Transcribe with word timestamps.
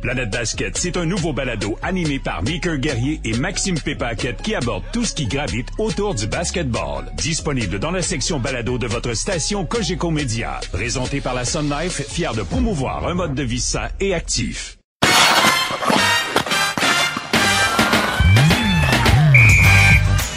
Planète 0.00 0.30
Basket, 0.30 0.76
c'est 0.76 0.96
un 0.96 1.04
nouveau 1.04 1.32
balado 1.32 1.78
animé 1.82 2.18
par 2.18 2.42
Mickey 2.42 2.78
Guerrier 2.78 3.20
et 3.24 3.36
Maxime 3.36 3.78
Pépaquette 3.78 4.42
qui 4.42 4.54
aborde 4.54 4.84
tout 4.92 5.04
ce 5.04 5.14
qui 5.14 5.26
gravite 5.26 5.68
autour 5.78 6.14
du 6.14 6.26
basketball. 6.26 7.12
Disponible 7.16 7.78
dans 7.78 7.90
la 7.90 8.02
section 8.02 8.40
balado 8.40 8.78
de 8.78 8.86
votre 8.86 9.14
station 9.14 9.64
Cogeco 9.66 10.10
Média. 10.10 10.60
Présenté 10.72 11.20
par 11.20 11.34
la 11.34 11.44
Sun 11.44 11.70
Life, 11.70 12.02
fier 12.08 12.34
de 12.34 12.42
promouvoir 12.42 13.06
un 13.06 13.14
mode 13.14 13.34
de 13.34 13.42
vie 13.42 13.60
sain 13.60 13.88
et 14.00 14.14
actif. 14.14 14.79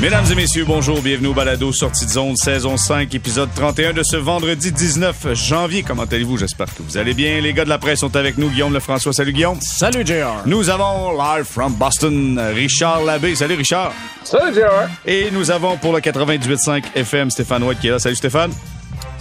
Mesdames 0.03 0.25
et 0.33 0.35
messieurs, 0.35 0.65
bonjour, 0.65 1.01
bienvenue 1.01 1.29
au 1.29 1.33
Balado 1.33 1.71
Sortie 1.71 2.05
de 2.05 2.11
zone, 2.11 2.35
saison 2.35 2.75
5, 2.75 3.15
épisode 3.15 3.47
31 3.55 3.93
de 3.93 4.03
ce 4.03 4.17
vendredi 4.17 4.69
19 4.69 5.33
janvier. 5.33 5.81
Comment 5.81 6.03
allez-vous? 6.03 6.35
J'espère 6.35 6.65
que 6.75 6.83
vous 6.83 6.97
allez 6.97 7.13
bien. 7.13 7.39
Les 7.39 7.53
gars 7.53 7.63
de 7.63 7.69
la 7.69 7.77
presse 7.77 7.99
sont 7.99 8.13
avec 8.17 8.37
nous. 8.37 8.49
Guillaume 8.49 8.73
Lefrançois, 8.73 9.13
salut 9.13 9.31
Guillaume. 9.31 9.61
Salut 9.61 10.05
JR. 10.05 10.45
Nous 10.45 10.69
avons 10.69 11.17
live 11.17 11.45
from 11.45 11.71
Boston, 11.75 12.37
Richard 12.53 13.05
Labbé. 13.05 13.33
Salut 13.33 13.55
Richard. 13.55 13.93
Salut 14.25 14.53
JR. 14.53 14.89
Et 15.05 15.31
nous 15.31 15.49
avons 15.51 15.77
pour 15.77 15.93
le 15.93 16.01
98.5 16.01 16.83
FM 16.95 17.31
Stéphane 17.31 17.63
White 17.63 17.79
qui 17.79 17.87
est 17.87 17.91
là. 17.91 17.99
Salut 17.99 18.17
Stéphane. 18.17 18.51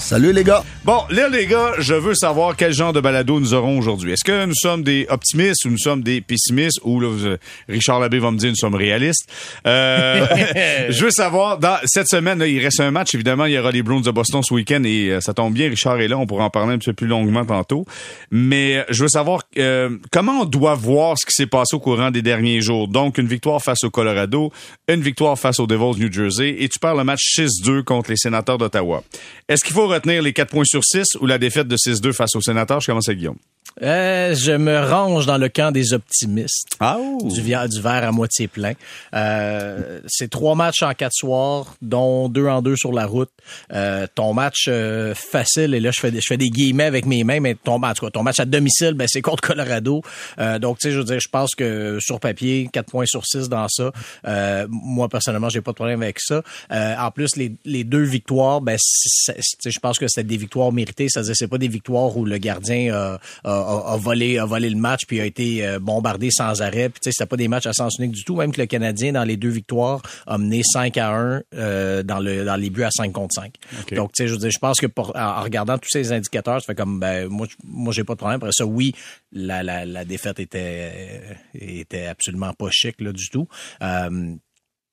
Salut 0.03 0.33
les 0.33 0.45
gars. 0.45 0.63
Bon, 0.85 0.99
là 1.11 1.29
les 1.29 1.47
gars, 1.47 1.73
je 1.79 1.95
veux 1.95 2.15
savoir 2.15 2.57
quel 2.57 2.73
genre 2.73 2.93
de 2.93 3.01
balado 3.01 3.39
nous 3.41 3.55
aurons 3.55 3.79
aujourd'hui. 3.79 4.13
Est-ce 4.13 4.25
que 4.25 4.45
nous 4.45 4.55
sommes 4.55 4.83
des 4.83 5.07
optimistes 5.09 5.65
ou 5.65 5.71
nous 5.71 5.79
sommes 5.79 6.03
des 6.03 6.21
pessimistes? 6.21 6.81
Ou 6.83 7.01
là, 7.01 7.09
vous- 7.09 7.37
Richard 7.69 8.01
Labbé 8.01 8.19
va 8.19 8.31
me 8.33 8.37
dire 8.37 8.51
nous 8.51 8.57
sommes 8.57 8.75
réalistes. 8.75 9.27
Euh, 9.67 10.27
je 10.91 11.05
veux 11.05 11.11
savoir 11.11 11.57
dans 11.59 11.77
cette 11.87 12.09
semaine 12.09 12.41
là, 12.41 12.47
il 12.47 12.59
reste 12.63 12.81
un 12.81 12.91
match 12.91 13.15
évidemment, 13.15 13.47
il 13.47 13.53
y 13.53 13.59
aura 13.59 13.71
les 13.71 13.83
Browns 13.83 14.03
de 14.03 14.11
Boston 14.11 14.43
ce 14.43 14.53
week-end 14.53 14.83
et 14.85 15.11
euh, 15.13 15.21
ça 15.21 15.33
tombe 15.33 15.55
bien 15.55 15.71
Richard 15.71 15.99
est 16.01 16.09
là, 16.09 16.19
on 16.19 16.27
pourra 16.27 16.45
en 16.45 16.51
parler 16.51 16.75
un 16.75 16.79
petit 16.79 16.91
peu 16.91 16.95
plus 16.97 17.07
longuement 17.07 17.47
tantôt. 17.47 17.87
Mais 18.31 18.79
euh, 18.79 18.85
je 18.91 19.05
veux 19.05 19.09
savoir 19.09 19.43
euh, 19.57 19.97
comment 20.11 20.43
on 20.43 20.45
doit 20.45 20.75
voir 20.75 21.17
ce 21.17 21.25
qui 21.25 21.33
s'est 21.33 21.47
passé 21.47 21.75
au 21.77 21.81
courant 21.81 22.11
des 22.11 22.23
derniers 22.23 22.61
jours? 22.61 22.89
Donc 22.89 23.17
une 23.19 23.29
victoire 23.29 23.63
face 23.63 23.85
au 23.85 23.91
Colorado, 23.91 24.53
une 24.89 25.01
victoire 25.01 25.39
face 25.39 25.59
aux 25.61 25.67
Devils 25.69 25.99
New 26.03 26.13
Jersey 26.13 26.57
et 26.59 26.69
tu 26.69 26.79
perds 26.81 26.97
le 26.97 27.05
match 27.05 27.39
6-2 27.39 27.85
contre 27.85 28.11
les 28.11 28.17
Sénateurs 28.17 28.59
d'Ottawa. 28.59 29.03
Est-ce 29.49 29.65
qu'il 29.65 29.75
faut 29.75 29.92
retenir 29.93 30.23
les 30.23 30.33
4 30.33 30.51
points 30.51 30.65
sur 30.65 30.85
6 30.85 31.17
ou 31.21 31.27
la 31.27 31.39
défaite 31.39 31.69
de 31.69 31.77
6-2 31.77 32.13
face 32.13 32.35
aux 32.37 32.41
Sénateurs? 32.41 32.81
Je 32.81 32.87
commence 32.87 33.09
avec 33.09 33.19
Guillaume. 33.19 33.39
Euh, 33.81 34.35
je 34.35 34.53
me 34.53 34.79
range 34.79 35.27
dans 35.27 35.39
le 35.39 35.49
camp 35.49 35.73
des 35.73 35.93
optimistes. 35.95 36.69
Ah, 36.81 36.99
Du, 37.25 37.41
du 37.41 37.81
verre 37.81 38.05
à 38.05 38.13
moitié 38.13 38.49
plein. 38.49 38.73
Euh, 39.15 40.01
c'est 40.07 40.29
trois 40.31 40.55
matchs 40.55 40.83
en 40.83 40.93
quatre 40.93 41.15
soirs, 41.15 41.75
dont 41.81 42.29
deux 42.29 42.47
en 42.47 42.63
deux 42.63 42.77
sur 42.77 42.93
la 42.93 43.07
route. 43.07 43.31
Euh, 43.73 44.07
ton 44.15 44.35
match 44.35 44.67
euh, 44.69 45.15
facile, 45.15 45.75
et 45.75 45.81
là 45.81 45.91
je 45.91 46.01
fais, 46.01 46.11
des, 46.11 46.21
je 46.21 46.27
fais 46.29 46.37
des 46.37 46.51
guillemets 46.51 46.85
avec 46.85 47.07
mes 47.07 47.25
mains, 47.25 47.41
mais 47.41 47.55
ton 47.55 47.79
match, 47.79 47.99
quoi, 47.99 48.11
ton 48.11 48.23
match 48.23 48.39
à 48.41 48.45
domicile, 48.45 48.95
ben, 48.95 49.07
c'est 49.09 49.23
contre 49.23 49.43
Colorado. 49.43 50.03
Euh, 50.39 50.59
donc, 50.59 50.79
tu 50.79 50.89
sais, 50.89 50.93
je 50.93 50.99
veux 50.99 51.05
dire, 51.05 51.21
je 51.21 51.29
pense 51.29 51.55
que 51.55 51.99
sur 52.01 52.21
papier, 52.21 52.69
4 52.73 52.91
points 52.91 53.07
sur 53.07 53.25
6 53.27 53.49
dans 53.49 53.69
ça. 53.69 53.93
Euh, 54.27 54.67
moi, 54.71 55.09
personnellement, 55.09 55.49
j'ai 55.49 55.61
pas 55.61 55.73
de 55.73 55.77
problème 55.77 56.03
avec 56.03 56.21
ça. 56.21 56.43
Euh, 56.71 56.95
en 56.99 57.11
plus, 57.11 57.37
les, 57.37 57.53
les 57.65 57.85
deux 57.85 58.03
victoires, 58.03 58.61
ben, 58.61 58.77
je 58.79 59.79
pense 59.81 59.99
que 59.99 60.07
c'était 60.09 60.25
des 60.27 60.37
victoires 60.37 60.73
méritées. 60.73 61.09
C'est-à-dire, 61.09 61.35
c'est 61.37 61.49
pas 61.49 61.59
des 61.59 61.69
victoires 61.69 62.17
où 62.17 62.25
le 62.25 62.39
gardien 62.39 62.95
a, 62.95 63.19
a- 63.63 63.97
volé, 63.97 64.39
a 64.39 64.45
volé 64.45 64.69
le 64.71 64.77
match 64.77 65.03
puis 65.07 65.21
a 65.21 65.25
été 65.25 65.67
euh, 65.67 65.79
bombardé 65.79 66.31
sans 66.31 66.61
arrêt. 66.63 66.89
Puis, 66.89 67.01
tu 67.01 67.11
sais, 67.11 67.13
c'était 67.13 67.27
pas 67.29 67.37
des 67.37 67.49
matchs 67.49 67.67
à 67.67 67.73
sens 67.73 67.97
unique 67.99 68.13
du 68.13 68.25
tout. 68.25 68.37
Même 68.37 68.53
que 68.53 68.61
le 68.61 68.67
Canadien, 68.67 69.13
dans 69.13 69.25
les 69.25 69.37
deux 69.37 69.49
victoires, 69.51 70.03
a 70.27 70.39
mené 70.39 70.63
5 70.65 70.97
à 70.99 71.11
1 71.15 71.43
euh, 71.55 72.03
dans, 72.03 72.21
le, 72.21 72.45
dans 72.45 72.57
les 72.57 72.71
buts 72.71 72.83
à 72.85 72.91
5 72.91 73.13
contre 73.13 73.35
5. 73.35 73.55
Donc, 73.95 74.13
tu 74.13 74.23
sais, 74.23 74.29
je 74.29 74.33
veux 74.35 74.39
dire, 74.39 74.51
je 74.51 74.59
pense 74.59 74.79
que 74.79 74.87
pour, 74.87 75.15
en, 75.17 75.21
en 75.39 75.43
regardant 75.43 75.79
tous 75.79 75.89
ces 75.91 76.13
indicateurs, 76.13 76.61
ça 76.61 76.67
fait 76.67 76.75
comme, 76.75 76.99
ben, 77.01 77.29
moi, 77.29 77.47
moi, 77.65 77.93
j'ai 77.93 78.05
pas 78.05 78.15
de 78.15 78.19
problème. 78.19 78.37
Après 78.37 78.51
ça, 78.53 78.65
oui, 78.67 78.95
la, 79.33 79.63
la, 79.63 79.85
la 79.85 80.05
défaite 80.05 80.41
était, 80.41 81.23
était 81.55 82.07
absolument 82.07 82.53
pas 82.53 82.69
chic, 82.71 83.01
là, 83.01 83.13
du 83.13 83.29
tout. 83.29 83.49
Euh, 83.83 84.35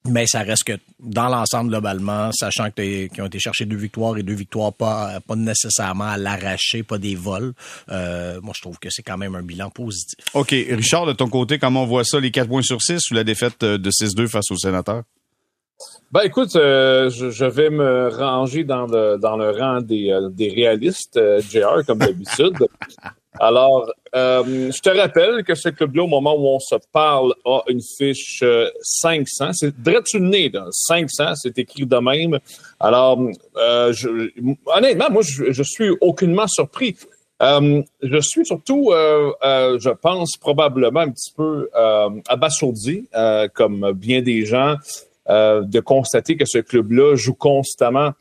mais 0.07 0.25
ça 0.27 0.41
reste 0.41 0.63
que 0.63 0.73
dans 0.99 1.27
l'ensemble 1.27 1.69
globalement, 1.69 2.31
sachant 2.31 2.71
que 2.71 3.07
qu'ils 3.07 3.21
ont 3.21 3.27
été 3.27 3.39
chercher 3.39 3.65
deux 3.65 3.77
victoires 3.77 4.17
et 4.17 4.23
deux 4.23 4.33
victoires 4.33 4.73
pas 4.73 5.19
pas 5.27 5.35
nécessairement 5.35 6.05
à 6.05 6.17
l'arracher, 6.17 6.83
pas 6.83 6.97
des 6.97 7.15
vols, 7.15 7.53
euh, 7.89 8.39
moi 8.41 8.53
je 8.55 8.61
trouve 8.61 8.79
que 8.79 8.89
c'est 8.89 9.03
quand 9.03 9.17
même 9.17 9.35
un 9.35 9.43
bilan 9.43 9.69
positif. 9.69 10.25
OK. 10.33 10.49
Richard, 10.51 11.05
de 11.05 11.13
ton 11.13 11.29
côté, 11.29 11.59
comment 11.59 11.83
on 11.83 11.87
voit 11.87 12.03
ça, 12.03 12.19
les 12.19 12.31
4 12.31 12.47
points 12.47 12.61
sur 12.61 12.81
6 12.81 13.11
ou 13.11 13.13
la 13.13 13.23
défaite 13.23 13.61
euh, 13.63 13.77
de 13.77 13.91
6-2 13.91 14.27
face 14.27 14.51
aux 14.51 14.57
Sénateurs? 14.57 15.03
Ben 16.11 16.21
écoute, 16.23 16.55
euh, 16.55 17.09
je, 17.09 17.29
je 17.29 17.45
vais 17.45 17.69
me 17.69 18.09
ranger 18.09 18.63
dans 18.63 18.85
le 18.87 19.17
dans 19.17 19.37
le 19.37 19.51
rang 19.51 19.79
des, 19.81 20.09
euh, 20.09 20.29
des 20.29 20.49
réalistes, 20.49 21.17
euh, 21.17 21.39
JR, 21.39 21.85
comme 21.85 21.99
d'habitude. 21.99 22.55
Alors, 23.39 23.89
euh, 24.15 24.71
je 24.71 24.79
te 24.81 24.89
rappelle 24.89 25.43
que 25.43 25.55
ce 25.55 25.69
club-là, 25.69 26.03
au 26.03 26.07
moment 26.07 26.35
où 26.35 26.47
on 26.47 26.59
se 26.59 26.75
parle, 26.91 27.33
a 27.45 27.61
une 27.67 27.81
fiche 27.81 28.41
euh, 28.43 28.69
500. 28.81 29.53
C'est 29.53 29.81
direct 29.81 30.07
sur 30.07 30.19
le 30.19 30.27
nez, 30.27 30.49
là. 30.49 30.67
500, 30.71 31.35
c'est 31.35 31.57
écrit 31.57 31.85
de 31.85 31.97
même. 31.97 32.39
Alors, 32.79 33.19
euh, 33.57 33.93
je, 33.93 34.31
honnêtement, 34.65 35.09
moi, 35.11 35.21
je, 35.23 35.51
je 35.51 35.63
suis 35.63 35.89
aucunement 36.01 36.47
surpris. 36.47 36.95
Euh, 37.41 37.81
je 38.01 38.19
suis 38.19 38.45
surtout, 38.45 38.91
euh, 38.91 39.31
euh, 39.43 39.79
je 39.79 39.89
pense, 39.89 40.35
probablement 40.37 41.01
un 41.01 41.11
petit 41.11 41.31
peu 41.35 41.69
euh, 41.75 42.09
abasourdi, 42.27 43.07
euh, 43.15 43.47
comme 43.53 43.93
bien 43.93 44.21
des 44.21 44.45
gens, 44.45 44.75
euh, 45.29 45.61
de 45.61 45.79
constater 45.79 46.35
que 46.35 46.45
ce 46.45 46.57
club-là 46.57 47.15
joue 47.15 47.35
constamment 47.35 48.11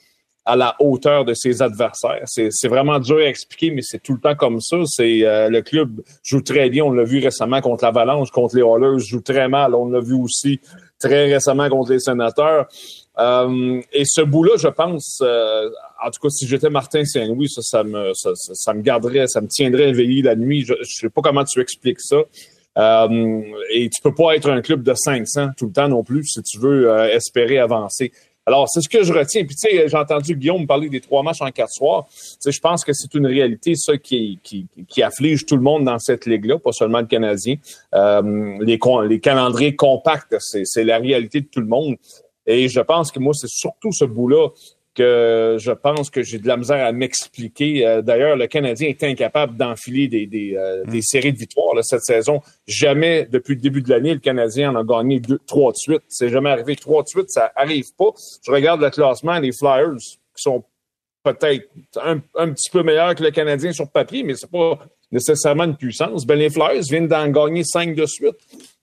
à 0.48 0.56
la 0.56 0.75
hauteur 0.81 1.26
de 1.26 1.34
ses 1.34 1.60
adversaires. 1.60 2.22
C'est 2.25 2.69
vraiment 2.69 2.98
dur 2.98 3.19
à 3.19 3.25
expliquer, 3.28 3.70
mais 3.70 3.82
c'est 3.82 4.03
tout 4.03 4.14
le 4.14 4.20
temps 4.20 4.34
comme 4.34 4.60
ça. 4.62 4.78
C'est 4.86 5.22
euh, 5.25 5.50
le 5.50 5.60
club 5.60 6.00
joue 6.22 6.41
très 6.41 6.70
bien. 6.70 6.84
On 6.84 6.91
l'a 6.91 7.04
vu 7.04 7.19
récemment 7.19 7.60
contre 7.60 7.84
l'Avalanche, 7.84 8.31
contre 8.31 8.56
les 8.56 8.62
Oilers, 8.62 8.98
joue 8.98 9.20
très 9.20 9.47
mal. 9.47 9.75
On 9.75 9.91
l'a 9.91 10.00
vu 10.00 10.14
aussi 10.14 10.58
très 10.98 11.31
récemment 11.31 11.69
contre 11.69 11.92
les 11.92 12.00
Sénateurs. 12.00 12.66
Euh, 13.19 13.82
et 13.92 14.04
ce 14.06 14.22
bout-là, 14.22 14.53
je 14.58 14.69
pense, 14.69 15.19
euh, 15.22 15.69
en 16.03 16.10
tout 16.10 16.20
cas, 16.22 16.31
si 16.31 16.47
j'étais 16.47 16.70
Martin 16.70 17.04
Saint-Louis, 17.04 17.50
ça, 17.50 17.60
ça 17.60 17.84
me, 17.84 18.12
ça, 18.14 18.31
ça- 18.34 18.72
me 18.72 18.81
garderait, 18.81 19.26
ça 19.26 19.42
me 19.42 19.48
tiendrait 19.48 19.91
éveillé 19.91 20.22
la 20.22 20.34
nuit. 20.34 20.64
Je, 20.64 20.72
je 20.81 20.94
sais 21.00 21.10
pas 21.10 21.20
comment 21.20 21.44
tu 21.44 21.60
expliques 21.60 22.00
ça. 22.00 22.16
Euh, 22.78 23.42
et 23.70 23.91
tu 23.91 24.00
peux 24.03 24.14
pas 24.14 24.37
être 24.37 24.48
un 24.48 24.62
club 24.62 24.84
de 24.84 24.94
500 24.94 25.48
tout 25.56 25.66
le 25.66 25.72
temps 25.72 25.88
non 25.88 26.04
plus 26.04 26.25
si 26.25 26.41
tu 26.42 26.58
veux 26.58 26.88
euh, 26.91 27.08
espérer 27.12 27.58
avancer. 27.58 28.12
Alors, 28.48 28.66
c'est 28.66 28.81
ce 28.81 28.88
que 28.88 29.03
je 29.03 29.12
retiens. 29.12 29.44
Puis, 29.44 29.54
tu 29.54 29.69
sais, 29.69 29.88
j'ai 29.88 29.97
entendu 29.98 30.34
Guillaume 30.34 30.66
parler 30.66 30.88
des 30.88 31.03
trois 31.03 31.22
matchs 31.22 31.42
en 31.42 31.50
quatre 31.50 31.70
soirs. 31.70 32.06
Tu 32.09 32.36
sais, 32.41 32.50
je 32.50 32.60
pense 32.60 32.82
que 32.82 32.94
c'est 32.94 33.12
une 33.12 33.26
réalité, 33.26 33.75
ça, 33.75 33.98
qui, 33.98 34.41
afflige 35.03 35.44
tout 35.44 35.54
le 35.54 35.60
monde 35.60 35.84
dans 35.84 35.98
cette 35.98 36.25
ligue-là, 36.25 36.58
pas 36.58 36.72
seulement 36.72 37.00
le 37.00 37.06
Canadien. 37.06 37.56
Euh, 37.94 38.56
les, 38.62 38.78
les 39.06 39.20
calendriers 39.20 39.76
compacts, 39.76 40.34
c'est 40.38 40.84
la 40.84 40.97
réalité 40.97 41.42
de 41.42 41.47
tout 41.47 41.60
le 41.60 41.66
monde. 41.66 41.97
Et 42.47 42.69
je 42.69 42.81
pense 42.81 43.12
que 43.12 43.19
moi, 43.19 43.34
c'est 43.34 43.50
surtout 43.50 43.92
ce 43.92 44.06
bout-là 44.06 44.48
que 44.98 45.56
je 45.59 45.70
pense 45.70 46.10
que 46.10 46.22
j'ai 46.22 46.38
de 46.38 46.48
la 46.48 46.56
misère 46.56 46.84
à 46.84 46.92
m'expliquer. 46.92 47.86
Euh, 47.86 48.03
D'ailleurs, 48.03 48.36
le 48.36 48.47
Canadien 48.48 48.88
est 48.88 49.03
incapable 49.04 49.56
d'enfiler 49.56 50.09
des, 50.09 50.26
des, 50.26 50.56
euh, 50.56 50.84
des 50.84 51.03
séries 51.03 51.32
de 51.32 51.38
victoires 51.38 51.75
là, 51.75 51.82
cette 51.82 52.03
saison. 52.03 52.41
Jamais, 52.66 53.26
depuis 53.31 53.54
le 53.54 53.60
début 53.60 53.81
de 53.82 53.91
l'année, 53.91 54.12
le 54.12 54.20
Canadien 54.20 54.72
en 54.72 54.76
a 54.76 54.84
gagné 54.84 55.20
deux, 55.20 55.38
trois 55.47 55.72
de 55.72 55.76
suite. 55.76 56.03
C'est 56.08 56.28
jamais 56.28 56.50
arrivé. 56.50 56.76
Trois 56.76 57.03
de 57.03 57.08
suite, 57.08 57.31
ça 57.31 57.53
arrive 57.54 57.94
pas. 57.97 58.10
Je 58.44 58.50
regarde 58.50 58.81
le 58.81 58.91
classement, 58.91 59.38
les 59.38 59.53
Flyers, 59.53 59.97
qui 59.97 60.42
sont 60.42 60.64
peut-être 61.22 61.69
un, 62.03 62.20
un 62.34 62.53
petit 62.53 62.70
peu 62.70 62.82
meilleurs 62.82 63.14
que 63.14 63.22
le 63.22 63.31
Canadien 63.31 63.72
sur 63.72 63.88
papier, 63.91 64.22
mais 64.22 64.34
c'est 64.34 64.50
pas 64.50 64.78
nécessairement 65.10 65.64
une 65.64 65.76
puissance. 65.76 66.26
Ben, 66.26 66.38
les 66.38 66.50
Flyers 66.50 66.82
viennent 66.82 67.08
d'en 67.08 67.28
gagner 67.28 67.64
cinq 67.64 67.94
de 67.94 68.06
suite. 68.06 68.37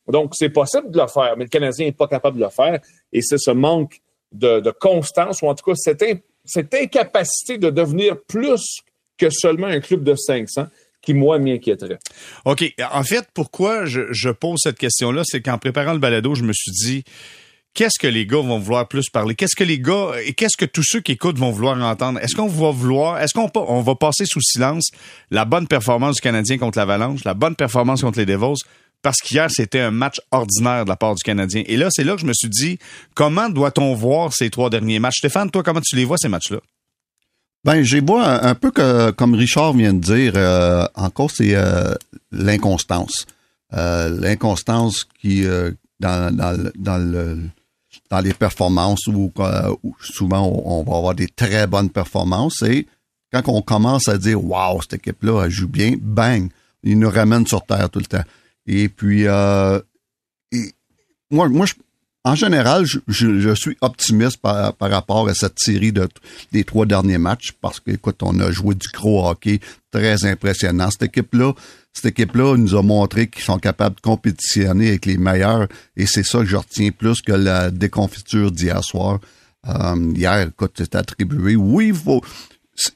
Donc, 0.07 0.33
c'est 0.35 0.49
possible 0.49 0.91
de 0.91 0.99
le 0.99 1.07
faire, 1.07 1.35
mais 1.37 1.45
le 1.45 1.49
Canadien 1.49 1.87
n'est 1.87 1.91
pas 1.91 2.07
capable 2.07 2.37
de 2.37 2.43
le 2.43 2.49
faire. 2.49 2.79
Et 3.11 3.21
c'est 3.21 3.39
ce 3.39 3.51
manque 3.51 4.01
de, 4.39 4.71
constance, 4.71 5.41
ou 5.41 5.47
en 5.47 5.55
tout 5.55 5.65
cas 5.65 5.75
cette, 5.75 6.03
in- 6.03 6.19
cette 6.43 6.73
incapacité 6.73 7.57
de 7.57 7.69
devenir 7.69 8.15
plus 8.27 8.79
que 9.17 9.29
seulement 9.29 9.67
un 9.67 9.79
club 9.79 10.03
de 10.03 10.15
500 10.15 10.67
qui, 11.01 11.13
moi, 11.13 11.37
m'inquiéterait. 11.39 11.99
OK. 12.45 12.73
En 12.91 13.03
fait, 13.03 13.27
pourquoi 13.33 13.85
je, 13.85 14.29
pose 14.31 14.59
cette 14.61 14.77
question-là, 14.77 15.21
c'est 15.23 15.41
qu'en 15.41 15.57
préparant 15.57 15.93
le 15.93 15.99
balado, 15.99 16.33
je 16.33 16.43
me 16.43 16.51
suis 16.51 16.71
dit, 16.71 17.03
qu'est-ce 17.75 17.99
que 17.99 18.07
les 18.07 18.25
gars 18.25 18.41
vont 18.41 18.57
vouloir 18.57 18.87
plus 18.87 19.09
parler? 19.09 19.35
Qu'est-ce 19.35 19.55
que 19.55 19.63
les 19.63 19.79
gars 19.79 20.13
et 20.25 20.33
qu'est-ce 20.33 20.57
que 20.57 20.65
tous 20.65 20.83
ceux 20.83 21.01
qui 21.01 21.11
écoutent 21.11 21.37
vont 21.37 21.51
vouloir 21.51 21.79
entendre? 21.79 22.19
Est-ce 22.21 22.35
qu'on 22.35 22.47
va 22.47 22.71
vouloir, 22.71 23.21
est-ce 23.21 23.33
qu'on 23.33 23.51
on 23.53 23.81
va 23.81 23.95
passer 23.95 24.25
sous 24.25 24.41
silence 24.41 24.89
la 25.29 25.45
bonne 25.45 25.67
performance 25.67 26.15
du 26.15 26.21
Canadien 26.21 26.57
contre 26.57 26.79
l'Avalanche, 26.79 27.23
la 27.23 27.35
bonne 27.35 27.55
performance 27.55 28.01
contre 28.01 28.17
les 28.17 28.25
Devils? 28.25 28.63
Parce 29.05 29.17
qu'hier, 29.17 29.51
c'était 29.51 29.81
un 29.81 29.91
match 29.91 30.19
ordinaire 30.31 30.83
de 30.83 30.89
la 30.89 30.95
part 30.95 31.13
du 31.13 31.21
Canadien. 31.21 31.61
Et 31.67 31.77
là, 31.77 31.89
c'est 31.91 32.03
là 32.03 32.15
que 32.15 32.21
je 32.21 32.25
me 32.25 32.33
suis 32.33 32.49
dit, 32.49 32.79
comment 33.13 33.49
doit-on 33.49 33.93
voir 33.93 34.33
ces 34.33 34.49
trois 34.49 34.71
derniers 34.71 34.97
matchs? 34.97 35.19
Stéphane, 35.19 35.51
toi, 35.51 35.61
comment 35.61 35.79
tu 35.79 35.95
les 35.95 36.05
vois, 36.05 36.17
ces 36.17 36.27
matchs-là? 36.27 36.57
Ben, 37.63 37.83
j'ai 37.83 38.01
vois 38.01 38.43
un, 38.43 38.55
peu 38.55 38.71
comme 38.71 39.35
Richard 39.35 39.73
vient 39.73 39.93
de 39.93 39.99
dire, 39.99 40.33
euh, 40.35 40.87
encore 40.95 41.29
c'est 41.29 41.53
euh, 41.53 41.93
l'inconstance. 42.31 43.27
Euh, 43.73 44.09
l'inconstance 44.09 45.07
qui 45.21 45.43
dans, 45.99 46.35
dans, 46.35 46.63
le- 46.63 46.73
dans 46.75 46.97
le 46.97 47.37
dans 48.09 48.21
les 48.21 48.33
performances 48.33 49.05
où, 49.05 49.31
souvent 50.01 50.47
on, 50.65 50.83
va 50.83 50.97
avoir 50.97 51.13
des 51.13 51.27
très 51.27 51.67
bonnes 51.67 51.91
performances 51.91 52.63
et 52.63 52.87
quand 53.31 53.43
on 53.49 53.61
commence 53.61 54.07
à 54.07 54.17
dire 54.17 54.43
waouh 54.43 54.81
cette 54.81 54.95
équipe 54.95 55.23
là 55.23 55.43
elle 55.45 55.51
joue 55.51 55.67
bien 55.67 55.93
bang 56.01 56.49
il 56.83 56.97
nous 56.97 57.09
ramène 57.09 57.45
sur 57.45 57.63
terre 57.63 57.89
tout 57.89 57.99
le 57.99 58.05
temps. 58.05 58.23
Et 58.67 58.89
puis, 58.89 59.27
euh, 59.27 59.79
moi, 61.29 61.47
moi, 61.49 61.65
en 62.23 62.33
général, 62.33 62.85
je, 62.85 62.99
je, 63.07 63.53
suis 63.53 63.77
optimiste 63.81 64.37
par, 64.37 64.73
par, 64.73 64.89
rapport 64.89 65.29
à 65.29 65.35
cette 65.35 65.59
série 65.59 65.91
de, 65.91 66.09
des 66.51 66.63
trois 66.63 66.87
derniers 66.87 67.19
matchs 67.19 67.51
parce 67.61 67.79
qu'écoute, 67.79 68.17
on 68.23 68.39
a 68.39 68.49
joué 68.49 68.73
du 68.73 68.87
gros 68.91 69.29
hockey 69.29 69.59
très 69.91 70.25
impressionnant. 70.25 70.89
Cette 70.89 71.03
équipe-là, 71.03 71.53
cette 71.93 72.05
équipe-là 72.05 72.57
nous 72.57 72.75
a 72.75 72.81
montré 72.81 73.27
qu'ils 73.27 73.43
sont 73.43 73.59
capables 73.59 73.97
de 73.97 74.01
compétitionner 74.01 74.87
avec 74.89 75.05
les 75.05 75.17
meilleurs 75.17 75.67
et 75.95 76.07
c'est 76.07 76.25
ça 76.25 76.39
que 76.39 76.45
je 76.45 76.55
retiens 76.55 76.89
plus 76.89 77.21
que 77.21 77.31
la 77.31 77.69
déconfiture 77.69 78.51
d'hier 78.51 78.83
soir. 78.83 79.19
Euh, 79.67 80.13
hier, 80.15 80.47
écoute, 80.47 80.73
c'est 80.77 80.95
attribué. 80.95 81.55
Oui, 81.55 81.89
il 81.89 81.93
faut, 81.93 82.23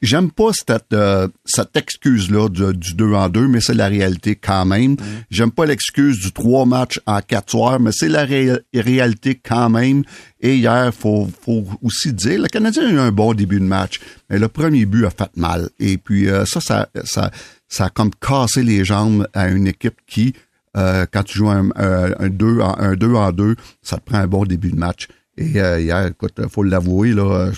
J'aime 0.02 0.30
pas 0.30 0.50
cette, 0.52 0.92
euh, 0.92 1.28
cette 1.46 1.74
excuse-là 1.74 2.48
du, 2.48 2.76
du 2.76 2.94
2 2.94 3.14
en 3.14 3.28
2, 3.30 3.48
mais 3.48 3.60
c'est 3.60 3.74
la 3.74 3.88
réalité 3.88 4.36
quand 4.36 4.66
même. 4.66 4.92
Mm. 4.92 4.96
J'aime 5.30 5.50
pas 5.50 5.64
l'excuse 5.64 6.18
du 6.18 6.32
trois 6.32 6.66
matchs 6.66 7.00
en 7.06 7.20
quatre 7.20 7.50
soirs, 7.50 7.80
mais 7.80 7.90
c'est 7.92 8.08
la 8.08 8.26
réalité 8.74 9.36
quand 9.36 9.70
même. 9.70 10.02
Et 10.40 10.56
hier, 10.56 10.92
faut, 10.92 11.28
faut 11.42 11.64
aussi 11.82 12.12
dire, 12.12 12.42
le 12.42 12.48
Canadien 12.48 12.86
a 12.86 12.90
eu 12.90 12.98
un 12.98 13.10
bon 13.10 13.32
début 13.32 13.58
de 13.58 13.64
match, 13.64 14.00
mais 14.28 14.38
le 14.38 14.48
premier 14.48 14.84
but 14.84 15.06
a 15.06 15.10
fait 15.10 15.34
mal. 15.36 15.70
Et 15.78 15.96
puis 15.96 16.28
euh, 16.28 16.44
ça, 16.44 16.60
ça, 16.60 16.88
ça, 17.04 17.30
ça 17.66 17.86
a 17.86 17.90
comme 17.90 18.10
cassé 18.14 18.62
les 18.62 18.84
jambes 18.84 19.26
à 19.32 19.48
une 19.48 19.66
équipe 19.66 19.96
qui, 20.06 20.34
euh, 20.76 21.06
quand 21.10 21.22
tu 21.22 21.38
joues 21.38 21.48
un, 21.50 21.70
un, 21.74 22.28
2 22.28 22.60
en, 22.60 22.78
un 22.78 22.94
2 22.96 23.14
en 23.14 23.32
2, 23.32 23.56
ça 23.80 23.96
te 23.96 24.04
prend 24.04 24.18
un 24.18 24.26
bon 24.26 24.44
début 24.44 24.70
de 24.70 24.76
match. 24.76 25.08
Et 25.38 25.52
hier, 25.52 26.06
écoute, 26.06 26.38
faut 26.50 26.62
l'avouer, 26.62 27.14
là, 27.14 27.50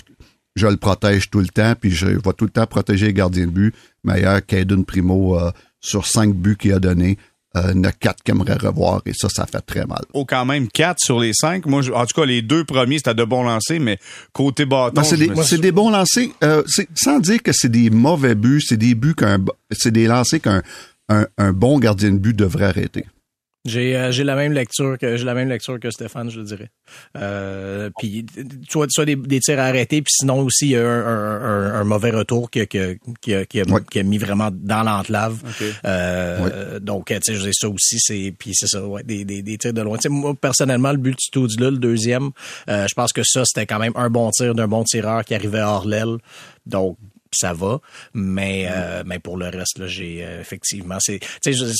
je 0.55 0.67
le 0.67 0.77
protège 0.77 1.29
tout 1.29 1.39
le 1.39 1.47
temps, 1.47 1.73
puis 1.79 1.91
je 1.91 2.05
vais 2.05 2.33
tout 2.37 2.45
le 2.45 2.51
temps 2.51 2.67
protéger 2.67 3.07
les 3.07 3.13
gardiens 3.13 3.45
de 3.45 3.51
but. 3.51 3.75
Meilleur 4.03 4.45
qu'Aiden 4.45 4.85
Primo 4.85 5.39
euh, 5.39 5.51
sur 5.79 6.05
cinq 6.05 6.33
buts 6.35 6.57
qu'il 6.57 6.73
a 6.73 6.79
donné. 6.79 7.17
Euh, 7.55 7.71
il 7.71 7.77
y 7.77 7.79
en 7.81 7.83
a 7.83 7.91
quatre 7.91 8.23
qu'il 8.23 8.33
aimerait 8.33 8.55
revoir 8.55 9.01
et 9.05 9.13
ça, 9.13 9.29
ça 9.29 9.45
fait 9.45 9.61
très 9.61 9.85
mal. 9.85 10.01
Oh, 10.13 10.25
quand 10.25 10.43
même, 10.45 10.67
quatre 10.67 10.99
sur 10.99 11.19
les 11.19 11.33
cinq. 11.33 11.67
Moi, 11.67 11.81
en 11.93 12.05
tout 12.05 12.19
cas, 12.19 12.25
les 12.25 12.41
deux 12.41 12.65
premiers, 12.65 12.97
c'était 12.97 13.13
de 13.13 13.23
bons 13.23 13.43
lancers, 13.43 13.79
mais 13.79 13.99
côté 14.31 14.65
bâton. 14.65 14.93
Ben, 14.95 15.03
c'est 15.03 15.17
des, 15.17 15.57
des, 15.59 15.71
bons 15.71 15.91
lancers, 15.91 16.29
euh, 16.43 16.63
sans 16.95 17.19
dire 17.19 17.43
que 17.43 17.51
c'est 17.53 17.69
des 17.69 17.91
mauvais 17.91 18.33
buts, 18.33 18.61
c'est 18.61 18.77
des 18.77 18.95
buts 18.95 19.13
qu'un, 19.13 19.37
c'est 19.71 19.91
des 19.91 20.07
lancers 20.07 20.41
qu'un 20.41 20.63
un 21.09 21.53
bon 21.53 21.77
gardien 21.77 22.11
de 22.11 22.17
but 22.17 22.35
devrait 22.35 22.65
arrêter. 22.65 23.05
J'ai 23.65 23.95
euh, 23.95 24.11
j'ai 24.11 24.25
la 24.25 24.35
même 24.35 24.51
lecture 24.51 24.97
que 24.97 25.15
j'ai 25.15 25.23
la 25.23 25.33
même 25.33 25.47
lecture 25.47 25.79
que 25.79 25.89
Stéphane, 25.89 26.29
je 26.29 26.39
le 26.39 26.45
dirais. 26.45 26.69
Euh, 27.17 27.89
puis 27.97 28.25
soit 28.69 28.87
soit 28.89 29.05
des, 29.05 29.15
des 29.15 29.39
tirs 29.39 29.59
arrêtés, 29.59 30.01
puis 30.01 30.11
sinon 30.13 30.39
aussi 30.41 30.65
il 30.65 30.71
y 30.71 30.75
a 30.75 30.85
un, 30.85 31.41
un, 31.41 31.73
un, 31.75 31.83
mauvais 31.85 32.11
retour 32.11 32.51
qui, 32.51 32.67
qui, 32.67 32.79
qui, 33.21 33.33
a, 33.33 33.45
qui, 33.45 33.61
a, 33.61 33.65
qui 33.89 33.99
a 33.99 34.03
mis 34.03 34.17
vraiment 34.17 34.49
dans 34.51 34.83
l'enclave. 34.83 35.41
Euh, 35.85 36.79
Donc 36.79 37.05
tu 37.05 37.35
sais, 37.35 37.51
ça 37.53 37.69
aussi 37.69 37.99
c'est 37.99 38.33
puis 38.37 38.51
c'est 38.53 38.67
ça, 38.67 38.85
ouais, 38.85 39.03
des, 39.03 39.23
des, 39.23 39.41
des 39.41 39.57
tirs 39.57 39.73
de 39.73 39.81
loin. 39.81 39.97
sais 39.97 40.09
moi 40.09 40.33
personnellement 40.35 40.91
le 40.91 40.97
but 40.97 41.17
du 41.33 41.57
là, 41.57 41.71
le 41.71 41.77
deuxième, 41.77 42.31
euh, 42.69 42.85
je 42.89 42.93
pense 42.95 43.13
que 43.13 43.21
ça 43.23 43.45
c'était 43.45 43.65
quand 43.65 43.79
même 43.79 43.93
un 43.95 44.09
bon 44.09 44.29
tir 44.31 44.55
d'un 44.55 44.67
bon 44.67 44.83
tireur 44.83 45.23
qui 45.23 45.35
arrivait 45.35 45.61
hors 45.61 45.87
l'aile. 45.87 46.17
Donc 46.65 46.97
ça 47.35 47.53
va. 47.53 47.79
Mais, 48.13 48.67
euh, 48.69 49.03
mais 49.05 49.19
pour 49.19 49.37
le 49.37 49.47
reste, 49.47 49.79
là, 49.79 49.87
j'ai 49.87 50.23
euh, 50.23 50.41
effectivement, 50.41 50.97
c'est, 50.99 51.19
tu 51.41 51.53
sais, 51.53 51.75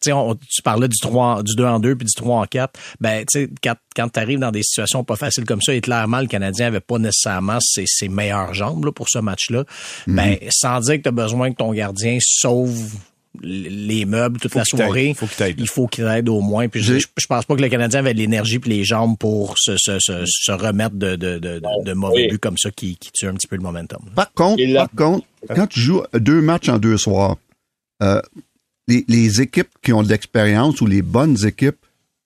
tu 0.00 0.62
parlais 0.62 0.88
du 0.88 0.98
3, 0.98 1.42
du 1.42 1.54
2 1.54 1.64
en 1.64 1.78
2 1.78 1.96
puis 1.96 2.06
du 2.06 2.14
3 2.14 2.40
en 2.40 2.46
4. 2.46 2.78
Ben, 3.00 3.24
tu 3.30 3.40
sais, 3.40 3.50
quand, 3.62 3.74
quand 3.94 4.08
tu 4.08 4.20
arrives 4.20 4.38
dans 4.38 4.50
des 4.50 4.62
situations 4.62 5.04
pas 5.04 5.16
faciles 5.16 5.44
comme 5.44 5.62
ça, 5.62 5.74
et 5.74 5.80
clairement, 5.80 6.20
le 6.20 6.26
Canadien 6.26 6.66
avait 6.66 6.80
pas 6.80 6.98
nécessairement 6.98 7.58
ses, 7.60 7.84
ses 7.86 8.08
meilleures 8.08 8.54
jambes 8.54 8.84
là, 8.84 8.92
pour 8.92 9.08
ce 9.08 9.18
match-là, 9.18 9.62
mm-hmm. 9.62 10.14
ben, 10.14 10.38
sans 10.50 10.80
dire 10.80 10.96
que 10.96 11.02
tu 11.02 11.08
as 11.08 11.12
besoin 11.12 11.50
que 11.50 11.56
ton 11.56 11.72
gardien 11.72 12.18
sauve 12.20 12.94
les 13.42 14.04
meubles 14.04 14.40
toute 14.40 14.54
la 14.54 14.64
soirée. 14.64 15.14
Faut 15.14 15.26
il 15.56 15.68
faut 15.68 15.86
qu'il 15.86 16.04
aide 16.06 16.28
au 16.28 16.40
moins. 16.40 16.68
Puis 16.68 16.82
je, 16.82 16.98
je, 16.98 17.26
pense 17.28 17.44
pas 17.44 17.56
que 17.56 17.62
le 17.62 17.68
Canadien 17.68 18.00
avait 18.00 18.12
l'énergie 18.12 18.60
et 18.64 18.68
les 18.68 18.84
jambes 18.84 19.16
pour 19.18 19.56
se, 19.58 19.76
se, 19.76 19.98
se, 20.00 20.52
remettre 20.52 20.96
de, 20.96 21.16
de, 21.16 21.38
de, 21.38 21.60
de 21.84 21.92
mauvais 21.92 22.28
buts 22.28 22.38
comme 22.38 22.58
ça 22.58 22.70
qui, 22.70 22.96
qui 22.96 23.12
tue 23.12 23.26
un 23.26 23.34
petit 23.34 23.46
peu 23.46 23.56
le 23.56 23.62
momentum. 23.62 24.00
Par 24.14 24.32
contre, 24.32 24.62
par 24.74 24.90
contre, 24.90 25.26
quand 25.54 25.66
tu 25.68 25.80
joues 25.80 26.02
deux 26.14 26.40
matchs 26.40 26.68
en 26.68 26.78
deux 26.78 26.96
soirs, 26.96 27.36
euh, 28.02 28.20
les, 28.88 29.04
les, 29.08 29.40
équipes 29.40 29.70
qui 29.82 29.92
ont 29.92 30.02
de 30.02 30.08
l'expérience 30.08 30.80
ou 30.80 30.86
les 30.86 31.02
bonnes 31.02 31.36
équipes 31.46 31.76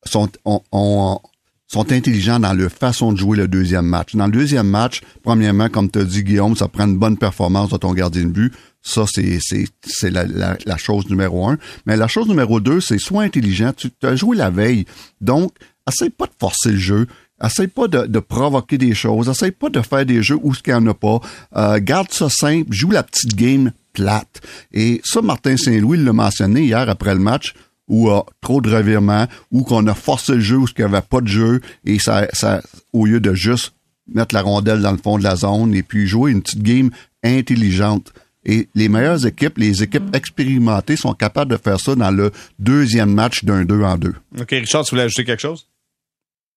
sont, 0.04 0.30
ont, 0.44 1.20
sont 1.66 1.92
intelligents 1.92 2.38
dans 2.38 2.54
leur 2.54 2.70
façon 2.70 3.12
de 3.12 3.18
jouer 3.18 3.36
le 3.36 3.48
deuxième 3.48 3.86
match. 3.86 4.14
Dans 4.14 4.26
le 4.26 4.32
deuxième 4.32 4.68
match, 4.68 5.02
premièrement, 5.22 5.68
comme 5.68 5.90
tu 5.90 5.98
as 5.98 6.04
dit, 6.04 6.22
Guillaume, 6.22 6.56
ça 6.56 6.68
prend 6.68 6.86
une 6.86 6.96
bonne 6.96 7.18
performance 7.18 7.70
de 7.70 7.76
ton 7.76 7.92
gardien 7.92 8.22
de 8.22 8.28
but. 8.28 8.54
Ça, 8.86 9.04
c'est, 9.10 9.38
c'est, 9.40 9.64
c'est 9.82 10.10
la, 10.10 10.25
la, 10.26 10.76
chose 10.76 11.08
numéro 11.08 11.48
un. 11.48 11.58
Mais 11.86 11.96
la 11.96 12.06
chose 12.06 12.28
numéro 12.28 12.60
deux, 12.60 12.81
c'est 12.81 12.98
sois 12.98 13.22
intelligent. 13.22 13.72
Tu 13.75 13.90
as 14.02 14.14
joué 14.14 14.36
la 14.36 14.50
veille. 14.50 14.84
Donc, 15.22 15.54
essaye 15.88 16.10
pas 16.10 16.26
de 16.26 16.34
forcer 16.38 16.72
le 16.72 16.78
jeu. 16.78 17.06
Essaye 17.42 17.66
pas 17.66 17.88
de, 17.88 18.06
de, 18.06 18.19
provoquer 18.19 18.76
des 18.76 18.94
choses. 18.94 19.28
Essaye 19.31 19.52
pas 19.52 19.70
de 19.70 19.81
faire 19.81 20.04
des 20.04 20.22
jeux 20.22 20.38
où 20.42 20.54
ce 20.54 20.62
qu'il 20.62 20.75
n'y 20.75 20.81
en 20.81 20.86
a 20.88 20.94
pas. 20.94 21.20
Euh, 21.56 21.81
garde 21.81 22.12
ça 22.12 22.28
simple. 22.28 22.72
Joue 22.72 22.90
la 22.90 23.02
petite 23.02 23.34
game 23.34 23.72
plate. 23.94 24.42
Et 24.72 25.00
ça, 25.02 25.22
Martin 25.22 25.56
Saint-Louis 25.56 25.98
l'a 25.98 26.12
mentionné 26.12 26.62
hier 26.64 26.88
après 26.88 27.14
le 27.14 27.20
match 27.20 27.54
où 27.88 28.10
a 28.10 28.25
trop 28.40 28.60
de 28.60 28.75
revirements, 28.75 29.26
ou 29.50 29.62
qu'on 29.62 29.87
a 29.87 29.94
forcé 29.94 30.34
le 30.34 30.40
jeu 30.40 30.56
où 30.56 30.66
il 30.66 30.75
n'y 30.78 30.84
avait 30.84 31.02
pas 31.02 31.20
de 31.20 31.28
jeu, 31.28 31.60
et 31.84 31.98
ça, 31.98 32.26
ça, 32.32 32.62
au 32.94 33.04
lieu 33.04 33.20
de 33.20 33.34
juste 33.34 33.75
mettre 34.06 34.34
la 34.34 34.42
rondelle 34.42 34.80
dans 34.80 34.92
le 34.92 34.98
fond 34.98 35.19
de 35.19 35.22
la 35.22 35.37
zone 35.37 35.75
et 35.75 35.82
puis 35.82 36.06
jouer 36.06 36.32
une 36.32 36.42
petite 36.42 36.62
game 36.62 36.90
intelligente. 37.22 38.12
Et 38.46 38.69
les 38.75 38.88
meilleures 38.88 39.26
équipes, 39.26 39.58
les 39.58 39.82
équipes 39.82 40.14
expérimentées 40.14 40.96
sont 40.96 41.14
capables 41.14 41.50
de 41.52 41.56
faire 41.56 41.81
ça 41.81 41.94
dans 41.94 42.11
le 42.11 42.31
deuxième 42.58 43.12
match 43.12 43.44
d'un 43.44 43.64
2 43.64 43.82
en 43.82 43.96
2. 43.96 44.12
OK, 44.41 44.50
Richard, 44.50 44.85
tu 44.85 44.91
voulais 44.91 45.05
ajouter 45.05 45.25
quelque 45.25 45.41
chose? 45.41 45.69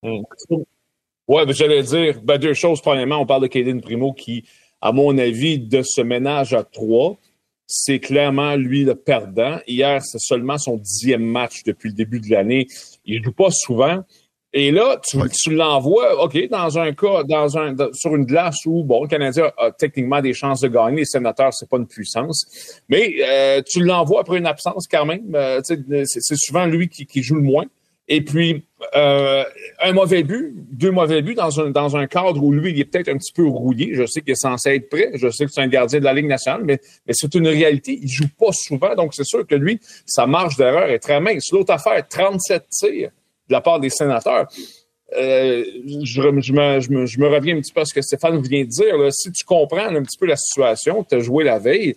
Oui, 0.04 0.22
Ouais, 1.28 1.46
ben, 1.46 1.54
j'allais 1.54 1.84
dire 1.84 2.22
ben, 2.24 2.38
deux 2.38 2.54
choses. 2.54 2.82
Premièrement, 2.82 3.18
on 3.18 3.26
parle 3.26 3.42
de 3.42 3.48
Kaden 3.48 3.82
Primo 3.82 4.14
qui, 4.14 4.46
à 4.82 4.92
mon 4.94 5.18
avis, 5.18 5.60
de 5.60 5.82
ce 5.84 6.02
ménage 6.02 6.54
à 6.54 6.64
trois, 6.64 7.18
c'est 7.68 8.00
clairement 8.00 8.56
lui 8.56 8.86
le 8.86 8.96
perdant. 8.96 9.60
Hier, 9.68 10.02
c'est 10.02 10.22
seulement 10.22 10.58
son 10.58 10.78
dixième 10.78 11.26
match 11.26 11.64
depuis 11.66 11.90
le 11.90 11.96
début 11.96 12.22
de 12.22 12.30
l'année. 12.30 12.68
Il 13.04 13.22
joue 13.24 13.34
pas 13.34 13.50
souvent. 13.52 14.06
Et 14.60 14.72
là, 14.72 15.00
tu, 15.08 15.20
tu 15.30 15.54
l'envoies, 15.54 16.20
OK, 16.24 16.50
dans 16.50 16.80
un 16.80 16.92
cas, 16.92 17.24
dans 17.24 17.60
un, 17.60 17.76
sur 17.94 18.16
une 18.16 18.26
glace 18.26 18.58
où, 18.66 18.84
bon, 18.84 19.04
le 19.04 19.08
Canadien 19.08 19.52
a 19.56 19.70
techniquement 19.70 20.20
des 20.20 20.34
chances 20.34 20.62
de 20.62 20.68
gagner, 20.68 20.98
les 20.98 21.06
sénateurs, 21.06 21.54
c'est 21.54 21.70
pas 21.70 21.78
une 21.78 21.86
puissance, 21.86 22.82
mais 22.90 23.18
euh, 23.22 23.62
tu 23.62 23.84
l'envoies 23.84 24.22
après 24.22 24.40
une 24.40 24.48
absence 24.48 24.88
quand 24.90 25.06
même. 25.06 25.36
Euh, 25.36 25.62
c'est 25.64 26.36
souvent 26.38 26.66
lui 26.66 26.90
qui, 26.90 27.06
qui, 27.06 27.22
joue 27.22 27.36
le 27.36 27.44
moins. 27.44 27.66
Et 28.08 28.22
puis, 28.22 28.64
euh, 28.96 29.44
un 29.80 29.92
mauvais 29.92 30.24
but, 30.24 30.56
deux 30.72 30.90
mauvais 30.90 31.22
buts 31.22 31.36
dans 31.36 31.60
un, 31.60 31.70
dans 31.70 31.96
un 31.96 32.08
cadre 32.08 32.42
où 32.42 32.52
lui, 32.52 32.72
il 32.72 32.80
est 32.80 32.86
peut-être 32.86 33.10
un 33.10 33.18
petit 33.18 33.34
peu 33.34 33.46
rouillé. 33.46 33.92
Je 33.94 34.08
sais 34.08 34.22
qu'il 34.22 34.32
est 34.32 34.42
censé 34.42 34.72
être 34.72 34.90
prêt. 34.90 35.12
Je 35.14 35.30
sais 35.30 35.46
que 35.46 35.52
c'est 35.52 35.62
un 35.62 35.68
gardien 35.68 36.00
de 36.00 36.06
la 36.06 36.14
Ligue 36.14 36.26
nationale, 36.26 36.64
mais, 36.66 36.80
mais 37.06 37.14
c'est 37.16 37.36
une 37.36 37.48
réalité. 37.48 38.00
Il 38.02 38.10
joue 38.10 38.30
pas 38.40 38.54
souvent. 38.54 38.96
Donc, 38.96 39.14
c'est 39.14 39.26
sûr 39.26 39.46
que 39.46 39.54
lui, 39.54 39.80
sa 40.08 40.26
marge 40.26 40.58
d'erreur 40.58 40.90
est 40.90 40.98
très 41.00 41.20
mince. 41.20 41.52
L'autre 41.52 41.74
affaire, 41.74 42.08
37 42.08 42.64
tirs 42.72 43.12
de 43.48 43.54
la 43.54 43.62
part 43.62 43.80
des 43.80 43.90
sénateurs. 43.90 44.48
Euh, 45.18 45.64
je, 46.04 46.22
me, 46.22 46.42
je, 46.42 46.54
me, 46.54 47.06
je, 47.06 47.20
me, 47.20 47.28
reviens 47.28 47.56
un 47.56 47.62
petit 47.62 47.72
peu 47.72 47.82
à 47.82 47.86
ce 47.86 47.94
que 47.94 48.02
Stéphane 48.02 48.42
vient 48.42 48.64
de 48.64 48.70
dire. 48.70 48.98
Là. 48.98 49.10
Si 49.12 49.32
tu 49.32 49.46
comprends 49.46 49.88
un 49.88 50.04
petit 50.04 50.18
peu 50.18 50.26
la 50.26 50.36
situation, 50.36 51.04
tu 51.04 51.16
as 51.16 51.20
joué 51.20 51.46
la 51.46 51.60
veille, 51.60 51.96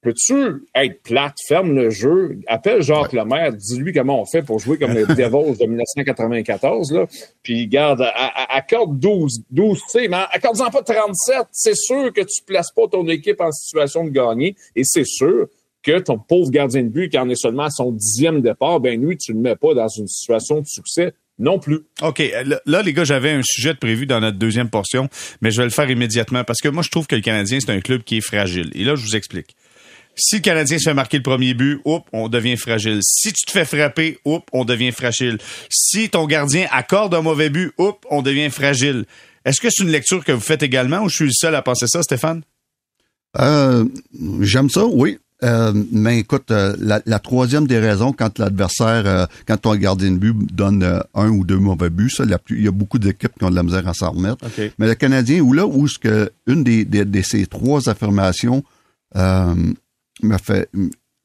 peux-tu 0.00 0.66
être 0.74 1.02
plate, 1.02 1.34
ferme 1.46 1.74
le 1.74 1.90
jeu, 1.90 2.38
appelle 2.46 2.82
Jacques 2.82 3.12
ouais. 3.12 3.18
Lemaire, 3.18 3.52
dis-lui 3.52 3.92
comment 3.92 4.22
on 4.22 4.24
fait 4.24 4.42
pour 4.42 4.58
jouer 4.60 4.78
comme 4.78 4.92
les 4.92 5.04
Devils 5.06 5.58
de 5.58 5.66
1994, 5.66 6.92
là, 6.92 7.06
puis 7.42 7.66
garde, 7.66 8.06
accorde 8.48 8.98
12, 8.98 9.42
12 9.50 9.82
mais 10.08 10.16
accorde-en 10.32 10.70
pas 10.70 10.82
37. 10.82 11.48
C'est 11.52 11.76
sûr 11.76 12.12
que 12.14 12.22
tu 12.22 12.42
places 12.46 12.72
pas 12.74 12.88
ton 12.88 13.06
équipe 13.08 13.40
en 13.40 13.52
situation 13.52 14.04
de 14.04 14.10
gagner, 14.10 14.56
et 14.74 14.84
c'est 14.84 15.06
sûr 15.06 15.48
que 15.82 15.98
ton 16.00 16.18
pauvre 16.18 16.50
gardien 16.50 16.82
de 16.82 16.88
but, 16.88 17.08
qui 17.08 17.18
en 17.18 17.28
est 17.28 17.40
seulement 17.40 17.64
à 17.64 17.70
son 17.70 17.92
dixième 17.92 18.40
départ, 18.40 18.80
ben 18.80 19.00
lui, 19.00 19.16
tu 19.16 19.32
ne 19.32 19.36
le 19.36 19.42
mets 19.42 19.56
pas 19.56 19.74
dans 19.74 19.88
une 19.88 20.06
situation 20.06 20.60
de 20.60 20.66
succès 20.66 21.14
non 21.38 21.58
plus. 21.58 21.80
OK. 22.02 22.22
Là, 22.66 22.82
les 22.82 22.92
gars, 22.92 23.04
j'avais 23.04 23.30
un 23.30 23.42
sujet 23.44 23.72
de 23.72 23.78
prévu 23.78 24.06
dans 24.06 24.20
notre 24.20 24.38
deuxième 24.38 24.70
portion, 24.70 25.08
mais 25.40 25.50
je 25.50 25.58
vais 25.58 25.64
le 25.64 25.70
faire 25.70 25.88
immédiatement 25.88 26.44
parce 26.44 26.60
que 26.60 26.68
moi, 26.68 26.82
je 26.82 26.90
trouve 26.90 27.06
que 27.06 27.14
le 27.14 27.22
Canadien, 27.22 27.58
c'est 27.60 27.70
un 27.70 27.80
club 27.80 28.02
qui 28.02 28.16
est 28.16 28.20
fragile. 28.20 28.70
Et 28.74 28.84
là, 28.84 28.96
je 28.96 29.02
vous 29.02 29.16
explique. 29.16 29.54
Si 30.16 30.36
le 30.36 30.40
Canadien 30.40 30.78
se 30.78 30.84
fait 30.84 30.94
marquer 30.94 31.18
le 31.18 31.22
premier 31.22 31.54
but, 31.54 31.80
oups, 31.84 32.04
on 32.12 32.28
devient 32.28 32.56
fragile. 32.56 32.98
Si 33.02 33.32
tu 33.32 33.44
te 33.46 33.52
fais 33.52 33.64
frapper, 33.64 34.18
oups, 34.24 34.44
on 34.52 34.64
devient 34.64 34.90
fragile. 34.90 35.38
Si 35.70 36.10
ton 36.10 36.26
gardien 36.26 36.66
accorde 36.72 37.14
un 37.14 37.22
mauvais 37.22 37.50
but, 37.50 37.72
oups, 37.78 38.00
on 38.10 38.20
devient 38.20 38.50
fragile. 38.50 39.04
Est-ce 39.44 39.60
que 39.60 39.68
c'est 39.70 39.84
une 39.84 39.90
lecture 39.90 40.24
que 40.24 40.32
vous 40.32 40.40
faites 40.40 40.64
également 40.64 41.02
ou 41.02 41.08
je 41.08 41.14
suis 41.14 41.24
le 41.26 41.32
seul 41.32 41.54
à 41.54 41.62
penser 41.62 41.86
ça, 41.86 42.02
Stéphane? 42.02 42.42
Euh, 43.38 43.84
j'aime 44.40 44.68
ça, 44.70 44.86
oui. 44.86 45.18
Euh, 45.44 45.72
mais 45.92 46.18
écoute, 46.18 46.50
euh, 46.50 46.74
la, 46.80 47.00
la, 47.06 47.18
troisième 47.20 47.66
des 47.68 47.78
raisons, 47.78 48.12
quand 48.12 48.38
l'adversaire, 48.38 49.06
euh, 49.06 49.26
quand 49.46 49.56
ton 49.56 49.76
gardien 49.76 50.10
de 50.10 50.16
but 50.16 50.34
donne 50.52 50.82
euh, 50.82 50.98
un 51.14 51.28
ou 51.28 51.44
deux 51.44 51.58
mauvais 51.58 51.90
buts, 51.90 52.10
ça, 52.10 52.24
il 52.50 52.62
y 52.62 52.68
a 52.68 52.72
beaucoup 52.72 52.98
d'équipes 52.98 53.32
qui 53.38 53.44
ont 53.44 53.50
de 53.50 53.54
la 53.54 53.62
misère 53.62 53.86
à 53.86 53.94
s'en 53.94 54.10
remettre. 54.10 54.44
Mais 54.78 54.88
le 54.88 54.94
Canadien, 54.94 55.40
ou 55.40 55.52
là 55.52 55.66
où 55.66 55.86
ce 55.86 55.98
que 55.98 56.30
une 56.46 56.64
des, 56.64 56.84
des, 56.84 57.04
de 57.04 57.22
ces 57.22 57.46
trois 57.46 57.88
affirmations 57.88 58.64
me 59.14 60.38
fait 60.42 60.68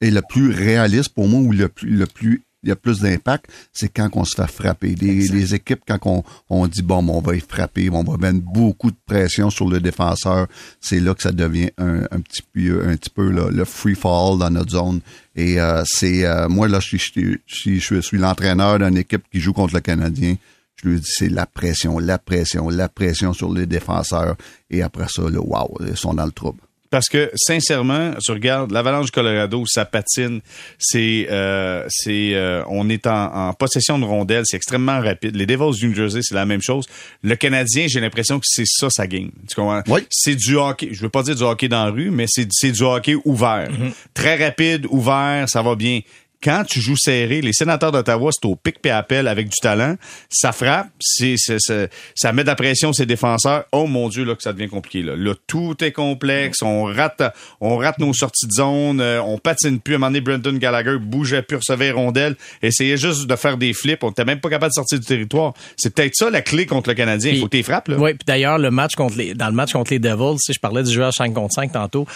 est 0.00 0.10
le 0.10 0.22
plus 0.28 0.50
réaliste 0.50 1.10
pour 1.10 1.26
moi 1.26 1.40
ou 1.40 1.52
le 1.52 1.68
plus, 1.68 1.90
le 1.90 2.06
plus 2.06 2.42
il 2.64 2.68
y 2.68 2.72
a 2.72 2.76
plus 2.76 3.00
d'impact, 3.00 3.46
c'est 3.72 3.88
quand 3.88 4.08
on 4.14 4.24
se 4.24 4.34
fait 4.34 4.50
frapper. 4.50 4.94
Les, 4.94 5.28
les 5.28 5.54
équipes, 5.54 5.82
quand 5.86 5.98
on, 6.06 6.24
on 6.50 6.66
dit, 6.66 6.82
bon, 6.82 7.06
on 7.08 7.20
va 7.20 7.36
y 7.36 7.40
frapper, 7.40 7.90
on 7.90 8.02
va 8.02 8.16
mettre 8.16 8.44
beaucoup 8.44 8.90
de 8.90 8.96
pression 9.06 9.50
sur 9.50 9.68
le 9.68 9.80
défenseur, 9.80 10.48
c'est 10.80 11.00
là 11.00 11.14
que 11.14 11.22
ça 11.22 11.32
devient 11.32 11.70
un, 11.78 12.02
un 12.10 12.20
petit 12.20 12.42
peu, 12.42 12.86
un 12.88 12.96
petit 12.96 13.10
peu 13.10 13.30
le 13.30 13.64
free 13.64 13.94
fall 13.94 14.38
dans 14.38 14.50
notre 14.50 14.70
zone. 14.70 15.00
Et 15.36 15.60
euh, 15.60 15.82
c'est, 15.84 16.24
euh, 16.24 16.48
moi, 16.48 16.68
là, 16.68 16.80
je 16.80 16.96
suis, 16.96 17.40
je, 17.46 17.78
je 17.78 18.00
suis 18.00 18.18
l'entraîneur 18.18 18.78
d'une 18.78 18.96
équipe 18.96 19.24
qui 19.30 19.40
joue 19.40 19.52
contre 19.52 19.74
le 19.74 19.80
Canadien. 19.80 20.36
Je 20.82 20.88
lui 20.88 21.00
dis, 21.00 21.08
c'est 21.08 21.28
la 21.28 21.46
pression, 21.46 21.98
la 21.98 22.18
pression, 22.18 22.68
la 22.68 22.88
pression 22.88 23.32
sur 23.32 23.52
les 23.52 23.66
défenseurs. 23.66 24.36
Et 24.70 24.82
après 24.82 25.06
ça, 25.08 25.22
le 25.22 25.40
wow, 25.40 25.76
ils 25.86 25.96
sont 25.96 26.14
dans 26.14 26.26
le 26.26 26.32
trouble. 26.32 26.60
Parce 26.94 27.08
que 27.08 27.28
sincèrement, 27.34 28.12
tu 28.24 28.30
regardes 28.30 28.70
l'Avalanche 28.70 29.06
du 29.06 29.10
Colorado, 29.10 29.64
ça 29.66 29.84
patine, 29.84 30.40
c'est 30.78 31.26
euh, 31.28 31.84
c'est 31.88 32.36
euh, 32.36 32.62
on 32.68 32.88
est 32.88 33.08
en, 33.08 33.52
possession 33.52 33.98
de 33.98 34.04
rondelles, 34.04 34.44
c'est 34.46 34.56
extrêmement 34.56 35.00
rapide. 35.00 35.34
Les 35.34 35.44
Devils 35.44 35.76
du 35.76 35.88
New 35.88 35.94
Jersey, 35.96 36.20
c'est 36.22 36.36
la 36.36 36.46
même 36.46 36.62
chose. 36.62 36.86
Le 37.24 37.34
Canadien, 37.34 37.86
j'ai 37.88 37.98
l'impression 37.98 38.38
que 38.38 38.46
c'est 38.48 38.64
ça 38.64 38.90
sa 38.90 39.08
game. 39.08 39.32
Tu 39.48 39.56
comprends? 39.56 39.82
Oui. 39.88 40.02
C'est 40.08 40.36
du 40.36 40.54
hockey, 40.54 40.90
je 40.92 41.00
veux 41.00 41.08
pas 41.08 41.24
dire 41.24 41.34
du 41.34 41.42
hockey 41.42 41.66
dans 41.66 41.84
la 41.84 41.90
rue, 41.90 42.12
mais 42.12 42.26
c'est 42.28 42.46
c'est 42.52 42.70
du 42.70 42.84
hockey 42.84 43.16
ouvert. 43.24 43.68
Très 44.14 44.36
rapide, 44.36 44.86
ouvert, 44.88 45.48
ça 45.48 45.62
va 45.62 45.74
bien 45.74 46.00
quand 46.42 46.64
tu 46.64 46.80
joues 46.80 46.96
serré, 46.96 47.40
les 47.40 47.52
sénateurs 47.52 47.90
d'Ottawa, 47.90 48.30
c'est 48.32 48.46
au 48.46 48.54
pic 48.54 48.76
et 48.84 48.90
appel 48.90 49.28
avec 49.28 49.48
du 49.48 49.56
talent. 49.60 49.96
Ça 50.28 50.52
frappe, 50.52 50.88
c'est, 51.00 51.36
ça 51.38 52.32
met 52.32 52.42
de 52.42 52.48
la 52.48 52.54
pression 52.54 52.92
ses 52.92 53.06
défenseurs. 53.06 53.64
Oh 53.72 53.86
mon 53.86 54.08
Dieu, 54.08 54.24
là, 54.24 54.34
que 54.34 54.42
ça 54.42 54.52
devient 54.52 54.68
compliqué. 54.68 55.02
Là, 55.02 55.14
là 55.16 55.34
tout 55.46 55.82
est 55.82 55.92
complexe. 55.92 56.62
On 56.62 56.84
rate, 56.84 57.22
on 57.60 57.76
rate 57.76 57.98
nos 57.98 58.12
sorties 58.12 58.46
de 58.46 58.52
zone. 58.52 59.00
Euh, 59.00 59.22
on 59.22 59.38
patine 59.38 59.80
plus. 59.80 59.94
À 59.94 59.96
un 59.96 59.98
moment 60.00 60.10
donné, 60.10 60.20
Brendan 60.20 60.58
Gallagher 60.58 60.98
bougeait 60.98 61.42
plus, 61.42 61.56
recevait 61.56 61.90
rondelle, 61.90 62.36
essayait 62.62 62.96
juste 62.96 63.26
de 63.26 63.36
faire 63.36 63.56
des 63.56 63.72
flips. 63.72 64.02
On 64.04 64.08
n'était 64.08 64.24
même 64.24 64.40
pas 64.40 64.50
capable 64.50 64.70
de 64.70 64.74
sortir 64.74 64.98
du 64.98 65.06
territoire. 65.06 65.54
C'est 65.76 65.94
peut-être 65.94 66.14
ça 66.14 66.28
la 66.28 66.42
clé 66.42 66.66
contre 66.66 66.90
le 66.90 66.94
Canadien. 66.94 67.32
Il 67.32 67.40
faut 67.40 67.48
que 67.48 67.56
tu 67.56 67.62
frappes. 67.62 67.88
Là. 67.88 67.96
Oui, 67.98 68.12
puis 68.14 68.24
d'ailleurs, 68.26 68.58
le 68.58 68.70
match 68.70 68.94
contre 68.94 69.16
les, 69.16 69.34
dans 69.34 69.48
le 69.48 69.54
match 69.54 69.72
contre 69.72 69.92
les 69.92 69.98
Devils, 69.98 70.38
si 70.38 70.52
je 70.52 70.60
parlais 70.60 70.82
du 70.82 70.92
joueur 70.92 71.12
5 71.12 71.32
contre 71.32 71.54
5 71.54 71.72
tantôt, 71.72 72.06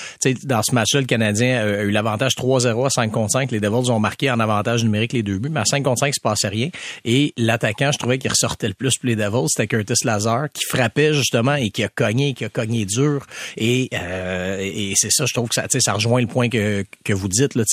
dans 0.45 0.63
ce 0.63 0.75
match-là, 0.75 1.01
le 1.01 1.07
Canadien 1.07 1.61
a 1.63 1.83
eu 1.83 1.91
l'avantage 1.91 2.35
3-0 2.35 2.87
à 2.87 2.91
5 2.91 3.11
contre 3.11 3.33
5. 3.33 3.51
Les 3.53 3.61
Devils 3.61 3.91
ont 3.91 4.01
marqué 4.01 4.18
en 4.25 4.41
avantage 4.41 4.85
numérique 4.85 5.13
les 5.13 5.23
deux 5.23 5.39
buts, 5.39 5.51
mais 5.51 5.61
à 5.61 5.65
5 5.65 5.83
contre 5.83 6.01
5, 6.01 6.09
il 6.09 6.15
se 6.15 6.21
passait 6.21 6.49
rien. 6.49 6.69
Et 7.05 7.33
l'attaquant, 7.37 7.91
je 7.93 7.99
trouvais 7.99 8.19
qu'il 8.19 8.31
ressortait 8.31 8.69
le 8.69 8.75
plus 8.75 8.97
pour 8.99 9.09
les 9.09 9.17
Devils, 9.17 9.47
c'était 9.49 9.67
Curtis 9.67 10.05
Lazar, 10.05 10.51
qui 10.53 10.65
frappait 10.65 11.15
justement 11.15 11.55
et 11.55 11.71
qui 11.71 11.85
a 11.85 11.89
cogné, 11.89 12.35
qui 12.35 12.45
a 12.45 12.49
cogné 12.49 12.85
dur. 12.85 13.27
Et, 13.57 13.89
euh, 13.93 14.59
et 14.61 14.93
c'est 14.97 15.11
ça, 15.11 15.25
je 15.27 15.35
trouve 15.35 15.49
que 15.49 15.55
ça, 15.55 15.67
ça 15.69 15.93
rejoint 15.93 16.21
le 16.21 16.27
point 16.27 16.49
que, 16.49 16.85
que 17.05 17.13
vous 17.13 17.29
dites, 17.29 17.55
là, 17.55 17.65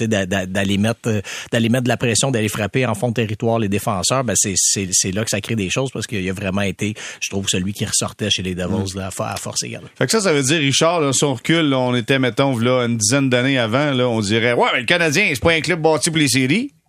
d'aller 0.46 0.78
mettre, 0.78 1.22
d'aller 1.52 1.70
mettre 1.70 1.84
de 1.84 1.90
la 1.90 1.98
pression, 1.98 2.32
d'aller 2.32 2.50
frapper 2.50 2.86
en 2.86 2.96
fond 2.96 3.10
de 3.10 3.14
territoire 3.14 3.60
les 3.60 3.70
défenseurs. 3.70 4.24
Ben 4.24 4.36
c'est, 4.36 4.56
c'est, 4.58 5.12
là 5.12 5.24
que 5.24 5.30
ça 5.30 5.42
crée 5.42 5.56
des 5.56 5.70
choses 5.70 5.92
parce 5.92 6.08
qu'il 6.08 6.28
a 6.30 6.34
vraiment 6.34 6.62
été, 6.62 6.96
je 7.22 7.30
trouve, 7.30 7.48
celui 7.48 7.74
qui 7.74 7.86
ressortait 7.86 8.30
chez 8.30 8.44
les 8.44 8.56
Devils 8.56 8.96
là, 8.96 9.08
à 9.08 9.38
force 9.38 9.64
égale. 9.64 9.84
Fait 9.98 10.06
que 10.06 10.12
ça, 10.12 10.22
ça 10.22 10.34
veut 10.34 10.44
dire, 10.44 10.60
Richard, 10.60 11.02
là, 11.02 11.14
si 11.14 11.24
on 11.24 11.34
recule, 11.34 11.74
on 11.74 11.96
était, 11.96 12.20
mettons, 12.20 12.58
là, 12.58 12.86
une 12.86 12.98
dizaine 12.98 13.30
d'années 13.30 13.58
avant, 13.58 13.92
là, 13.92 14.08
on 14.08 14.20
dirait, 14.20 14.54
ouais, 14.54 14.68
mais 14.74 14.82
le 14.82 14.86
Canadien, 14.86 15.28
c'est 15.30 15.42
pas 15.42 15.52
un 15.52 15.62
club 15.62 15.82
bâti 15.82 16.10
pour 16.10 16.20
les 16.20 16.25
séries. 16.27 16.72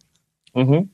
Mm 0.55 0.85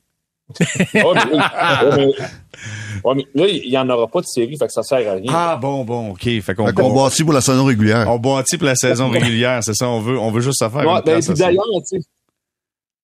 mais, 3.15 3.25
là, 3.33 3.47
il 3.47 3.69
n'y 3.69 3.77
en 3.77 3.89
aura 3.89 4.07
pas 4.07 4.21
de 4.21 4.25
série, 4.25 4.57
fait 4.57 4.67
que 4.67 4.71
ça 4.71 4.83
sert 4.83 5.09
à 5.09 5.13
rien. 5.13 5.31
Ah 5.33 5.57
bon, 5.59 5.83
bon, 5.83 6.11
OK. 6.11 6.23
Fait 6.41 6.55
qu'on 6.55 6.93
bâtit 6.93 7.23
pour 7.23 7.33
la 7.33 7.41
saison 7.41 7.65
régulière. 7.65 8.09
On 8.09 8.19
bâtit 8.19 8.57
pour 8.57 8.67
la 8.67 8.75
saison 8.75 9.09
régulière, 9.09 9.63
c'est 9.63 9.73
ça, 9.73 9.87
on 9.89 9.99
veut, 9.99 10.19
on 10.19 10.31
veut 10.31 10.41
juste 10.41 10.59
ça 10.59 10.69
faire. 10.69 10.85
Ouais, 10.85 11.01
ben, 11.05 11.21
puis 11.21 11.33
d'ailleurs, 11.33 11.65
tu 11.89 11.99
sais. 11.99 12.07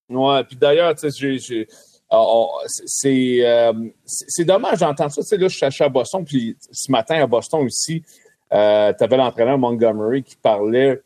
Ouais, 0.10 0.43
puis 0.43 0.55
d'ailleurs, 0.55 0.96
tu 0.96 1.10
sais, 1.10 1.38
j'ai. 1.38 1.67
Ah, 2.12 2.24
c'est 2.65 3.46
euh, 3.46 3.72
c'est 4.03 4.43
dommage 4.43 4.79
d'entendre 4.79 5.12
ça. 5.12 5.22
Tu 5.22 5.27
sais, 5.27 5.38
là, 5.38 5.48
je 5.48 5.69
suis 5.69 5.84
à 5.84 5.89
Boston, 5.89 6.25
puis 6.25 6.58
ce 6.72 6.91
matin 6.91 7.22
à 7.22 7.27
Boston 7.27 7.63
aussi, 7.63 8.03
euh, 8.51 8.91
tu 8.98 9.03
avais 9.03 9.17
l'entraîneur 9.17 9.60
Montgomery 9.60 10.24
qui 10.24 10.36
parlait 10.36 11.01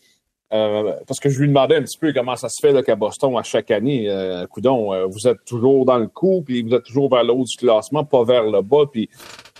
euh, 0.53 0.93
parce 1.07 1.19
que 1.19 1.29
je 1.29 1.39
lui 1.39 1.47
demandais 1.47 1.77
un 1.77 1.81
petit 1.81 1.97
peu 1.97 2.13
comment 2.13 2.35
ça 2.35 2.47
se 2.47 2.61
fait 2.61 2.83
qu'à 2.83 2.95
Boston, 2.95 3.35
à 3.37 3.43
chaque 3.43 3.71
année, 3.71 4.09
euh, 4.09 4.45
coudon, 4.45 4.93
euh, 4.93 5.05
vous 5.05 5.27
êtes 5.27 5.43
toujours 5.45 5.83
dans 5.85 5.97
le 5.97 6.07
coup, 6.07 6.43
puis 6.45 6.61
vous 6.61 6.73
êtes 6.75 6.83
toujours 6.83 7.09
vers 7.09 7.23
le 7.23 7.33
haut 7.33 7.43
du 7.43 7.57
classement, 7.57 8.03
pas 8.03 8.23
vers 8.23 8.43
le 8.43 8.61
bas. 8.61 8.85
Puis 8.91 9.09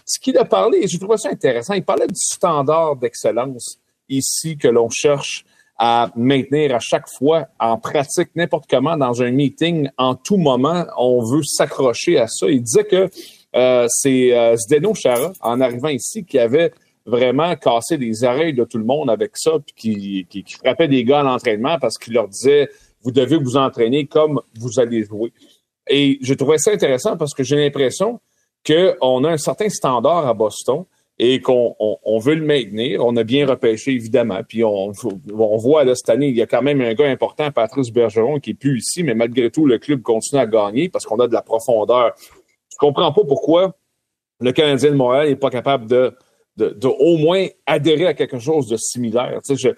ce 0.06 0.20
qu'il 0.20 0.38
a 0.38 0.46
parlé, 0.46 0.88
j'ai 0.88 1.00
trouvé 1.00 1.18
ça 1.18 1.30
intéressant, 1.30 1.74
il 1.74 1.84
parlait 1.84 2.08
du 2.08 2.14
standard 2.16 2.96
d'excellence 2.98 3.80
ici 4.08 4.58
que 4.58 4.68
l'on 4.68 4.90
cherche 4.90 5.46
à 5.80 6.12
maintenir 6.16 6.76
à 6.76 6.80
chaque 6.80 7.10
fois 7.18 7.48
en 7.60 7.78
pratique 7.78 8.30
n'importe 8.36 8.66
comment 8.70 8.96
dans 8.96 9.24
un 9.24 9.32
meeting 9.32 9.90
en 9.98 10.14
tout 10.14 10.38
moment. 10.38 10.86
On 10.98 11.24
veut 11.24 11.44
s'accrocher 11.44 12.20
à 12.20 12.28
ça. 12.28 12.48
Il 12.48 12.62
disait 12.62 12.84
que 12.84 13.10
euh, 13.56 13.88
c'est 13.90 14.38
euh, 14.38 14.56
Zdeno 14.56 14.94
Chara, 14.94 15.34
en 15.42 15.62
arrivant 15.62 15.90
ici, 15.90 16.24
qui 16.26 16.40
avait 16.40 16.72
vraiment 17.06 17.56
casser 17.56 17.98
les 17.98 18.24
oreilles 18.24 18.54
de 18.54 18.64
tout 18.64 18.78
le 18.78 18.86
monde 18.86 19.10
avec 19.10 19.32
ça, 19.36 19.52
puis 19.60 20.26
qui, 20.30 20.44
qui, 20.44 20.54
frappait 20.54 20.88
des 20.88 21.04
gars 21.04 21.20
à 21.20 21.24
l'entraînement 21.24 21.78
parce 21.80 21.98
qu'il 21.98 22.14
leur 22.14 22.28
disait 22.28 22.70
vous 23.02 23.12
devez 23.12 23.38
vous 23.38 23.58
entraîner 23.58 24.06
comme 24.06 24.42
vous 24.58 24.80
allez 24.80 25.04
jouer. 25.04 25.34
Et 25.90 26.18
je 26.22 26.34
trouvais 26.34 26.58
ça 26.58 26.72
intéressant 26.72 27.18
parce 27.18 27.34
que 27.34 27.44
j'ai 27.44 27.58
l'impression 27.58 28.22
qu'on 28.66 29.24
a 29.26 29.32
un 29.32 29.38
certain 29.38 29.68
standard 29.68 30.26
à 30.26 30.34
Boston 30.34 30.86
et 31.20 31.42
qu'on 31.42 31.76
on, 31.80 32.20
veut 32.20 32.36
le 32.36 32.46
maintenir. 32.46 33.06
On 33.06 33.16
a 33.18 33.24
bien 33.24 33.46
repêché, 33.46 33.92
évidemment. 33.92 34.40
Puis 34.48 34.64
on, 34.64 34.92
on 35.32 35.58
voit 35.58 35.84
là, 35.84 35.96
cette 35.96 36.10
année, 36.10 36.30
il 36.30 36.36
y 36.36 36.42
a 36.42 36.48
quand 36.48 36.62
même 36.62 36.82
un 36.82 36.94
gars 36.94 37.10
important, 37.10 37.52
Patrice 37.52 37.92
Bergeron, 37.92 38.40
qui 38.40 38.52
est 38.52 38.56
plus 38.56 38.80
ici, 38.80 39.04
mais 39.04 39.14
malgré 39.14 39.52
tout, 39.52 39.66
le 39.66 39.78
club 39.78 40.02
continue 40.02 40.42
à 40.42 40.48
gagner 40.48 40.90
parce 40.90 41.06
qu'on 41.06 41.20
a 41.20 41.28
de 41.28 41.34
la 41.34 41.42
profondeur. 41.42 42.14
Je 42.72 42.78
comprends 42.80 43.12
pas 43.12 43.22
pourquoi 43.28 43.76
le 44.40 44.52
Canadien 44.52 44.92
de 44.92 44.96
Montréal 44.96 45.28
n'est 45.28 45.36
pas 45.36 45.50
capable 45.50 45.86
de 45.88 46.16
de, 46.58 46.88
au 46.88 47.18
moins 47.18 47.48
adhérer 47.66 48.08
à 48.08 48.14
quelque 48.14 48.40
chose 48.40 48.68
de 48.68 48.78
similaire. 48.78 49.40
Tu 49.48 49.58
sais, 49.58 49.74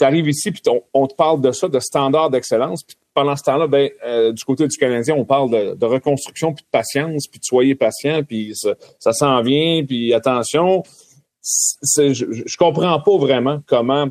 arrives 0.00 0.28
ici, 0.28 0.50
puis 0.50 0.62
on, 0.92 1.06
te 1.06 1.14
parle 1.14 1.40
de 1.40 1.50
ça, 1.52 1.68
de 1.68 1.80
standard 1.80 2.30
d'excellence, 2.30 2.82
puis 2.82 2.96
pendant 3.12 3.36
ce 3.36 3.42
temps-là, 3.44 3.66
ben, 3.66 3.90
euh, 4.04 4.32
du 4.32 4.44
côté 4.44 4.66
du 4.66 4.76
Canadien, 4.76 5.14
on 5.16 5.24
parle 5.24 5.76
de, 5.76 5.86
reconstruction, 5.86 6.52
puis 6.52 6.64
de 6.64 6.70
patience, 6.70 7.26
puis 7.26 7.38
de 7.38 7.44
soyez 7.44 7.74
patient, 7.74 8.22
puis 8.22 8.52
ça, 8.54 8.74
ça 8.98 9.12
s'en 9.12 9.42
vient, 9.42 9.84
puis 9.84 10.14
attention. 10.14 10.82
je, 11.42 12.12
je 12.12 12.56
comprends 12.56 13.00
pas 13.00 13.16
vraiment 13.18 13.60
comment 13.66 14.08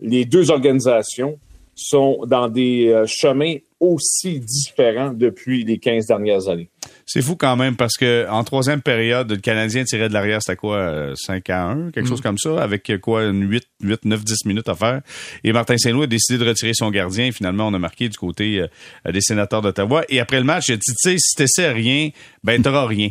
les 0.00 0.24
deux 0.24 0.50
organisations 0.50 1.38
sont 1.74 2.24
dans 2.26 2.48
des 2.48 2.88
euh, 2.88 3.04
chemins 3.06 3.56
aussi 3.80 4.40
différents 4.40 5.12
depuis 5.12 5.64
les 5.64 5.78
15 5.78 6.06
dernières 6.06 6.48
années. 6.48 6.70
C'est 7.08 7.22
fou 7.22 7.36
quand 7.36 7.54
même 7.56 7.76
parce 7.76 7.94
que 7.94 8.26
en 8.28 8.42
troisième 8.42 8.82
période, 8.82 9.30
le 9.30 9.36
Canadien 9.36 9.84
tirait 9.84 10.08
de 10.08 10.12
l'arrière, 10.12 10.40
c'était 10.42 10.56
quoi, 10.56 11.12
5 11.14 11.48
euh, 11.48 11.52
à 11.52 11.62
1, 11.62 11.90
quelque 11.92 12.08
chose 12.08 12.18
mm. 12.18 12.22
comme 12.22 12.38
ça, 12.38 12.60
avec 12.60 12.90
euh, 12.90 12.98
quoi, 12.98 13.22
une 13.26 13.48
8, 13.48 13.62
8, 13.80 14.04
9, 14.04 14.24
10 14.24 14.44
minutes 14.44 14.68
à 14.68 14.74
faire. 14.74 15.02
Et 15.44 15.52
Martin 15.52 15.78
Saint-Louis 15.78 16.04
a 16.04 16.08
décidé 16.08 16.36
de 16.38 16.48
retirer 16.48 16.74
son 16.74 16.90
gardien. 16.90 17.30
finalement, 17.30 17.68
on 17.68 17.74
a 17.74 17.78
marqué 17.78 18.08
du 18.08 18.18
côté 18.18 18.64
des 19.08 19.20
sénateurs 19.20 19.62
d'Ottawa. 19.62 20.04
Et 20.08 20.18
après 20.18 20.38
le 20.38 20.44
match, 20.44 20.68
a 20.70 20.74
dit, 20.74 20.80
tu 20.80 20.94
sais, 21.10 21.16
si 21.16 21.36
t'essaies 21.36 21.70
rien, 21.70 22.10
ben 22.42 22.60
t'auras 22.60 22.86
rien. 22.88 23.10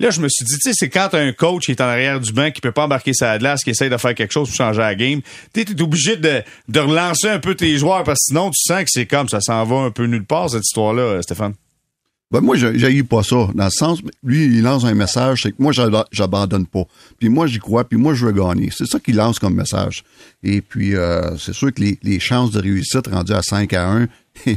Là, 0.00 0.10
je 0.10 0.20
me 0.20 0.28
suis 0.28 0.44
dit, 0.46 0.54
tu 0.54 0.70
sais, 0.70 0.72
c'est 0.74 0.88
quand 0.88 1.12
un 1.12 1.32
coach 1.32 1.66
qui 1.66 1.72
est 1.72 1.80
en 1.82 1.86
arrière 1.86 2.20
du 2.20 2.32
banc, 2.32 2.50
qui 2.50 2.60
peut 2.60 2.72
pas 2.72 2.84
embarquer 2.84 3.12
sa 3.12 3.36
glace, 3.36 3.62
qui 3.62 3.70
essaye 3.70 3.90
de 3.90 3.96
faire 3.96 4.14
quelque 4.14 4.32
chose 4.32 4.48
pour 4.48 4.56
changer 4.56 4.78
la 4.78 4.94
game, 4.94 5.20
tu 5.52 5.60
es 5.60 5.82
obligé 5.82 6.16
de, 6.16 6.42
de 6.68 6.80
relancer 6.80 7.28
un 7.28 7.40
peu 7.40 7.54
tes 7.56 7.76
joueurs 7.76 8.04
parce 8.04 8.20
que 8.20 8.26
sinon, 8.28 8.50
tu 8.50 8.62
sens 8.62 8.84
que 8.84 8.90
c'est 8.90 9.06
comme 9.06 9.28
ça 9.28 9.40
s'en 9.40 9.64
va 9.64 9.76
un 9.76 9.90
peu 9.90 10.04
nulle 10.04 10.24
part, 10.24 10.48
cette 10.48 10.64
histoire-là, 10.64 11.20
Stéphane. 11.20 11.54
Ben 12.30 12.42
moi, 12.42 12.56
j'ai 12.56 13.02
pas 13.04 13.22
ça. 13.22 13.48
Dans 13.54 13.64
le 13.64 13.70
sens, 13.70 14.00
lui, 14.22 14.44
il 14.44 14.62
lance 14.62 14.84
un 14.84 14.92
message, 14.92 15.40
c'est 15.44 15.52
que 15.52 15.62
moi, 15.62 15.72
j'abandonne 16.12 16.66
pas. 16.66 16.84
Puis 17.18 17.30
moi, 17.30 17.46
j'y 17.46 17.58
crois, 17.58 17.84
puis 17.84 17.96
moi, 17.96 18.12
je 18.12 18.26
veux 18.26 18.32
gagner. 18.32 18.68
C'est 18.70 18.86
ça 18.86 19.00
qu'il 19.00 19.16
lance 19.16 19.38
comme 19.38 19.54
message. 19.54 20.04
Et 20.42 20.60
puis, 20.60 20.94
euh, 20.94 21.38
c'est 21.38 21.54
sûr 21.54 21.72
que 21.72 21.80
les, 21.80 22.20
chances 22.20 22.50
de 22.50 22.60
réussite 22.60 23.06
rendues 23.06 23.32
à 23.32 23.40
5 23.40 23.72
à 23.72 23.90
1 23.90 24.08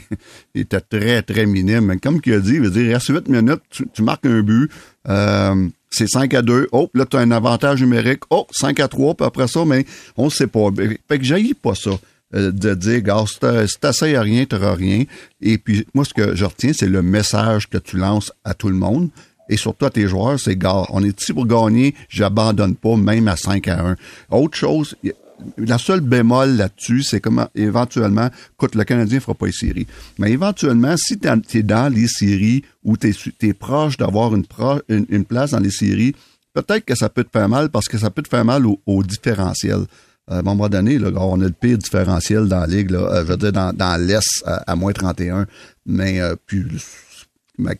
étaient 0.56 0.82
très, 0.82 1.22
très 1.22 1.46
minimes. 1.46 1.86
Mais 1.86 1.98
comme 1.98 2.20
il 2.26 2.34
a 2.34 2.40
dit, 2.42 2.56
il 2.56 2.62
veut 2.62 2.72
dire, 2.72 2.94
reste 2.94 3.08
8 3.08 3.30
minutes, 3.30 3.62
tu, 3.94 4.04
marques 4.04 4.26
un 4.26 4.42
but, 4.42 4.70
euh, 5.08 5.70
c'est 5.90 6.08
5 6.08 6.34
à 6.34 6.42
2. 6.42 6.68
Oh, 6.74 6.90
là, 6.94 7.06
tu 7.06 7.16
as 7.16 7.22
un 7.22 7.32
avantage 7.32 7.80
numérique. 7.80 8.24
Oh, 8.32 8.48
5 8.52 8.82
à 8.82 8.90
3, 8.90 9.16
puis 9.16 9.26
après 9.26 9.48
ça, 9.48 9.64
mais 9.64 9.86
on 10.18 10.26
ne 10.26 10.30
sait 10.30 10.48
pas. 10.48 10.68
Fait 11.08 11.20
que 11.20 11.24
j'aille 11.24 11.54
pas 11.54 11.76
ça. 11.76 11.92
Euh, 12.34 12.52
de 12.52 12.74
dire, 12.76 13.02
gars, 13.02 13.26
si 13.28 13.80
t'essayes 13.80 14.16
à 14.16 14.22
rien, 14.22 14.46
t'auras 14.46 14.76
rien. 14.76 15.04
Et 15.42 15.58
puis, 15.58 15.86
moi, 15.94 16.06
ce 16.06 16.14
que 16.14 16.34
je 16.36 16.46
retiens, 16.46 16.72
c'est 16.74 16.88
le 16.88 17.02
message 17.02 17.70
que 17.70 17.78
tu 17.78 17.98
lances 17.98 18.32
à 18.46 18.54
tout 18.54 18.70
le 18.70 18.76
monde. 18.76 19.10
Et 19.50 19.58
surtout 19.58 19.86
à 19.86 19.90
tes 19.90 20.08
joueurs, 20.08 20.40
c'est, 20.40 20.56
gars, 20.56 20.86
on 20.90 21.04
est 21.04 21.22
ici 21.22 21.34
pour 21.34 21.46
gagner, 21.46 21.94
j'abandonne 22.08 22.76
pas, 22.76 22.96
même 22.96 23.28
à 23.28 23.36
5 23.36 23.68
à 23.68 23.86
1. 23.86 23.96
Autre 24.30 24.58
chose, 24.58 24.96
la 25.58 25.78
seule 25.78 26.00
bémol 26.00 26.52
là-dessus, 26.52 27.04
c'est 27.04 27.20
comment 27.20 27.50
éventuellement, 27.54 28.30
écoute, 28.54 28.76
le 28.76 28.86
Canadien 28.86 29.20
fera 29.20 29.34
pas 29.34 29.48
les 29.48 29.52
séries. 29.52 29.88
Mais 30.18 30.32
éventuellement, 30.32 30.96
si 30.96 31.20
tu 31.20 31.58
es 31.58 31.64
dans 31.64 31.94
les 31.94 32.08
séries 32.08 32.64
ou 32.86 32.96
tu 32.96 33.14
es, 33.42 33.54
proche 33.54 33.98
d'avoir 33.98 34.34
une, 34.34 34.46
place 35.26 35.52
dans 35.52 35.60
les 35.60 35.72
séries, 35.72 36.16
peut-être 36.54 36.86
que 36.86 36.96
ça 36.96 37.10
peut 37.10 37.26
te 37.26 37.32
faire 37.32 37.50
mal 37.50 37.70
parce 37.70 37.90
que 37.90 37.98
ça 37.98 38.10
peut 38.10 38.22
te 38.22 38.30
faire 38.30 38.46
mal 38.46 38.64
au 38.66 39.04
différentiel. 39.04 39.86
À 40.32 40.40
un 40.40 40.42
moment 40.42 40.70
donné, 40.70 40.98
là, 40.98 41.10
on 41.16 41.42
a 41.42 41.46
le 41.46 41.52
pire 41.52 41.78
différentiel 41.78 42.48
dans 42.48 42.62
la 42.62 42.68
ligue, 42.68 42.92
là, 42.92 43.00
euh, 43.00 43.26
je 43.26 43.32
veux 43.32 43.38
dire, 43.38 43.52
dans, 43.52 43.74
dans 43.74 44.00
l'Est 44.02 44.44
à, 44.46 44.76
moins 44.76 44.94
31, 44.94 45.46
mais 45.86 46.22
euh, 46.22 46.36
puis 46.46 46.64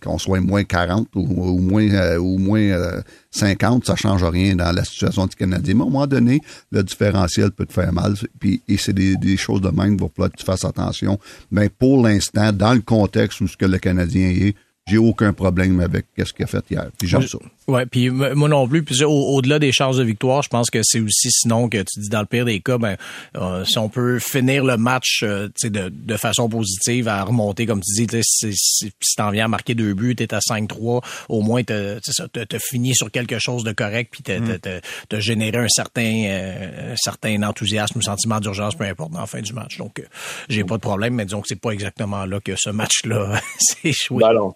qu'on 0.02 0.18
soit 0.18 0.42
moins 0.42 0.64
40 0.64 1.08
ou, 1.16 1.58
moins 1.58 1.90
euh, 1.90 2.18
ou 2.18 2.38
moins 2.38 3.02
50, 3.32 3.86
ça 3.86 3.96
change 3.96 4.24
rien 4.24 4.56
dans 4.56 4.72
la 4.72 4.84
situation 4.84 5.26
du 5.26 5.36
Canadien. 5.36 5.74
Mais 5.76 5.82
à 5.82 5.86
un 5.86 5.90
moment 5.90 6.08
donné, 6.08 6.42
le 6.72 6.84
différentiel 6.84 7.52
peut 7.52 7.66
te 7.66 7.74
faire 7.74 7.92
mal. 7.92 8.14
Puis, 8.40 8.62
et 8.68 8.78
c'est 8.78 8.94
des, 8.94 9.16
des, 9.16 9.38
choses 9.38 9.62
de 9.62 9.70
même, 9.70 9.94
il 9.94 10.00
va 10.00 10.08
falloir 10.10 10.32
que 10.32 10.38
tu 10.38 10.46
fasses 10.46 10.66
attention. 10.66 11.18
Mais 11.50 11.70
pour 11.70 12.06
l'instant, 12.06 12.52
dans 12.52 12.74
le 12.74 12.82
contexte 12.82 13.42
où 13.42 13.48
ce 13.48 13.58
que 13.58 13.66
le 13.66 13.80
Canadien 13.80 14.30
est, 14.30 14.56
j'ai 14.88 14.98
aucun 14.98 15.34
problème 15.34 15.80
avec 15.80 16.08
ce 16.18 16.34
qu'il 16.34 16.44
a 16.44 16.48
fait 16.48 16.66
hier. 16.70 16.90
Puis 16.98 17.08
j'aime 17.08 17.26
ça. 17.28 17.38
Ouais, 17.68 17.86
puis 17.86 18.10
moi 18.10 18.50
non 18.50 18.68
plus. 18.68 18.84
Puis 18.84 19.04
au-delà 19.04 19.60
des 19.60 19.72
chances 19.72 19.98
de 19.98 20.04
victoire, 20.04 20.42
je 20.42 20.50
pense 20.50 20.70
que 20.70 20.80
c'est 20.84 21.00
aussi 21.00 21.32
sinon 21.32 21.70
que 21.70 21.78
tu 21.78 22.00
dis 22.00 22.10
dans 22.10 22.22
le 22.22 22.26
pire 22.26 22.46
des 22.46 22.60
cas, 22.60 22.78
ben 22.78 22.98
euh, 23.36 23.64
si 23.66 23.78
on 23.78 23.88
peut 23.88 24.20
finir 24.20 24.64
le 24.64 24.78
match 24.78 25.22
euh, 25.24 25.48
de, 25.64 25.90
de 25.90 26.18
façon 26.18 26.50
positive 26.50 27.08
à 27.08 27.24
remonter, 27.24 27.68
comme 27.68 27.82
tu 27.82 28.06
dis, 28.06 28.22
si, 28.24 28.54
si, 28.54 28.92
si 29.00 29.16
t'en 29.16 29.30
viens 29.30 29.46
à 29.46 29.48
marquer 29.48 29.76
deux 29.76 29.94
buts, 29.94 30.16
t'es 30.16 30.34
à 30.34 30.40
5-3, 30.40 31.04
au 31.30 31.42
moins 31.42 31.64
t'as 31.64 31.98
as, 31.98 32.60
fini 32.60 32.96
sur 32.96 33.12
quelque 33.12 33.38
chose 33.40 33.64
de 33.64 33.72
correct, 33.72 34.10
puis 34.12 34.24
t'as 34.24 34.40
mm. 34.40 35.20
généré 35.20 35.58
un 35.60 35.70
certain 35.70 36.24
euh, 36.26 36.96
certain 36.98 37.44
enthousiasme, 37.44 38.00
un 38.00 38.02
sentiment 38.02 38.40
d'urgence, 38.40 38.76
peu 38.76 38.86
importe, 38.86 39.12
dans 39.12 39.20
la 39.20 39.28
fin 39.28 39.42
du 39.42 39.54
match. 39.54 39.78
Donc 39.78 40.00
euh, 40.00 40.04
j'ai 40.50 40.64
pas 40.64 40.78
de 40.78 40.82
problème, 40.82 41.14
mais 41.14 41.26
disons 41.26 41.42
que 41.42 41.48
c'est 41.48 41.60
pas 41.60 41.72
exactement 41.72 42.26
là 42.26 42.40
que 42.40 42.54
ce 42.58 42.72
match-là 42.72 43.40
s'est 43.60 43.94
joué. 43.94 44.24
Ben 44.24 44.52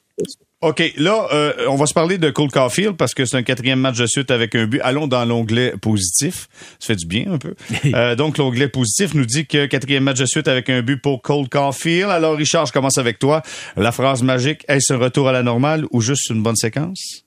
OK, 0.65 0.93
là, 0.97 1.27
euh, 1.31 1.53
on 1.67 1.75
va 1.75 1.85
se 1.85 1.93
parler 1.93 2.17
de 2.17 2.31
Cole 2.31 2.49
Caulfield 2.49 2.97
parce 2.97 3.13
que 3.13 3.23
c'est 3.25 3.37
un 3.37 3.43
quatrième 3.43 3.79
match 3.79 3.99
de 3.99 4.07
suite 4.07 4.31
avec 4.31 4.55
un 4.55 4.65
but. 4.65 4.81
Allons 4.83 5.05
dans 5.05 5.23
l'onglet 5.23 5.75
positif. 5.79 6.47
Ça 6.79 6.87
fait 6.87 6.95
du 6.95 7.05
bien 7.05 7.33
un 7.33 7.37
peu. 7.37 7.53
euh, 7.93 8.15
donc, 8.15 8.39
l'onglet 8.39 8.67
positif 8.67 9.13
nous 9.13 9.27
dit 9.27 9.45
que 9.45 9.67
quatrième 9.67 10.03
match 10.03 10.17
de 10.17 10.25
suite 10.25 10.47
avec 10.47 10.71
un 10.71 10.81
but 10.81 10.99
pour 10.99 11.21
Cole 11.21 11.49
Caulfield. 11.49 12.09
Alors, 12.09 12.35
Richard, 12.35 12.65
je 12.65 12.73
commence 12.73 12.97
avec 12.97 13.19
toi. 13.19 13.43
La 13.77 13.91
phrase 13.91 14.23
magique, 14.23 14.65
est-ce 14.67 14.91
un 14.91 14.97
retour 14.97 15.27
à 15.27 15.31
la 15.31 15.43
normale 15.43 15.85
ou 15.91 16.01
juste 16.01 16.31
une 16.31 16.41
bonne 16.41 16.55
séquence? 16.55 17.24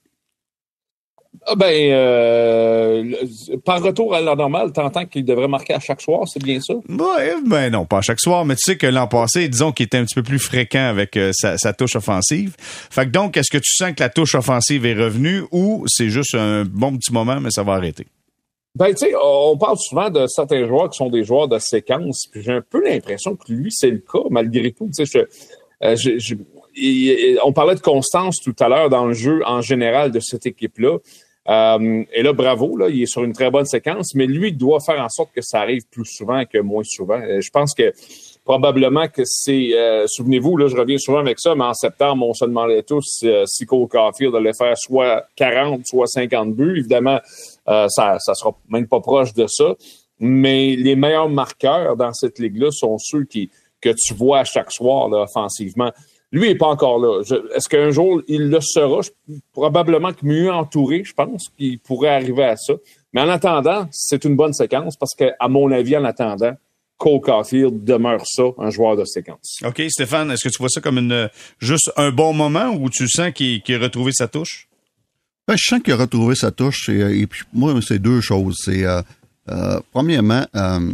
Ah 1.46 1.54
ben, 1.54 1.92
euh, 1.92 3.14
par 3.64 3.82
retour 3.82 4.14
à 4.14 4.20
la 4.20 4.34
normale, 4.34 4.72
t'entends 4.72 5.06
qu'il 5.06 5.24
devrait 5.24 5.48
marquer 5.48 5.74
à 5.74 5.80
chaque 5.80 6.00
soir, 6.00 6.26
c'est 6.26 6.42
bien 6.42 6.60
ça? 6.60 6.74
Ouais, 6.74 7.34
ben 7.46 7.70
non, 7.70 7.86
pas 7.86 7.98
à 7.98 8.00
chaque 8.02 8.20
soir, 8.20 8.44
mais 8.44 8.54
tu 8.54 8.62
sais 8.64 8.76
que 8.76 8.86
l'an 8.86 9.06
passé, 9.06 9.48
disons 9.48 9.72
qu'il 9.72 9.86
était 9.86 9.98
un 9.98 10.04
petit 10.04 10.14
peu 10.14 10.22
plus 10.22 10.38
fréquent 10.38 10.88
avec 10.88 11.16
euh, 11.16 11.32
sa, 11.32 11.72
touche 11.72 11.96
offensive. 11.96 12.54
Fait 12.58 13.06
que 13.06 13.10
donc, 13.10 13.36
est-ce 13.36 13.50
que 13.50 13.58
tu 13.58 13.72
sens 13.74 13.92
que 13.92 14.02
la 14.02 14.08
touche 14.08 14.34
offensive 14.34 14.84
est 14.84 14.94
revenue 14.94 15.44
ou 15.52 15.84
c'est 15.86 16.10
juste 16.10 16.34
un 16.34 16.64
bon 16.64 16.96
petit 16.96 17.12
moment, 17.12 17.40
mais 17.40 17.50
ça 17.50 17.62
va 17.62 17.74
arrêter? 17.74 18.06
Ben, 18.74 18.88
tu 18.88 19.06
sais, 19.06 19.12
on 19.22 19.56
parle 19.56 19.78
souvent 19.78 20.10
de 20.10 20.26
certains 20.26 20.66
joueurs 20.66 20.90
qui 20.90 20.98
sont 20.98 21.10
des 21.10 21.24
joueurs 21.24 21.48
de 21.48 21.58
séquence, 21.58 22.26
puis 22.30 22.42
j'ai 22.42 22.52
un 22.52 22.62
peu 22.62 22.82
l'impression 22.82 23.36
que 23.36 23.52
lui, 23.52 23.70
c'est 23.72 23.90
le 23.90 23.98
cas, 23.98 24.20
malgré 24.30 24.72
tout. 24.72 24.90
Tu 24.94 25.04
sais, 25.04 25.26
je, 25.80 25.84
euh, 25.86 25.96
on 27.44 27.52
parlait 27.52 27.74
de 27.74 27.80
constance 27.80 28.36
tout 28.42 28.56
à 28.60 28.68
l'heure 28.68 28.88
dans 28.88 29.06
le 29.06 29.14
jeu 29.14 29.42
en 29.46 29.60
général 29.60 30.10
de 30.10 30.20
cette 30.20 30.46
équipe-là. 30.46 30.98
Euh, 31.48 32.04
et 32.12 32.22
là, 32.22 32.32
bravo, 32.32 32.76
là, 32.76 32.88
il 32.88 33.02
est 33.02 33.06
sur 33.06 33.24
une 33.24 33.32
très 33.32 33.50
bonne 33.50 33.64
séquence, 33.64 34.14
mais 34.14 34.26
lui 34.26 34.52
doit 34.52 34.80
faire 34.80 35.02
en 35.02 35.08
sorte 35.08 35.30
que 35.34 35.40
ça 35.40 35.60
arrive 35.60 35.82
plus 35.90 36.04
souvent 36.04 36.44
que 36.44 36.58
moins 36.58 36.82
souvent. 36.84 37.20
Euh, 37.20 37.40
je 37.40 37.50
pense 37.50 37.74
que 37.74 37.92
probablement 38.44 39.08
que 39.08 39.22
c'est, 39.24 39.70
euh, 39.72 40.06
souvenez-vous, 40.06 40.58
là, 40.58 40.68
je 40.68 40.76
reviens 40.76 40.98
souvent 40.98 41.18
avec 41.18 41.40
ça, 41.40 41.54
mais 41.54 41.64
en 41.64 41.74
septembre, 41.74 42.26
on 42.26 42.34
se 42.34 42.44
demandait 42.44 42.82
tous 42.82 43.24
si 43.46 43.66
Cole 43.66 43.88
Caulfield 43.88 44.34
allait 44.34 44.52
faire 44.52 44.76
soit 44.76 45.26
40, 45.36 45.86
soit 45.86 46.06
50 46.06 46.54
buts. 46.54 46.78
Évidemment, 46.78 47.20
ça, 47.66 48.18
ça 48.18 48.34
sera 48.34 48.54
même 48.68 48.86
pas 48.86 49.00
proche 49.00 49.32
de 49.34 49.46
ça. 49.46 49.74
Mais 50.20 50.76
les 50.76 50.96
meilleurs 50.96 51.28
marqueurs 51.28 51.96
dans 51.96 52.12
cette 52.12 52.38
ligue-là 52.38 52.70
sont 52.70 52.98
ceux 52.98 53.24
qui 53.24 53.50
que 53.80 53.90
tu 53.90 54.14
vois 54.14 54.40
à 54.40 54.44
chaque 54.44 54.72
soir 54.72 55.08
là, 55.08 55.18
offensivement. 55.22 55.92
Lui 56.30 56.48
n'est 56.48 56.54
pas 56.54 56.66
encore 56.66 56.98
là. 56.98 57.22
Est-ce 57.54 57.68
qu'un 57.68 57.90
jour 57.90 58.22
il 58.28 58.50
le 58.50 58.60
sera? 58.60 59.00
probablement 59.52 60.12
que 60.12 60.24
mieux 60.24 60.50
entouré, 60.50 61.02
je 61.04 61.14
pense 61.14 61.48
qu'il 61.56 61.78
pourrait 61.78 62.10
arriver 62.10 62.44
à 62.44 62.56
ça. 62.56 62.74
Mais 63.12 63.22
en 63.22 63.28
attendant, 63.28 63.88
c'est 63.90 64.24
une 64.24 64.36
bonne 64.36 64.52
séquence 64.52 64.96
parce 64.96 65.14
que, 65.14 65.24
à 65.40 65.48
mon 65.48 65.70
avis, 65.72 65.96
en 65.96 66.04
attendant, 66.04 66.52
Cole 66.98 67.20
Caulfield 67.20 67.84
demeure 67.84 68.22
ça, 68.26 68.42
un 68.58 68.70
joueur 68.70 68.96
de 68.96 69.04
séquence. 69.04 69.60
OK, 69.64 69.80
Stéphane, 69.88 70.30
est-ce 70.32 70.48
que 70.48 70.52
tu 70.52 70.58
vois 70.58 70.68
ça 70.68 70.80
comme 70.80 70.98
une 70.98 71.30
juste 71.60 71.90
un 71.96 72.10
bon 72.10 72.32
moment 72.32 72.70
ou 72.70 72.90
tu 72.90 73.08
sens 73.08 73.32
qu'il 73.32 73.62
a 73.68 73.78
retrouvé 73.78 74.12
sa 74.12 74.28
touche? 74.28 74.68
Ben, 75.46 75.54
je 75.56 75.64
sens 75.64 75.80
qu'il 75.82 75.94
a 75.94 75.96
retrouvé 75.96 76.34
sa 76.34 76.50
touche 76.50 76.88
et, 76.88 77.26
puis 77.26 77.42
moi, 77.54 77.72
c'est 77.86 78.00
deux 78.00 78.20
choses. 78.20 78.56
C'est 78.62 78.84
euh, 78.84 79.00
euh, 79.48 79.80
premièrement, 79.92 80.44
euh, 80.54 80.92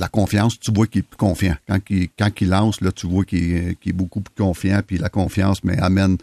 la 0.00 0.08
confiance, 0.08 0.58
tu 0.58 0.72
vois 0.72 0.86
qu'il 0.86 1.00
est 1.00 1.02
plus 1.02 1.16
confiant. 1.16 1.54
Quand 1.68 2.40
il, 2.40 2.48
lance, 2.48 2.80
là, 2.80 2.90
tu 2.90 3.06
vois 3.06 3.24
qu'il 3.24 3.76
est, 3.84 3.92
beaucoup 3.92 4.20
plus 4.20 4.34
confiant, 4.34 4.80
puis 4.84 4.98
la 4.98 5.10
confiance, 5.10 5.62
mais 5.62 5.78
amène, 5.78 6.16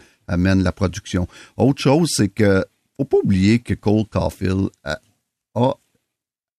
la 0.62 0.72
production. 0.72 1.28
Autre 1.56 1.80
chose, 1.80 2.10
c'est 2.14 2.28
que 2.28 2.64
faut 2.96 3.04
pas 3.04 3.18
oublier 3.22 3.60
que 3.60 3.74
Cole 3.74 4.04
Caulfield 4.10 4.70
a, 4.82 4.98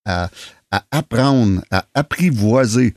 à, 0.06 0.30
apprendre, 0.92 1.62
à 1.70 1.86
apprivoiser 1.94 2.94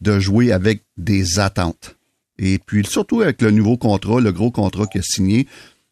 de 0.00 0.18
jouer 0.18 0.50
avec 0.50 0.82
des 0.96 1.38
attentes. 1.38 1.96
Et 2.38 2.58
puis 2.58 2.84
surtout 2.84 3.20
avec 3.20 3.40
le 3.42 3.52
nouveau 3.52 3.76
contrat, 3.76 4.20
le 4.20 4.32
gros 4.32 4.50
contrat 4.50 4.86
qu'il 4.86 5.00
a 5.00 5.04
signé. 5.04 5.46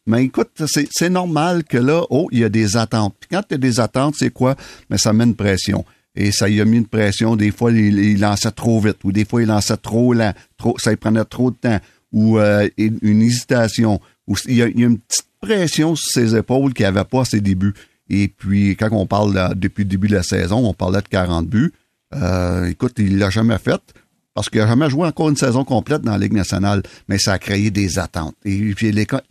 Mais 0.05 0.25
écoute, 0.25 0.63
c'est 0.65 1.09
normal 1.09 1.63
que 1.63 1.77
là, 1.77 2.03
oh, 2.09 2.27
il 2.31 2.39
y 2.39 2.43
a 2.43 2.49
des 2.49 2.75
attentes. 2.75 3.15
Puis 3.19 3.29
quand 3.31 3.43
il 3.49 3.53
y 3.53 3.55
a 3.55 3.59
des 3.59 3.79
attentes, 3.79 4.15
c'est 4.17 4.31
quoi? 4.31 4.55
Mais 4.89 4.97
ça 4.97 5.13
met 5.13 5.23
une 5.23 5.35
pression 5.35 5.85
et 6.19 6.33
ça 6.33 6.49
y 6.49 6.59
a 6.59 6.65
mis 6.65 6.77
une 6.77 6.85
pression. 6.85 7.37
Des 7.37 7.49
fois, 7.49 7.71
il, 7.71 8.19
lançait 8.19 8.51
trop 8.51 8.79
vite 8.81 8.97
ou 9.05 9.13
des 9.13 9.23
fois, 9.23 9.41
il 9.41 9.47
lançait 9.47 9.77
trop 9.77 10.13
lent. 10.13 10.33
Trop, 10.57 10.75
ça 10.77 10.89
lui 10.89 10.97
prenait 10.97 11.23
trop 11.23 11.49
de 11.49 11.55
temps 11.55 11.79
ou 12.11 12.37
euh, 12.37 12.67
une 12.77 13.21
hésitation. 13.21 14.01
Ou, 14.27 14.35
il, 14.45 14.55
y 14.55 14.61
a, 14.61 14.65
une 14.65 14.99
petite 14.99 15.27
pression 15.41 15.95
sur 15.95 16.11
ses 16.11 16.35
épaules 16.35 16.73
qu'il 16.73 16.85
n'avait 16.85 17.05
pas 17.05 17.21
à 17.21 17.25
ses 17.25 17.39
débuts. 17.39 17.73
Et 18.09 18.27
puis, 18.27 18.75
quand 18.75 18.89
on 18.91 19.05
parle 19.05 19.55
depuis 19.55 19.83
le 19.83 19.89
début 19.89 20.09
de 20.09 20.15
la 20.15 20.23
saison, 20.23 20.67
on 20.67 20.73
parlait 20.73 21.01
de 21.01 21.07
40 21.07 21.47
buts. 21.47 21.71
Euh, 22.13 22.65
écoute, 22.65 22.95
il 22.97 23.17
l'a 23.17 23.29
jamais 23.29 23.57
fait 23.57 23.81
parce 24.33 24.49
qu'il 24.49 24.59
n'a 24.59 24.67
jamais 24.67 24.89
joué 24.89 25.07
encore 25.07 25.29
une 25.29 25.37
saison 25.37 25.63
complète 25.63 26.01
dans 26.01 26.11
la 26.11 26.17
Ligue 26.17 26.33
nationale, 26.33 26.83
mais 27.07 27.17
ça 27.17 27.33
a 27.33 27.39
créé 27.39 27.71
des 27.71 27.97
attentes. 27.97 28.35
Et 28.43 28.73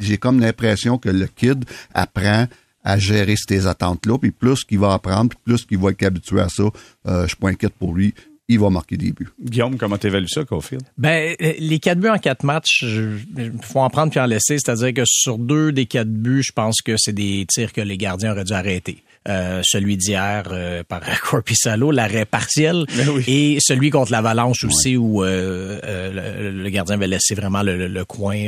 j'ai 0.01 0.19
comme 0.19 0.41
l'impression 0.41 0.97
que 0.97 1.09
le 1.11 1.27
kid 1.27 1.65
apprend 1.93 2.47
à 2.85 2.99
gérer 2.99 3.35
ces 3.37 3.67
attentes-là. 3.67 4.19
Puis 4.19 4.31
plus 4.31 4.65
qu'il 4.65 4.79
va 4.79 4.93
apprendre, 4.93 5.31
puis 5.31 5.39
plus 5.45 5.65
qu'il 5.65 5.79
va 5.79 5.91
être 5.91 6.03
habitué 6.03 6.41
à 6.41 6.49
ça, 6.49 6.65
euh, 7.07 7.23
je 7.23 7.29
suis 7.29 7.37
pas 7.37 7.49
inquiète 7.49 7.75
pour 7.75 7.95
lui. 7.95 8.15
Il 8.51 8.59
va 8.59 8.71
marquer 8.71 8.97
des 8.97 9.13
buts. 9.13 9.29
Guillaume, 9.39 9.77
comment 9.77 9.99
t'évalues 9.99 10.29
ça, 10.29 10.43
Caulfield? 10.43 10.83
Ben, 10.97 11.35
euh, 11.43 11.53
les 11.59 11.79
quatre 11.81 12.01
buts 12.01 12.09
en 12.09 12.19
quatre 12.19 12.45
matchs, 12.45 12.83
il 12.83 13.53
faut 13.61 13.81
en 13.81 13.91
prendre 13.91 14.11
puis 14.11 14.21
en 14.21 14.25
laisser. 14.25 14.57
C'est-à-dire 14.59 14.95
que 14.95 15.03
sur 15.05 15.37
deux 15.37 15.71
des 15.71 15.85
quatre 15.85 16.09
buts, 16.09 16.43
je 16.43 16.53
pense 16.53 16.81
que 16.81 16.97
c'est 16.97 17.13
des 17.13 17.45
tirs 17.47 17.75
que 17.75 17.83
les 17.83 17.99
gardiens 17.99 18.33
auraient 18.33 18.45
dû 18.45 18.55
arrêter. 18.55 19.03
Euh, 19.29 19.61
celui 19.63 19.99
d'hier 19.99 20.45
euh, 20.51 20.83
par 20.89 21.01
Corpissalo, 21.23 21.91
l'arrêt 21.91 22.25
partiel, 22.25 22.87
ben 22.97 23.23
et 23.27 23.59
celui 23.61 23.91
contre 23.91 24.11
l'Avalanche 24.11 24.65
aussi 24.65 24.97
où 24.97 25.23
euh, 25.23 26.51
le, 26.51 26.71
gardien 26.71 26.95
avait 26.95 27.09
laissé 27.09 27.35
vraiment 27.35 27.63
le, 27.63 28.05
coin, 28.05 28.39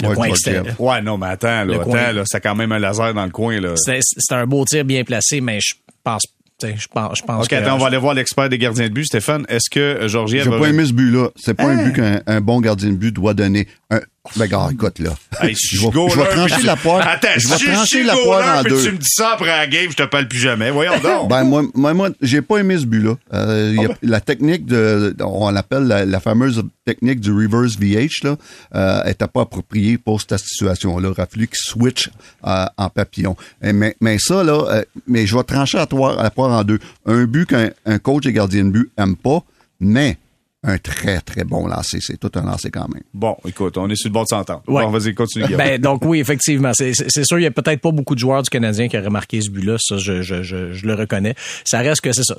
le 0.00 0.14
coin 0.14 0.26
externe. 0.26 0.76
Ouais, 0.78 1.02
non, 1.02 1.18
mais 1.18 1.26
attends, 1.26 1.64
là, 1.64 1.80
attends, 1.80 2.12
là, 2.12 2.22
c'est 2.24 2.40
quand 2.40 2.54
même 2.54 2.70
un 2.70 2.78
laser 2.78 3.14
dans 3.14 3.24
le 3.24 3.32
coin. 3.32 3.60
là. 3.60 3.74
C'est 3.76 4.34
un 4.34 4.46
beau 4.46 4.64
tir 4.64 4.84
bien 4.84 5.02
placé, 5.02 5.40
mais 5.40 5.58
je 5.60 5.74
pense 6.04 6.22
je 6.62 6.86
pense, 6.90 7.18
je 7.18 7.22
pense 7.22 7.44
OK, 7.44 7.52
attends, 7.52 7.74
on 7.74 7.78
va 7.78 7.88
aller 7.88 7.98
voir 7.98 8.14
l'expert 8.14 8.48
des 8.48 8.56
gardiens 8.58 8.88
de 8.88 8.92
but, 8.92 9.04
Stéphane. 9.04 9.44
Est-ce 9.48 9.68
que 9.68 10.08
Georgien... 10.08 10.42
J'ai 10.42 10.50
pas 10.50 10.66
aimé 10.66 10.86
ce 10.86 10.92
but-là. 10.92 11.28
C'est 11.36 11.54
pas 11.54 11.64
un 11.64 11.78
hein? 11.78 11.84
but 11.84 11.94
qu'un 11.94 12.40
bon 12.40 12.60
gardien 12.60 12.90
de 12.90 12.94
but 12.94 13.12
doit 13.12 13.34
donner. 13.34 13.68
Un, 13.90 14.00
ben, 14.36 14.46
gars, 14.46 14.68
écoute, 14.72 14.98
là. 14.98 15.10
je, 15.42 15.46
vais, 15.46 16.08
je 16.10 16.18
vais 16.18 16.28
trancher 16.28 16.62
la 16.62 16.76
poire. 16.76 17.06
Attends, 17.06 17.28
je 17.36 17.48
vais 17.48 17.72
trancher 17.72 18.02
la 18.02 18.16
poire 18.16 18.58
en 18.58 18.62
deux. 18.62 18.82
tu 18.82 18.92
me 18.92 18.98
dis 18.98 19.08
ça 19.08 19.32
après 19.32 19.48
la 19.48 19.66
game, 19.66 19.90
je 19.90 19.96
te 19.96 20.02
parle 20.02 20.28
plus 20.28 20.38
jamais. 20.38 20.70
Voyons 20.70 20.98
donc. 20.98 21.28
ben, 21.28 21.44
moi, 21.44 21.62
moi, 21.74 21.94
moi 21.94 22.10
j'ai 22.20 22.42
pas 22.42 22.58
aimé 22.58 22.78
ce 22.78 22.86
but-là. 22.86 23.16
Euh, 23.32 23.74
ah 23.78 23.94
la 24.02 24.20
technique 24.20 24.66
de, 24.66 25.14
on 25.20 25.50
l'appelle 25.50 25.86
la, 25.86 26.20
fameuse 26.20 26.62
technique 26.84 27.20
du 27.20 27.32
reverse 27.32 27.76
VH, 27.76 28.24
là, 28.24 28.36
euh, 28.74 29.04
était 29.04 29.28
pas 29.28 29.42
appropriée 29.42 29.98
pour 29.98 30.20
cette 30.20 30.38
situation-là. 30.38 31.12
Il 31.16 31.20
a 31.20 31.26
fallu 31.26 31.46
qu'il 31.46 31.56
switch 31.56 32.10
euh, 32.46 32.64
en 32.76 32.88
papillon. 32.88 33.36
Et, 33.62 33.72
mais, 33.72 33.96
mais 34.00 34.16
ça, 34.18 34.42
là, 34.42 34.64
euh, 34.70 34.84
mais 35.06 35.26
je 35.26 35.36
vais 35.36 35.44
trancher 35.44 35.78
la 35.78 35.86
poire, 35.86 36.22
la 36.22 36.30
poire 36.30 36.50
en 36.50 36.64
deux. 36.64 36.78
Un 37.06 37.24
but 37.24 37.46
qu'un 37.46 37.98
coach 37.98 38.26
et 38.26 38.32
gardien 38.32 38.64
de 38.64 38.70
but 38.70 38.90
aime 38.96 39.16
pas, 39.16 39.40
mais 39.80 40.18
un 40.66 40.78
très, 40.78 41.20
très 41.20 41.44
bon 41.44 41.66
lancer. 41.66 41.98
C'est 42.00 42.18
tout 42.18 42.30
un 42.34 42.42
lancer 42.42 42.70
quand 42.70 42.88
même. 42.88 43.02
Bon, 43.14 43.36
écoute, 43.46 43.78
on 43.78 43.88
est 43.88 43.94
sur 43.94 44.08
le 44.08 44.12
bord 44.12 44.24
de 44.24 44.30
s'entendre. 44.30 44.62
Bon, 44.66 44.90
vas-y, 44.90 45.14
continue. 45.14 45.56
Ben, 45.56 45.80
donc 45.80 46.04
oui, 46.04 46.18
effectivement. 46.18 46.72
C'est 46.74 46.92
sûr, 47.24 47.38
il 47.38 47.42
y 47.42 47.46
a 47.46 47.50
peut-être 47.50 47.80
pas 47.80 47.92
beaucoup 47.92 48.14
de 48.14 48.20
joueurs 48.20 48.42
du 48.42 48.50
Canadien 48.50 48.88
qui 48.88 48.98
auraient 48.98 49.08
marqué 49.08 49.40
ce 49.40 49.50
but-là. 49.50 49.76
Ça, 49.78 49.96
je, 49.96 50.22
je, 50.22 50.42
je, 50.42 50.86
le 50.86 50.94
reconnais. 50.94 51.34
Ça 51.64 51.78
reste 51.78 52.00
que 52.00 52.12
c'est 52.12 52.24
ça. 52.24 52.34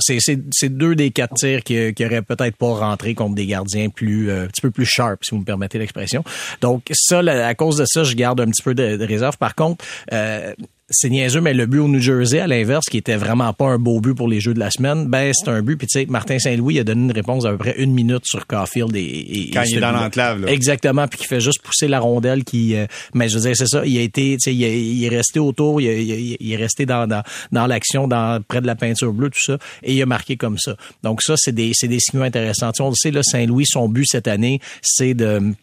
C'est 0.51 0.69
deux 0.69 0.95
des 0.95 1.11
quatre 1.11 1.35
tirs 1.35 1.63
qui, 1.63 1.93
qui 1.93 2.05
auraient 2.05 2.21
peut-être 2.21 2.57
pas 2.57 2.73
rentré 2.73 3.15
contre 3.15 3.35
des 3.35 3.45
gardiens 3.45 3.89
plus, 3.89 4.29
euh, 4.29 4.43
un 4.43 4.47
petit 4.47 4.61
peu 4.61 4.71
plus 4.71 4.85
sharp, 4.85 5.23
si 5.23 5.31
vous 5.31 5.39
me 5.39 5.45
permettez 5.45 5.79
l'expression. 5.79 6.23
Donc 6.61 6.83
ça, 6.93 7.19
à 7.19 7.55
cause 7.55 7.77
de 7.77 7.85
ça, 7.85 8.03
je 8.03 8.13
garde 8.15 8.41
un 8.41 8.47
petit 8.47 8.61
peu 8.61 8.75
de, 8.75 9.05
réserve. 9.05 9.37
Par 9.37 9.55
contre, 9.55 9.85
euh, 10.11 10.53
c'est 10.89 11.09
niaiseux, 11.09 11.41
mais 11.41 11.53
le 11.53 11.65
but 11.65 11.79
au 11.79 11.87
New 11.89 11.99
Jersey, 11.99 12.39
à 12.39 12.47
l'inverse, 12.47 12.85
qui 12.89 12.97
était 12.97 13.17
vraiment 13.17 13.51
pas 13.51 13.65
un 13.65 13.77
beau 13.77 13.99
but 13.99 14.13
pour 14.13 14.29
les 14.29 14.39
Jeux 14.39 14.53
de 14.53 14.59
la 14.59 14.71
semaine, 14.71 15.07
ben 15.07 15.33
c'est 15.33 15.49
un 15.49 15.61
but. 15.61 15.75
Puis 15.75 15.87
tu 15.87 15.99
sais, 15.99 16.05
Martin 16.07 16.39
Saint-Louis 16.39 16.79
a 16.79 16.85
donné 16.85 17.01
une 17.01 17.11
réponse 17.11 17.43
d'à 17.43 17.51
peu 17.51 17.57
près 17.57 17.75
une 17.77 17.93
minute 17.93 18.25
sur 18.25 18.47
Caulfield 18.47 18.95
et, 18.95 19.49
quand 19.53 19.63
il 19.63 19.77
est 19.77 19.81
dans 19.81 19.91
l'enclave. 19.91 20.47
Exactement, 20.47 21.07
puis 21.07 21.19
qui 21.19 21.25
fait 21.25 21.41
juste 21.41 21.61
pousser 21.61 21.89
la 21.89 21.99
rondelle. 21.99 22.45
Qui, 22.45 22.75
euh, 22.75 22.85
mais 23.13 23.27
je 23.27 23.35
veux 23.35 23.41
dire, 23.41 23.55
c'est 23.55 23.67
ça. 23.67 23.85
Il 23.85 23.97
a 23.97 24.01
été, 24.01 24.37
tu 24.37 24.49
sais, 24.49 24.55
il, 24.55 25.03
est 25.03 25.09
resté 25.09 25.39
autour, 25.39 25.81
il, 25.81 26.37
il, 26.39 26.51
est 26.53 26.55
resté 26.57 26.85
dans 26.85 27.05
dans, 27.05 27.23
dans 27.51 27.67
l'action, 27.67 28.07
dans 28.07 28.41
près 28.41 28.61
de 28.61 28.67
la 28.67 28.75
peinture 28.75 29.11
bleue, 29.11 29.29
tout 29.29 29.43
ça, 29.43 29.57
et 29.83 29.93
il 29.93 30.01
a 30.01 30.05
marqué 30.05 30.37
comme 30.37 30.57
ça. 30.57 30.77
Donc 31.03 31.21
ça, 31.21 31.35
c'est 31.37 31.53
des 31.53 31.71
c'est 31.73 31.89
des 31.89 31.99
signaux 31.99 32.23
intéressants. 32.23 32.71
On 32.79 32.89
le 32.89 32.95
sait, 32.95 33.11
là, 33.11 33.23
Saint-Louis, 33.23 33.65
son 33.67 33.89
but 33.89 34.05
cette 34.07 34.29
année, 34.29 34.61
c'est 34.81 35.13
de 35.13 35.53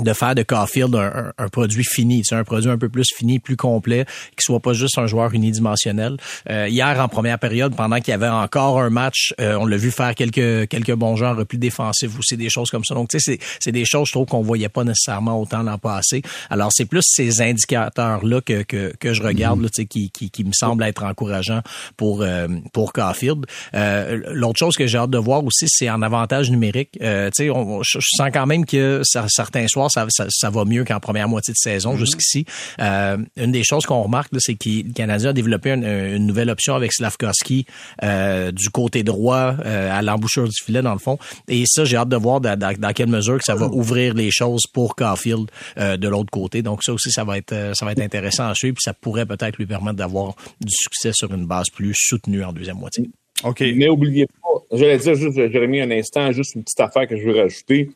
de 0.00 0.12
faire 0.12 0.34
de 0.34 0.42
Caulfield 0.42 0.94
un, 0.96 1.32
un, 1.38 1.48
produit 1.48 1.84
fini, 1.84 2.22
c'est 2.24 2.34
un 2.34 2.42
produit 2.42 2.68
un 2.68 2.78
peu 2.78 2.88
plus 2.88 3.06
fini, 3.16 3.38
plus 3.38 3.56
complet, 3.56 4.06
qui 4.36 4.42
soit 4.42 4.58
pas 4.58 4.72
juste 4.72 4.98
un 4.98 5.06
joueur 5.06 5.32
unidimensionnel. 5.32 6.16
Euh, 6.50 6.66
hier, 6.68 6.98
en 6.98 7.06
première 7.06 7.38
période, 7.38 7.76
pendant 7.76 7.96
qu'il 7.96 8.08
y 8.08 8.12
avait 8.12 8.28
encore 8.28 8.80
un 8.80 8.90
match, 8.90 9.32
euh, 9.40 9.54
on 9.54 9.66
l'a 9.66 9.76
vu 9.76 9.92
faire 9.92 10.16
quelques 10.16 10.68
quelques 10.68 10.94
bons 10.94 11.14
jeux 11.14 11.26
en 11.26 11.36
repli 11.36 11.58
défensif 11.58 12.18
aussi, 12.18 12.36
des 12.36 12.50
choses 12.50 12.70
comme 12.70 12.84
ça. 12.84 12.94
Donc, 12.94 13.10
tu 13.10 13.20
sais, 13.20 13.38
c'est 13.60 13.70
des 13.70 13.84
choses, 13.84 14.08
je 14.08 14.12
trouve, 14.12 14.26
qu'on 14.26 14.42
voyait 14.42 14.68
pas 14.68 14.82
nécessairement 14.82 15.40
autant 15.40 15.62
l'an 15.62 15.78
passé. 15.78 16.22
Alors, 16.50 16.70
c'est 16.72 16.86
plus 16.86 17.04
ces 17.04 17.40
indicateurs-là 17.40 18.40
que, 18.40 18.62
que, 18.62 18.92
que 18.98 19.12
je 19.12 19.22
regarde, 19.22 19.62
là, 19.62 19.68
qui, 19.68 20.10
qui, 20.10 20.30
qui 20.30 20.44
me 20.44 20.52
semblent 20.52 20.82
être 20.82 21.04
encourageants 21.04 21.62
pour, 21.96 22.22
euh, 22.22 22.48
pour 22.72 22.92
Caulfield. 22.92 23.46
Euh, 23.74 24.22
L'autre 24.32 24.58
chose 24.58 24.76
que 24.76 24.88
j'ai 24.88 24.98
hâte 24.98 25.10
de 25.10 25.18
voir 25.18 25.44
aussi, 25.44 25.66
c'est 25.68 25.88
en 25.88 26.02
avantage 26.02 26.50
numérique. 26.50 26.90
tu 26.94 26.98
sais, 26.98 27.46
je 27.48 27.98
sens 28.00 28.30
quand 28.32 28.46
même 28.46 28.66
que 28.66 29.02
certains 29.04 29.68
soirs, 29.68 29.83
ça, 29.88 30.06
ça, 30.08 30.50
va 30.50 30.64
mieux 30.64 30.84
qu'en 30.84 31.00
première 31.00 31.28
moitié 31.28 31.52
de 31.52 31.58
saison 31.58 31.94
mm-hmm. 31.94 31.98
jusqu'ici. 31.98 32.46
Euh, 32.80 33.18
une 33.36 33.52
des 33.52 33.64
choses 33.64 33.86
qu'on 33.86 34.02
remarque, 34.02 34.30
c'est 34.38 34.54
que 34.54 34.68
le 34.68 34.92
Canadien 34.92 35.30
a 35.30 35.32
développé 35.32 35.70
une, 35.70 36.26
nouvelle 36.26 36.50
option 36.50 36.74
avec 36.74 36.92
Slavkovski 36.92 37.66
euh, 38.02 38.50
du 38.50 38.70
côté 38.70 39.02
droit 39.02 39.54
euh, 39.64 39.96
à 39.96 40.02
l'embouchure 40.02 40.48
du 40.48 40.62
filet, 40.64 40.82
dans 40.82 40.92
le 40.92 40.98
fond. 40.98 41.18
Et 41.48 41.64
ça, 41.66 41.84
j'ai 41.84 41.96
hâte 41.96 42.08
de 42.08 42.16
voir 42.16 42.40
dans, 42.40 42.58
dans, 42.58 42.92
quelle 42.92 43.08
mesure 43.08 43.38
que 43.38 43.44
ça 43.44 43.54
va 43.54 43.66
ouvrir 43.66 44.14
les 44.14 44.30
choses 44.30 44.62
pour 44.72 44.94
Caulfield 44.94 45.50
de 45.76 46.08
l'autre 46.08 46.30
côté. 46.30 46.62
Donc 46.62 46.82
ça 46.82 46.92
aussi, 46.92 47.10
ça 47.10 47.24
va 47.24 47.38
être 47.38 47.54
ça 47.74 47.84
va 47.84 47.92
être 47.92 48.00
intéressant 48.00 48.48
à 48.48 48.54
suivre. 48.54 48.74
Puis 48.74 48.82
ça 48.84 48.94
pourrait 48.94 49.26
peut-être 49.26 49.56
lui 49.56 49.66
permettre 49.66 49.96
d'avoir 49.96 50.34
du 50.60 50.72
succès 50.72 51.10
sur 51.12 51.32
une 51.32 51.46
base 51.46 51.68
plus 51.70 51.94
soutenue 51.94 52.44
en 52.44 52.52
deuxième 52.52 52.78
moitié. 52.78 53.08
OK. 53.42 53.60
Mais 53.60 53.88
oubliez 53.88 54.26
pas, 54.26 54.76
j'allais 54.76 54.98
dire 54.98 55.14
juste, 55.14 55.34
Jérémy, 55.34 55.80
un 55.80 55.90
instant, 55.90 56.30
juste 56.32 56.54
une 56.54 56.62
petite 56.62 56.80
affaire 56.80 57.08
que 57.08 57.16
je 57.16 57.24
veux 57.24 57.36
rajouter. 57.36 57.90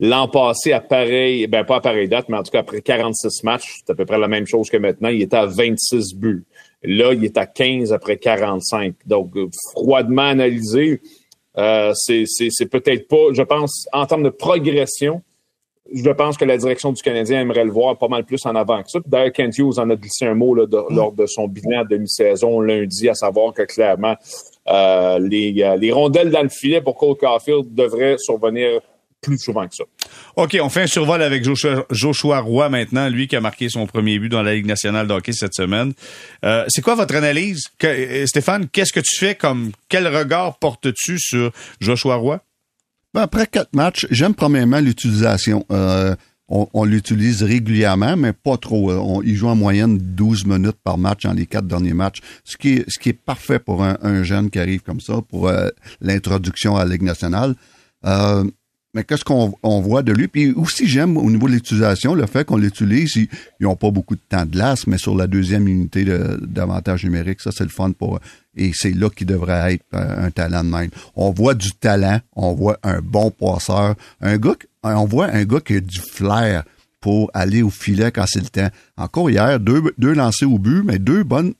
L'an 0.00 0.28
passé, 0.28 0.72
à 0.72 0.80
pareil, 0.80 1.46
ben 1.46 1.64
pas 1.64 1.76
à 1.76 1.80
pareille 1.80 2.08
date, 2.08 2.28
mais 2.28 2.36
en 2.36 2.42
tout 2.42 2.50
cas 2.50 2.60
après 2.60 2.82
46 2.82 3.44
matchs, 3.44 3.76
c'est 3.78 3.92
à 3.92 3.94
peu 3.94 4.04
près 4.04 4.18
la 4.18 4.28
même 4.28 4.46
chose 4.46 4.68
que 4.68 4.76
maintenant. 4.76 5.08
Il 5.08 5.22
était 5.22 5.36
à 5.36 5.46
26 5.46 6.14
buts. 6.16 6.44
Là, 6.82 7.12
il 7.12 7.24
est 7.24 7.38
à 7.38 7.46
15 7.46 7.92
après 7.92 8.16
45. 8.16 8.94
Donc, 9.06 9.32
froidement 9.72 10.22
analysé, 10.22 11.00
euh, 11.56 11.92
c'est 11.94 12.70
peut-être 12.70 13.08
pas, 13.08 13.32
je 13.32 13.42
pense, 13.42 13.86
en 13.92 14.06
termes 14.06 14.24
de 14.24 14.30
progression, 14.30 15.22
je 15.92 16.10
pense 16.10 16.36
que 16.36 16.44
la 16.44 16.56
direction 16.56 16.92
du 16.92 17.02
Canadien 17.02 17.42
aimerait 17.42 17.64
le 17.64 17.70
voir 17.70 17.96
pas 17.98 18.08
mal 18.08 18.24
plus 18.24 18.44
en 18.46 18.54
avant 18.56 18.82
que 18.82 18.90
ça. 18.90 18.98
D'ailleurs, 19.06 19.32
Kent 19.32 19.58
Hughes 19.58 19.78
en 19.78 19.90
a 19.90 19.96
glissé 19.96 20.26
un 20.26 20.34
mot 20.34 20.54
là, 20.54 20.64
lors 20.90 21.12
de 21.12 21.26
son 21.26 21.46
bilan 21.46 21.84
de 21.84 21.88
demi-saison 21.90 22.60
lundi, 22.60 23.08
à 23.08 23.14
savoir 23.14 23.52
que 23.52 23.62
clairement, 23.62 24.16
euh, 24.66 25.18
les, 25.18 25.62
euh, 25.62 25.76
les 25.76 25.92
rondelles 25.92 26.30
dans 26.30 26.42
le 26.42 26.48
filet 26.48 26.80
pour 26.80 26.96
Cole 26.96 27.16
Caulfield 27.16 27.74
devraient 27.74 28.16
survenir 28.18 28.80
plus 29.24 29.38
souvent 29.38 29.66
que 29.66 29.74
ça. 29.74 29.84
OK, 30.36 30.56
on 30.60 30.68
fait 30.68 30.82
un 30.82 30.86
survol 30.86 31.22
avec 31.22 31.44
Joshua, 31.90 32.40
Roy 32.40 32.68
maintenant, 32.68 33.08
lui 33.08 33.26
qui 33.26 33.36
a 33.36 33.40
marqué 33.40 33.68
son 33.68 33.86
premier 33.86 34.18
but 34.18 34.28
dans 34.28 34.42
la 34.42 34.54
Ligue 34.54 34.66
nationale 34.66 35.06
de 35.06 35.12
hockey 35.12 35.32
cette 35.32 35.54
semaine. 35.54 35.92
Euh, 36.44 36.64
c'est 36.68 36.82
quoi 36.82 36.94
votre 36.94 37.14
analyse? 37.14 37.64
Euh, 37.84 38.26
Stéphane, 38.26 38.68
qu'est-ce 38.68 38.92
que 38.92 39.00
tu 39.00 39.16
fais 39.16 39.34
comme... 39.34 39.72
Quel 39.88 40.06
regard 40.08 40.58
portes-tu 40.58 41.18
sur 41.18 41.52
Joshua 41.80 42.16
Roy? 42.16 42.40
Ben, 43.12 43.22
après 43.22 43.46
quatre 43.46 43.74
matchs, 43.74 44.06
j'aime 44.10 44.34
premièrement 44.34 44.80
l'utilisation. 44.80 45.64
Euh, 45.70 46.14
on, 46.48 46.84
l'utilise 46.84 47.42
régulièrement, 47.42 48.16
mais 48.16 48.32
pas 48.32 48.58
trop. 48.58 49.22
il 49.22 49.34
joue 49.34 49.48
en 49.48 49.56
moyenne 49.56 49.96
12 49.98 50.44
minutes 50.44 50.76
par 50.84 50.98
match 50.98 51.22
dans 51.22 51.32
les 51.32 51.46
quatre 51.46 51.66
derniers 51.66 51.94
matchs, 51.94 52.20
ce 52.44 52.58
qui 52.58 52.74
est, 52.74 52.84
ce 52.86 52.98
qui 52.98 53.08
est 53.08 53.14
parfait 53.14 53.58
pour 53.58 53.82
un, 53.82 54.22
jeune 54.22 54.50
qui 54.50 54.58
arrive 54.58 54.82
comme 54.82 55.00
ça, 55.00 55.22
pour 55.22 55.50
l'introduction 56.02 56.76
à 56.76 56.84
la 56.84 56.92
Ligue 56.92 57.02
nationale. 57.02 57.54
Euh, 58.06 58.44
mais 58.94 59.02
qu'est-ce 59.04 59.24
qu'on 59.24 59.80
voit 59.80 60.02
de 60.02 60.12
lui? 60.12 60.28
Puis 60.28 60.52
aussi, 60.52 60.86
j'aime 60.86 61.16
au 61.16 61.28
niveau 61.30 61.48
de 61.48 61.52
l'utilisation, 61.52 62.14
le 62.14 62.26
fait 62.26 62.44
qu'on 62.44 62.56
l'utilise, 62.56 63.16
ils 63.16 63.28
n'ont 63.60 63.76
pas 63.76 63.90
beaucoup 63.90 64.14
de 64.14 64.20
temps 64.28 64.44
de 64.44 64.52
glace, 64.52 64.86
mais 64.86 64.98
sur 64.98 65.16
la 65.16 65.26
deuxième 65.26 65.66
unité 65.66 66.04
d'avantage 66.40 67.04
numérique, 67.04 67.40
ça, 67.40 67.50
c'est 67.52 67.64
le 67.64 67.70
fun 67.70 67.90
pour 67.90 68.20
Et 68.56 68.70
c'est 68.72 68.92
là 68.92 69.10
qu'il 69.10 69.26
devrait 69.26 69.74
être 69.74 69.84
un 69.92 70.30
talent 70.30 70.62
de 70.62 70.70
même. 70.70 70.90
On 71.16 71.32
voit 71.32 71.54
du 71.54 71.72
talent, 71.72 72.20
on 72.36 72.52
voit 72.54 72.78
un 72.84 73.00
bon 73.00 73.30
passeur, 73.30 73.96
un 74.20 74.38
gars, 74.38 74.56
on 74.84 75.06
voit 75.06 75.26
un 75.26 75.44
gars 75.44 75.60
qui 75.60 75.74
a 75.74 75.80
du 75.80 75.98
flair 75.98 76.62
pour 77.00 77.30
aller 77.34 77.62
au 77.62 77.70
filet 77.70 78.10
quand 78.12 78.24
c'est 78.26 78.40
le 78.40 78.48
temps. 78.48 78.70
Encore 78.96 79.28
hier, 79.28 79.58
deux, 79.60 79.82
deux 79.98 80.14
lancés 80.14 80.46
au 80.46 80.58
but, 80.58 80.82
mais 80.84 80.98
deux 80.98 81.24
bonnes 81.24 81.54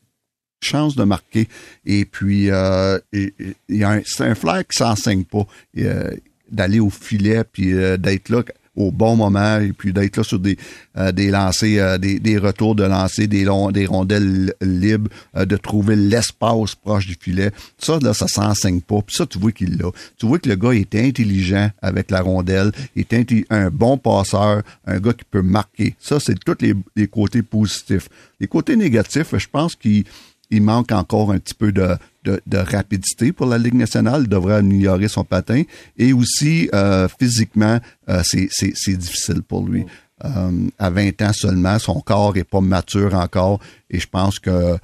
chances 0.62 0.96
de 0.96 1.04
marquer. 1.04 1.48
Et 1.84 2.04
puis, 2.04 2.50
euh, 2.50 2.98
c'est 3.12 4.24
un 4.24 4.34
flair 4.34 4.66
qui 4.66 4.78
s'enseigne 4.78 5.24
pas. 5.24 5.46
Euh, 5.78 6.10
d'aller 6.50 6.80
au 6.80 6.90
filet 6.90 7.42
puis 7.44 7.72
euh, 7.72 7.96
d'être 7.96 8.28
là 8.28 8.42
au 8.76 8.90
bon 8.90 9.14
moment 9.14 9.60
et 9.60 9.72
puis 9.72 9.92
d'être 9.92 10.16
là 10.16 10.24
sur 10.24 10.40
des 10.40 10.58
euh, 10.98 11.12
des 11.12 11.30
lancers 11.30 11.80
euh, 11.80 11.98
des, 11.98 12.18
des, 12.18 12.38
retours 12.38 12.74
de 12.74 12.82
lancer 12.82 13.28
des 13.28 13.46
des 13.72 13.86
rondelles 13.86 14.52
libres 14.60 15.08
de 15.34 15.56
trouver 15.56 15.94
l'espace 15.94 16.74
proche 16.74 17.06
du 17.06 17.16
filet. 17.18 17.52
Ça 17.78 17.98
là 18.00 18.12
ça 18.14 18.26
s'enseigne 18.26 18.80
pas 18.80 19.00
puis 19.02 19.14
ça 19.16 19.26
tu 19.26 19.38
vois 19.38 19.52
qu'il 19.52 19.78
l'a. 19.78 19.90
Tu 20.18 20.26
vois 20.26 20.38
que 20.38 20.48
le 20.48 20.56
gars 20.56 20.72
est 20.72 20.94
intelligent 20.94 21.70
avec 21.82 22.10
la 22.10 22.20
rondelle 22.20 22.72
est 22.96 23.14
un 23.50 23.70
bon 23.70 23.96
passeur 23.96 24.62
un 24.86 24.98
gars 24.98 25.12
qui 25.12 25.24
peut 25.30 25.42
marquer. 25.42 25.94
Ça 26.00 26.18
c'est 26.18 26.38
tous 26.38 26.56
les, 26.60 26.74
les 26.96 27.06
côtés 27.06 27.42
positifs. 27.42 28.08
Les 28.40 28.48
côtés 28.48 28.76
négatifs 28.76 29.36
je 29.36 29.46
pense 29.50 29.76
qu'il 29.76 30.04
il 30.50 30.62
manque 30.62 30.92
encore 30.92 31.32
un 31.32 31.38
petit 31.38 31.54
peu 31.54 31.72
de, 31.72 31.96
de, 32.24 32.56
rapidité 32.56 33.32
pour 33.32 33.46
la 33.46 33.58
Ligue 33.58 33.74
nationale. 33.74 34.22
Il 34.24 34.28
devrait 34.28 34.56
améliorer 34.56 35.08
son 35.08 35.24
patin. 35.24 35.62
Et 35.96 36.12
aussi, 36.12 36.68
euh, 36.74 37.08
physiquement, 37.18 37.78
euh, 38.08 38.22
c'est 38.24 38.96
difficile 38.96 39.42
pour 39.42 39.66
lui. 39.66 39.84
Euh, 40.24 40.68
à 40.78 40.90
20 40.90 41.22
ans 41.22 41.32
seulement, 41.32 41.78
son 41.78 42.00
corps 42.00 42.36
est 42.36 42.44
pas 42.44 42.60
mature 42.60 43.14
encore. 43.14 43.60
Et 43.90 44.00
je 44.00 44.06
pense 44.06 44.38
que 44.38 44.76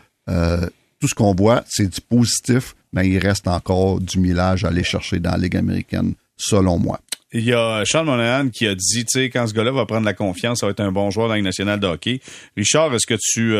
tout 1.01 1.09
ce 1.09 1.15
qu'on 1.15 1.35
voit, 1.35 1.65
c'est 1.69 1.89
du 1.89 2.01
positif, 2.01 2.77
mais 2.93 3.09
il 3.09 3.19
reste 3.19 3.49
encore 3.49 4.01
du 4.01 4.19
millage 4.19 4.65
à 4.65 4.69
aller 4.69 4.85
chercher 4.85 5.19
dans 5.19 5.33
la 5.33 5.39
Ligue 5.39 5.57
américaine, 5.57 6.15
selon 6.37 6.79
moi. 6.79 7.01
Il 7.33 7.45
y 7.45 7.53
a 7.53 7.85
Charles 7.85 8.07
Monahan 8.07 8.49
qui 8.49 8.67
a 8.67 8.75
dit, 8.75 9.05
tu 9.05 9.21
sais, 9.21 9.31
quand 9.31 9.47
ce 9.47 9.55
gars-là 9.55 9.71
va 9.71 9.87
prendre 9.87 10.05
la 10.05 10.15
confiance, 10.15 10.59
ça 10.59 10.67
va 10.67 10.73
être 10.73 10.81
un 10.81 10.93
bon 10.93 11.11
joueur 11.11 11.29
dans 11.29 11.35
la 11.35 11.39
Ligue 11.39 11.47
nationale 11.47 11.81
de 11.81 11.87
hockey. 11.87 12.21
Richard, 12.57 12.93
est-ce 12.95 13.07
que 13.07 13.15
tu 13.19 13.55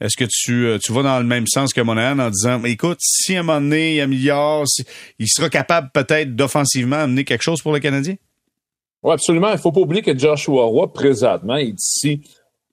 est-ce 0.00 0.16
que 0.16 0.24
tu, 0.28 0.66
euh, 0.66 0.78
tu 0.78 0.92
vas 0.92 1.02
dans 1.02 1.18
le 1.18 1.24
même 1.24 1.46
sens 1.46 1.72
que 1.72 1.80
Monahan 1.80 2.18
en 2.18 2.30
disant, 2.30 2.62
écoute, 2.64 2.98
si 3.00 3.36
à 3.36 3.40
un 3.40 3.42
moment 3.42 3.60
donné, 3.60 3.96
il 3.96 4.00
améliore, 4.00 4.64
il 5.18 5.28
sera 5.28 5.48
capable 5.48 5.90
peut-être 5.92 6.36
d'offensivement 6.36 6.96
amener 6.96 7.24
quelque 7.24 7.42
chose 7.42 7.62
pour 7.62 7.72
le 7.72 7.80
Canadien? 7.80 8.14
Oui, 9.02 9.12
absolument. 9.12 9.52
Il 9.52 9.58
faut 9.58 9.72
pas 9.72 9.80
oublier 9.80 10.02
que 10.02 10.16
Joshua 10.16 10.64
Roy, 10.64 10.92
présentement, 10.92 11.56
est 11.56 11.74
ici 11.78 12.20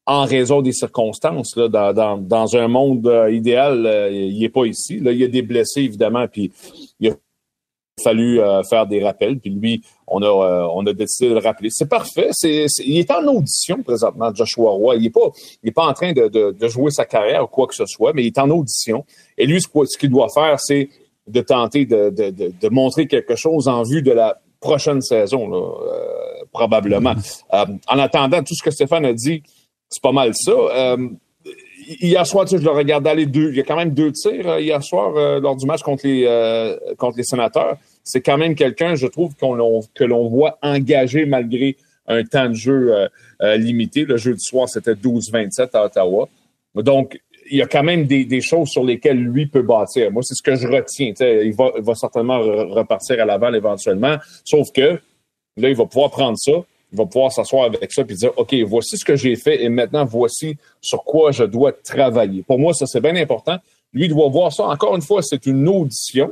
en 0.06 0.26
raison 0.26 0.62
des 0.62 0.72
circonstances. 0.72 1.56
Là, 1.56 1.68
dans, 1.68 2.18
dans, 2.18 2.56
un 2.56 2.68
monde 2.68 3.08
euh, 3.08 3.32
idéal, 3.32 3.86
euh, 3.86 4.12
il 4.12 4.40
n'est 4.40 4.50
pas 4.50 4.66
ici. 4.66 5.00
Là, 5.00 5.12
il 5.12 5.18
y 5.18 5.24
a 5.24 5.28
des 5.28 5.42
blessés, 5.42 5.82
évidemment, 5.82 6.28
puis 6.28 6.52
il 7.00 7.10
a 7.10 7.14
fallu 8.04 8.40
faire 8.70 8.88
des 8.88 9.04
rappels. 9.04 9.40
Puis 9.40 9.50
lui, 9.50 9.82
on 10.08 10.22
a, 10.22 10.26
euh, 10.26 10.68
on 10.74 10.86
a 10.86 10.94
décidé 10.94 11.30
de 11.30 11.36
le 11.36 11.40
rappeler. 11.40 11.70
C'est 11.72 11.90
parfait. 11.90 12.30
C'est, 12.32 12.66
il 12.86 12.98
est 12.98 13.12
en 13.12 13.26
audition 13.28 13.82
présentement, 13.84 14.34
Joshua 14.34 14.70
Roy. 14.70 14.96
Il 14.98 15.04
n'est 15.04 15.10
pas, 15.10 15.32
il 15.64 15.70
est 15.70 15.74
pas 15.74 15.86
en 15.86 15.94
train 15.94 16.14
de, 16.14 16.28
de, 16.28 16.52
de, 16.52 16.68
jouer 16.68 16.92
sa 16.92 17.06
carrière 17.06 17.44
ou 17.44 17.48
quoi 17.48 17.68
que 17.68 17.76
ce 17.76 17.86
soit, 17.86 18.14
mais 18.14 18.24
il 18.24 18.28
est 18.28 18.38
en 18.38 18.50
audition. 18.50 19.06
Et 19.38 19.46
lui, 19.46 19.62
ce 19.62 19.98
qu'il 19.98 20.10
doit 20.10 20.30
faire, 20.34 20.58
c'est 20.60 20.90
de 21.28 21.42
tenter 21.42 21.86
de, 21.86 22.10
de, 22.12 22.30
de, 22.30 22.70
montrer 22.70 23.08
quelque 23.08 23.36
chose 23.36 23.68
en 23.68 23.84
vue 23.84 24.04
de 24.04 24.12
la 24.12 24.40
prochaine 24.60 25.02
saison, 25.02 25.50
là, 25.50 25.58
euh, 25.58 26.46
probablement. 26.52 27.14
Mm-hmm. 27.14 27.44
Euh, 27.54 27.78
en 27.88 28.00
attendant, 28.00 28.44
tout 28.44 28.54
ce 28.54 28.64
que 28.64 28.72
Stéphane 28.72 29.06
a 29.06 29.14
dit, 29.14 29.42
c'est 29.90 30.02
pas 30.02 30.12
mal 30.12 30.34
ça. 30.36 30.98
Hier 31.88 32.26
soir, 32.26 32.46
tu 32.46 32.52
sais, 32.52 32.58
je 32.58 32.64
le 32.64 32.72
regardais 32.72 33.10
aller 33.10 33.26
deux. 33.26 33.50
Il 33.50 33.56
y 33.56 33.60
a 33.60 33.64
quand 33.64 33.76
même 33.76 33.92
deux 33.92 34.12
tirs 34.12 34.60
hier 34.60 34.84
soir 34.84 35.40
lors 35.40 35.56
du 35.56 35.66
match 35.66 35.82
contre 35.82 36.06
les 36.06 36.26
contre 36.98 37.18
les 37.18 37.24
sénateurs 37.24 37.78
c'est 38.06 38.22
quand 38.22 38.38
même 38.38 38.56
quelqu'un, 38.56 38.96
je 38.96 39.08
trouve, 39.08 39.34
que 39.36 40.04
l'on 40.04 40.30
voit 40.30 40.58
engagé 40.62 41.26
malgré 41.26 41.76
un 42.08 42.24
temps 42.24 42.50
de 42.50 42.54
jeu 42.54 42.94
euh, 42.94 43.08
euh, 43.42 43.58
limité. 43.58 44.06
Le 44.06 44.16
jeu 44.18 44.34
du 44.34 44.40
soir, 44.40 44.70
c'était 44.70 44.94
12-27 44.94 45.70
à 45.74 45.86
Ottawa. 45.86 46.30
Donc, 46.76 47.20
il 47.50 47.58
y 47.58 47.62
a 47.64 47.68
quand 47.68 47.84
même 47.84 48.06
des, 48.06 48.42
choses 48.42 48.70
sur 48.70 48.84
lesquelles 48.84 49.20
lui 49.20 49.48
peut 49.48 49.64
bâtir. 49.64 50.12
Moi, 50.12 50.22
c'est 50.24 50.36
ce 50.36 50.44
que 50.44 50.56
je 50.56 50.68
retiens. 50.68 51.14
il 51.20 51.54
va, 51.54 51.72
va 51.80 51.96
certainement 51.96 52.40
repartir 52.40 53.22
à 53.22 53.26
l'avant 53.26 53.54
éventuellement. 53.54 54.18
Sauf 54.44 54.72
que 54.72 55.00
là, 55.58 55.70
il 55.70 55.76
va 55.76 55.86
pouvoir 55.86 56.12
prendre 56.12 56.38
ça. 56.38 56.54
Il 56.96 56.98
va 56.98 57.06
pouvoir 57.06 57.32
s'asseoir 57.32 57.66
avec 57.66 57.92
ça 57.92 58.04
et 58.08 58.14
dire, 58.14 58.32
OK, 58.38 58.56
voici 58.66 58.98
ce 58.98 59.04
que 59.04 59.18
j'ai 59.18 59.36
fait 59.36 59.62
et 59.62 59.68
maintenant 59.68 60.06
voici 60.06 60.56
sur 60.82 61.04
quoi 61.04 61.32
je 61.32 61.44
dois 61.44 61.74
travailler. 61.74 62.42
Pour 62.42 62.58
moi, 62.58 62.74
ça, 62.74 62.86
c'est 62.86 63.02
bien 63.02 63.16
important. 63.18 63.58
Lui, 63.94 64.08
doit 64.08 64.30
voir 64.30 64.54
ça. 64.54 64.66
Encore 64.66 64.96
une 64.96 65.02
fois, 65.02 65.22
c'est 65.22 65.46
une 65.46 65.68
audition. 65.68 66.32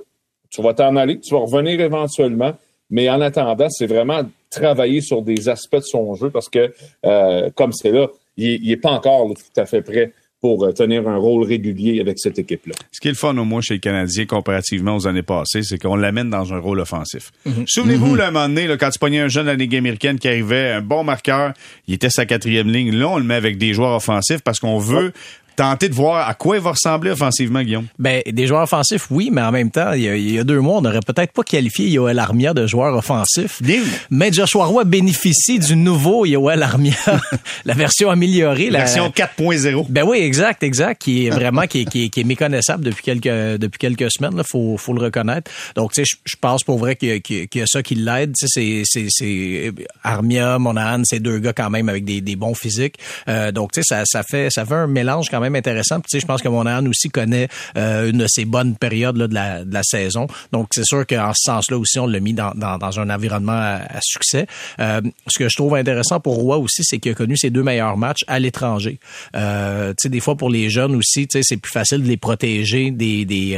Tu 0.49 0.61
vas 0.61 0.73
t'en 0.73 0.95
aller, 0.95 1.19
tu 1.19 1.33
vas 1.33 1.41
revenir 1.41 1.79
éventuellement. 1.81 2.53
Mais 2.89 3.09
en 3.09 3.19
attendant, 3.21 3.67
c'est 3.69 3.87
vraiment 3.87 4.21
travailler 4.49 5.01
sur 5.01 5.21
des 5.21 5.49
aspects 5.49 5.77
de 5.77 5.81
son 5.81 6.15
jeu 6.15 6.29
parce 6.29 6.47
que, 6.47 6.73
euh, 7.05 7.49
comme 7.55 7.73
c'est 7.73 7.91
là, 7.91 8.07
il 8.37 8.67
n'est 8.67 8.77
pas 8.77 8.91
encore 8.91 9.27
tout 9.33 9.61
à 9.61 9.65
fait 9.65 9.81
prêt 9.81 10.13
pour 10.43 10.65
euh, 10.65 10.73
tenir 10.73 11.07
un 11.07 11.15
rôle 11.15 11.45
régulier 11.45 12.01
avec 12.01 12.19
cette 12.19 12.37
équipe-là. 12.37 12.75
Ce 12.91 12.99
qui 12.99 13.07
est 13.07 13.11
le 13.11 13.15
fun 13.15 13.37
au 13.37 13.45
moins 13.45 13.61
chez 13.61 13.75
les 13.75 13.79
Canadiens 13.79 14.25
comparativement 14.25 14.97
aux 14.97 15.07
années 15.07 15.23
passées, 15.23 15.63
c'est 15.63 15.77
qu'on 15.77 15.95
l'amène 15.95 16.29
dans 16.29 16.53
un 16.53 16.59
rôle 16.59 16.81
offensif. 16.81 17.31
Souvenez-vous, 17.65 18.11
mhm. 18.11 18.17
là, 18.17 18.27
un 18.27 18.31
moment 18.31 18.49
donné, 18.49 18.67
là, 18.67 18.75
quand 18.75 18.89
tu 18.89 18.99
pognais 18.99 19.21
un 19.21 19.29
jeune 19.29 19.45
de 19.45 19.51
la 19.51 19.55
Ligue 19.55 19.73
américaine 19.73 20.19
qui 20.19 20.27
arrivait, 20.27 20.71
un 20.71 20.81
bon 20.81 21.05
marqueur, 21.05 21.53
il 21.87 21.93
était 21.93 22.09
sa 22.09 22.25
quatrième 22.25 22.67
ligne. 22.67 22.93
Là, 22.93 23.07
on 23.07 23.19
le 23.19 23.23
met 23.23 23.35
avec 23.35 23.57
des 23.57 23.73
joueurs 23.73 23.95
offensifs 23.95 24.41
parce 24.41 24.59
qu'on 24.59 24.79
veut 24.79 25.13
tenter 25.55 25.89
de 25.89 25.93
voir 25.93 26.27
à 26.27 26.33
quoi 26.33 26.57
il 26.57 26.61
va 26.61 26.71
ressembler 26.71 27.11
offensivement, 27.11 27.61
Guillaume? 27.61 27.87
Ben, 27.99 28.21
des 28.25 28.47
joueurs 28.47 28.63
offensifs, 28.63 29.07
oui, 29.11 29.29
mais 29.31 29.41
en 29.41 29.51
même 29.51 29.71
temps, 29.71 29.93
il 29.93 30.31
y 30.31 30.39
a, 30.39 30.43
deux 30.43 30.59
mois, 30.59 30.77
on 30.77 30.81
n'aurait 30.81 31.01
peut-être 31.05 31.31
pas 31.33 31.43
qualifié 31.43 31.89
Yoel 31.89 32.19
Armia 32.19 32.53
de 32.53 32.67
joueur 32.67 32.95
offensif. 32.95 33.61
Mais 34.09 34.31
Joshua 34.31 34.65
Roy 34.65 34.83
bénéficie 34.83 35.59
du 35.59 35.75
nouveau 35.75 36.25
Yoel 36.25 36.63
Armia, 36.63 36.93
la 37.65 37.73
version 37.73 38.09
améliorée. 38.09 38.69
La 38.69 38.79
version 38.79 39.09
4.0. 39.09 39.85
Ben 39.89 40.03
oui, 40.03 40.19
exact, 40.19 40.63
exact, 40.63 41.01
qui 41.01 41.27
est 41.27 41.29
vraiment, 41.29 41.63
qui 41.63 41.81
est, 41.81 42.09
qui 42.09 42.19
est, 42.19 42.23
méconnaissable 42.23 42.83
depuis 42.85 43.03
quelques, 43.03 43.59
depuis 43.59 43.77
quelques 43.77 44.11
semaines, 44.11 44.33
il 44.37 44.43
faut, 44.43 44.77
faut 44.77 44.93
le 44.93 45.01
reconnaître. 45.01 45.51
Donc, 45.75 45.93
tu 45.93 46.05
sais, 46.05 46.17
je 46.25 46.35
pense 46.39 46.63
pour 46.63 46.77
vrai 46.77 46.95
qu'il 46.95 47.21
y, 47.53 47.61
a 47.61 47.65
ça 47.65 47.83
qui 47.83 47.95
l'aide. 47.95 48.33
Tu 48.37 48.47
sais, 48.47 48.83
c'est 49.09 49.71
Armia, 50.03 50.57
Monahan, 50.59 51.03
ces 51.03 51.19
deux 51.19 51.39
gars 51.39 51.53
quand 51.53 51.69
même 51.69 51.89
avec 51.89 52.05
des, 52.05 52.21
des 52.21 52.35
bons 52.35 52.55
physiques. 52.55 52.95
Euh, 53.27 53.51
donc, 53.51 53.71
tu 53.71 53.81
sais, 53.81 53.95
ça, 53.95 54.03
ça 54.05 54.23
fait, 54.23 54.49
ça 54.49 54.65
fait 54.65 54.73
un 54.73 54.87
mélange 54.87 55.29
quand 55.29 55.39
même 55.39 55.42
même 55.43 55.55
intéressant. 55.55 55.99
Puis, 55.99 56.09
tu 56.09 56.17
sais, 56.17 56.21
je 56.21 56.25
pense 56.25 56.41
que 56.41 56.47
Monahan 56.47 56.85
aussi 56.85 57.09
connaît 57.09 57.47
euh, 57.77 58.09
une 58.09 58.19
de 58.19 58.27
ses 58.27 58.45
bonnes 58.45 58.75
périodes 58.75 59.17
là, 59.17 59.27
de, 59.27 59.33
la, 59.33 59.63
de 59.63 59.73
la 59.73 59.83
saison. 59.83 60.27
Donc, 60.51 60.69
c'est 60.73 60.85
sûr 60.85 61.05
qu'en 61.05 61.31
ce 61.33 61.51
sens-là 61.51 61.77
aussi, 61.77 61.99
on 61.99 62.07
l'a 62.07 62.19
mis 62.19 62.33
dans, 62.33 62.51
dans, 62.55 62.77
dans, 62.77 62.99
un 62.99 63.09
environnement 63.09 63.51
à, 63.53 63.99
succès. 64.01 64.47
Euh, 64.79 65.01
ce 65.27 65.37
que 65.37 65.49
je 65.49 65.55
trouve 65.55 65.75
intéressant 65.75 66.19
pour 66.19 66.35
Roy 66.35 66.57
aussi, 66.57 66.83
c'est 66.83 66.99
qu'il 66.99 67.11
a 67.11 67.15
connu 67.15 67.37
ses 67.37 67.49
deux 67.49 67.63
meilleurs 67.63 67.97
matchs 67.97 68.23
à 68.27 68.39
l'étranger. 68.39 68.99
Euh, 69.35 69.91
tu 69.91 70.03
sais, 70.03 70.09
des 70.09 70.19
fois, 70.19 70.35
pour 70.35 70.49
les 70.49 70.69
jeunes 70.69 70.95
aussi, 70.95 71.27
tu 71.27 71.39
sais, 71.39 71.43
c'est 71.43 71.57
plus 71.57 71.71
facile 71.71 72.03
de 72.03 72.07
les 72.07 72.17
protéger 72.17 72.91
des, 72.91 73.25
des 73.25 73.57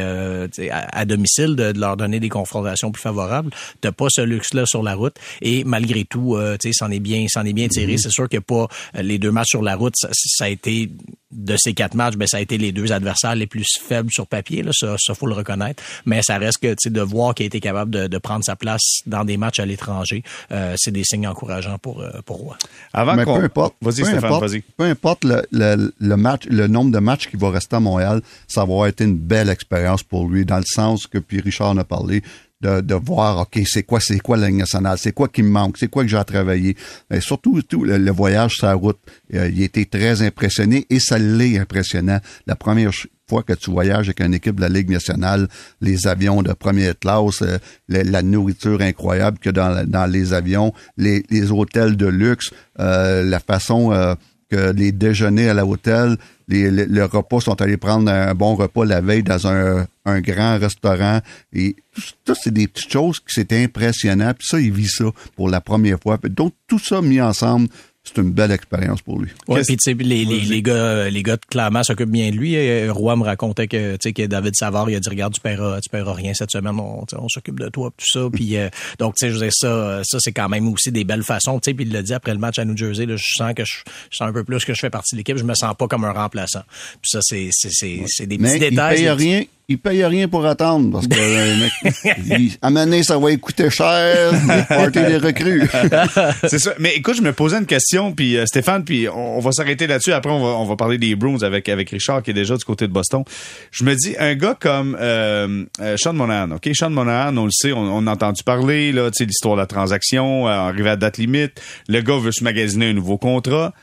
à, 0.71 1.05
domicile, 1.05 1.55
de, 1.55 1.73
leur 1.77 1.97
donner 1.97 2.19
des 2.19 2.29
confrontations 2.29 2.91
plus 2.91 3.01
favorables. 3.01 3.51
T'as 3.81 3.91
pas 3.91 4.07
ce 4.09 4.21
luxe-là 4.21 4.65
sur 4.65 4.83
la 4.83 4.95
route. 4.95 5.15
Et 5.41 5.63
malgré 5.63 6.05
tout, 6.05 6.37
tu 6.59 6.69
sais, 6.69 6.73
s'en 6.73 6.91
est 6.91 6.99
bien, 6.99 7.25
s'en 7.27 7.45
est 7.45 7.53
bien 7.53 7.67
tiré. 7.67 7.95
Mm-hmm. 7.95 8.01
C'est 8.01 8.11
sûr 8.11 8.29
que 8.29 8.37
pas 8.37 8.67
les 8.95 9.17
deux 9.17 9.31
matchs 9.31 9.49
sur 9.49 9.61
la 9.61 9.75
route, 9.75 9.93
ça, 9.95 10.09
ça 10.13 10.45
a 10.45 10.49
été 10.49 10.89
de 11.35 11.55
ces 11.57 11.73
quatre 11.75 11.95
matchs, 11.95 12.15
ben, 12.15 12.27
ça 12.27 12.37
a 12.37 12.39
été 12.39 12.57
les 12.57 12.71
deux 12.71 12.91
adversaires 12.91 13.35
les 13.35 13.47
plus 13.47 13.65
faibles 13.79 14.09
sur 14.11 14.27
papier, 14.27 14.63
là, 14.63 14.71
ça, 14.73 14.95
ça 14.97 15.13
faut 15.13 15.27
le 15.27 15.33
reconnaître. 15.33 15.83
Mais 16.05 16.21
ça 16.21 16.37
reste 16.37 16.59
que 16.59 16.89
de 16.89 17.01
voir 17.01 17.35
qu'il 17.35 17.43
a 17.43 17.47
été 17.47 17.59
capable 17.59 17.91
de, 17.91 18.07
de, 18.07 18.17
prendre 18.17 18.43
sa 18.43 18.55
place 18.55 19.01
dans 19.05 19.23
des 19.23 19.37
matchs 19.37 19.59
à 19.59 19.65
l'étranger, 19.65 20.23
euh, 20.51 20.73
c'est 20.77 20.91
des 20.91 21.03
signes 21.03 21.27
encourageants 21.27 21.77
pour, 21.77 22.01
euh, 22.01 22.09
pour 22.25 22.37
Roy. 22.37 22.57
Avant 22.93 23.15
peu 23.15 23.43
importe, 23.43 23.75
vas-y 23.81 24.05
Stéphane, 24.05 24.39
vas-y. 24.39 24.61
Peu 24.61 24.85
importe 24.85 25.23
le, 25.23 25.45
le, 25.51 25.93
le, 25.99 26.17
match, 26.17 26.45
le 26.49 26.67
nombre 26.67 26.91
de 26.91 26.99
matchs 26.99 27.27
qui 27.27 27.37
va 27.37 27.51
rester 27.51 27.75
à 27.75 27.79
Montréal, 27.79 28.21
ça 28.47 28.65
va 28.65 28.87
être 28.87 29.01
une 29.01 29.17
belle 29.17 29.49
expérience 29.49 30.03
pour 30.03 30.27
lui, 30.27 30.45
dans 30.45 30.57
le 30.57 30.63
sens 30.65 31.07
que 31.07 31.17
puis 31.17 31.41
Richard 31.41 31.69
en 31.69 31.77
a 31.77 31.83
parlé, 31.83 32.23
de, 32.65 32.95
voir, 32.95 33.41
OK, 33.41 33.61
c'est 33.65 33.83
quoi, 33.83 33.99
c'est 33.99 34.19
quoi 34.19 34.37
la 34.37 34.47
ligne 34.47 34.57
nationale, 34.57 34.97
c'est 34.99 35.11
quoi 35.11 35.27
qui 35.27 35.43
me 35.43 35.49
manque, 35.49 35.77
c'est 35.77 35.87
quoi 35.87 36.03
que 36.03 36.09
j'ai 36.09 36.17
à 36.17 36.23
travailler? 36.23 36.75
Mais 37.09 37.21
surtout, 37.21 37.61
tout, 37.61 37.83
le, 37.83 38.11
voyage 38.11 38.53
sur 38.53 38.67
la 38.67 38.73
route, 38.73 38.99
euh, 39.33 39.49
il 39.49 39.61
était 39.61 39.85
très 39.85 40.21
impressionné 40.21 40.85
et 40.89 40.99
ça 40.99 41.17
l'est 41.17 41.57
impressionnant. 41.57 42.19
La 42.47 42.55
première 42.55 42.91
fois 43.29 43.43
que 43.43 43.53
tu 43.53 43.71
voyages 43.71 44.07
avec 44.07 44.21
une 44.21 44.33
équipe 44.33 44.55
de 44.55 44.61
la 44.61 44.69
Ligue 44.69 44.89
nationale, 44.89 45.47
les 45.81 46.07
avions 46.07 46.41
de 46.41 46.53
première 46.53 46.97
classe, 46.97 47.41
euh, 47.41 47.57
la, 47.87 48.21
nourriture 48.21 48.81
incroyable 48.81 49.39
que 49.39 49.49
dans, 49.49 49.87
dans 49.87 50.05
les 50.05 50.33
avions, 50.33 50.73
les, 50.97 51.23
les 51.29 51.51
hôtels 51.51 51.97
de 51.97 52.07
luxe, 52.07 52.51
euh, 52.79 53.23
la 53.23 53.39
façon 53.39 54.15
que 54.49 54.71
les 54.71 54.91
déjeuners 54.91 55.49
à 55.49 55.53
l'hôtel, 55.53 56.17
les, 56.47 56.69
le, 56.69 57.05
repas 57.05 57.39
sont 57.39 57.59
allés 57.61 57.77
prendre 57.77 58.11
un 58.11 58.33
bon 58.35 58.55
repas 58.55 58.85
la 58.85 59.01
veille 59.01 59.23
dans 59.23 59.47
un, 59.47 59.87
grand 60.05 60.59
restaurant. 60.59 61.21
Et 61.53 61.75
tout 61.93 62.01
ça, 62.27 62.33
c'est 62.35 62.53
des 62.53 62.67
petites 62.67 62.91
choses 62.91 63.19
qui 63.19 63.33
c'était 63.33 63.63
impressionnant. 63.63 64.33
Puis 64.37 64.47
ça, 64.47 64.59
il 64.59 64.71
vit 64.71 64.87
ça 64.87 65.05
pour 65.35 65.49
la 65.49 65.61
première 65.61 65.99
fois. 65.99 66.19
Donc, 66.23 66.53
tout 66.67 66.79
ça 66.79 67.01
mis 67.01 67.19
ensemble, 67.19 67.67
c'est 68.05 68.21
une 68.21 68.31
belle 68.31 68.51
expérience 68.51 69.01
pour 69.01 69.19
lui. 69.19 69.31
Ouais, 69.47 69.61
puis 69.63 69.77
tu 69.77 69.91
sais 69.91 69.93
les, 69.93 70.25
les, 70.25 70.39
les, 70.41 70.61
gars 70.61 71.09
les 71.09 71.23
gars 71.23 71.37
clairement 71.49 71.83
s'occupent 71.83 72.11
bien 72.11 72.29
de 72.29 72.35
lui. 72.35 72.55
Euh, 72.55 72.93
Roy 72.93 73.15
me 73.15 73.23
racontait 73.23 73.67
que 73.67 73.93
tu 73.93 74.09
sais 74.09 74.13
que 74.13 74.25
David 74.25 74.55
Savard 74.55 74.89
il 74.89 74.95
a 74.95 74.99
dit 74.99 75.09
regarde 75.09 75.33
tu 75.33 75.41
paieras 75.41 75.79
tu 75.81 75.89
paieras 75.89 76.13
rien 76.13 76.33
cette 76.33 76.51
semaine 76.51 76.79
on, 76.79 77.05
on 77.17 77.29
s'occupe 77.29 77.59
de 77.59 77.69
toi 77.69 77.91
tout 77.97 78.05
ça 78.07 78.27
puis 78.31 78.57
euh, 78.57 78.69
donc 78.99 79.15
tu 79.15 79.25
sais 79.25 79.29
je 79.29 79.35
disais 79.35 79.49
ça 79.51 80.01
ça 80.03 80.17
c'est 80.19 80.31
quand 80.31 80.49
même 80.49 80.67
aussi 80.67 80.91
des 80.91 81.03
belles 81.03 81.23
façons 81.23 81.59
tu 81.59 81.71
sais 81.71 81.73
puis 81.73 81.85
il 81.85 81.91
l'a 81.91 82.01
dit 82.01 82.13
après 82.13 82.33
le 82.33 82.39
match 82.39 82.59
à 82.59 82.65
New 82.65 82.77
Jersey 82.77 83.05
là, 83.05 83.15
je 83.17 83.23
sens 83.37 83.53
que 83.53 83.65
je, 83.65 83.77
sens 84.11 84.29
un 84.29 84.33
peu 84.33 84.43
plus 84.43 84.63
que 84.63 84.73
je 84.73 84.79
fais 84.79 84.89
partie 84.89 85.15
de 85.15 85.19
l'équipe 85.19 85.37
je 85.37 85.43
me 85.43 85.55
sens 85.55 85.73
pas 85.77 85.87
comme 85.87 86.05
un 86.05 86.11
remplaçant. 86.11 86.63
Puis 87.01 87.11
ça 87.11 87.19
c'est 87.21 87.49
c'est 87.51 87.69
c'est, 87.71 88.03
c'est 88.07 88.27
des 88.27 88.37
petits 88.37 88.59
détails. 88.59 89.01
Il 89.01 89.05
paye 89.05 89.09
rien 89.09 89.43
il 89.67 89.79
paye 89.79 90.05
rien 90.05 90.27
pour 90.27 90.45
attendre 90.45 90.91
parce 90.91 91.07
que 91.07 91.15
euh, 91.17 91.55
mec, 91.57 92.57
à 92.61 92.69
mener 92.69 93.01
ça 93.01 93.17
va 93.17 93.35
coûter 93.37 93.69
cher, 93.69 94.31
parties 94.67 94.99
des 94.99 95.17
recrues. 95.17 95.67
c'est 96.47 96.59
ça. 96.59 96.73
Mais 96.79 96.95
écoute, 96.95 97.15
je 97.15 97.21
me 97.21 97.33
posais 97.33 97.57
une 97.57 97.65
question, 97.65 98.11
puis 98.11 98.37
euh, 98.37 98.45
Stéphane, 98.45 98.83
puis 98.83 99.07
on, 99.09 99.39
va 99.39 99.51
s'arrêter 99.51 99.87
là-dessus. 99.87 100.13
Après, 100.13 100.31
on 100.31 100.43
va, 100.43 100.49
on 100.57 100.65
va 100.65 100.75
parler 100.75 100.97
des 100.97 101.15
Bruins 101.15 101.41
avec 101.41 101.67
avec 101.69 101.89
Richard 101.89 102.21
qui 102.21 102.31
est 102.31 102.35
déjà 102.35 102.55
du 102.55 102.63
côté 102.63 102.87
de 102.87 102.93
Boston. 102.93 103.23
Je 103.71 103.83
me 103.83 103.95
dis, 103.95 104.15
un 104.19 104.35
gars 104.35 104.55
comme 104.59 104.95
euh, 104.99 105.65
euh 105.81 105.97
Sean 105.97 106.13
Monahan, 106.13 106.51
ok, 106.51 106.69
Sean 106.73 106.91
Monahan, 106.91 107.35
on 107.35 107.45
le 107.45 107.51
sait, 107.51 107.71
on, 107.73 108.07
a 108.07 108.11
entendu 108.11 108.43
parler 108.43 108.91
là, 108.91 109.09
tu 109.09 109.17
sais, 109.17 109.25
l'histoire 109.25 109.55
de 109.55 109.61
la 109.61 109.67
transaction, 109.67 110.47
arrivé 110.47 110.91
à 110.91 110.95
date 110.95 111.17
limite. 111.17 111.61
Le 111.87 112.01
gars 112.01 112.17
veut 112.17 112.31
se 112.31 112.43
magasiner 112.43 112.89
un 112.89 112.93
nouveau 112.93 113.17
contrat. 113.17 113.73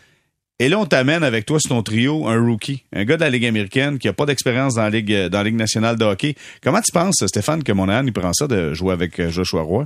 Et 0.58 0.68
là, 0.68 0.78
on 0.78 0.86
t'amène 0.86 1.24
avec 1.24 1.46
toi 1.46 1.58
sur 1.58 1.70
ton 1.70 1.82
trio 1.82 2.28
un 2.28 2.40
rookie, 2.40 2.84
un 2.92 3.04
gars 3.04 3.16
de 3.16 3.22
la 3.22 3.30
Ligue 3.30 3.46
américaine 3.46 3.98
qui 3.98 4.08
a 4.08 4.12
pas 4.12 4.26
d'expérience 4.26 4.74
dans 4.74 4.82
la 4.82 4.90
Ligue 4.90 5.26
dans 5.28 5.38
la 5.38 5.44
Ligue 5.44 5.56
nationale 5.56 5.96
de 5.96 6.04
hockey. 6.04 6.36
Comment 6.62 6.80
tu 6.80 6.92
penses, 6.92 7.16
Stéphane, 7.26 7.64
que 7.64 7.72
Monahan 7.72 8.06
il 8.06 8.12
prend 8.12 8.32
ça 8.32 8.46
de 8.46 8.72
jouer 8.74 8.92
avec 8.92 9.18
euh, 9.18 9.30
Joshua 9.30 9.62
Roy? 9.62 9.84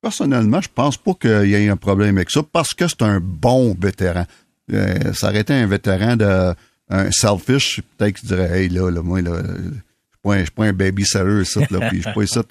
Personnellement, 0.00 0.60
je 0.60 0.68
pense 0.72 0.96
pas 0.96 1.14
qu'il 1.14 1.48
y 1.48 1.54
ait 1.54 1.68
un 1.68 1.76
problème 1.76 2.16
avec 2.16 2.30
ça 2.30 2.42
parce 2.52 2.74
que 2.74 2.86
c'est 2.86 3.02
un 3.02 3.18
bon 3.20 3.76
vétéran. 3.78 4.26
Euh, 4.72 5.12
ça 5.14 5.30
aurait 5.30 5.40
été 5.40 5.54
un 5.54 5.66
vétéran 5.66 6.16
de 6.16 6.54
un 6.90 7.10
selfish, 7.10 7.80
peut-être 7.96 8.20
qu'il 8.20 8.28
dirait 8.28 8.62
Hey 8.62 8.68
là, 8.68 8.90
là, 8.90 9.02
moi, 9.02 9.20
là, 9.20 9.42
je 10.26 10.42
suis 10.42 10.50
pas 10.50 10.64
un 10.64 10.72
baby 10.72 11.04
sérieux, 11.04 11.44
ça, 11.44 11.60
là, 11.70 11.88
puis 11.88 11.98
je 11.98 12.02
suis 12.02 12.12
pas 12.12 12.26
ça. 12.26 12.42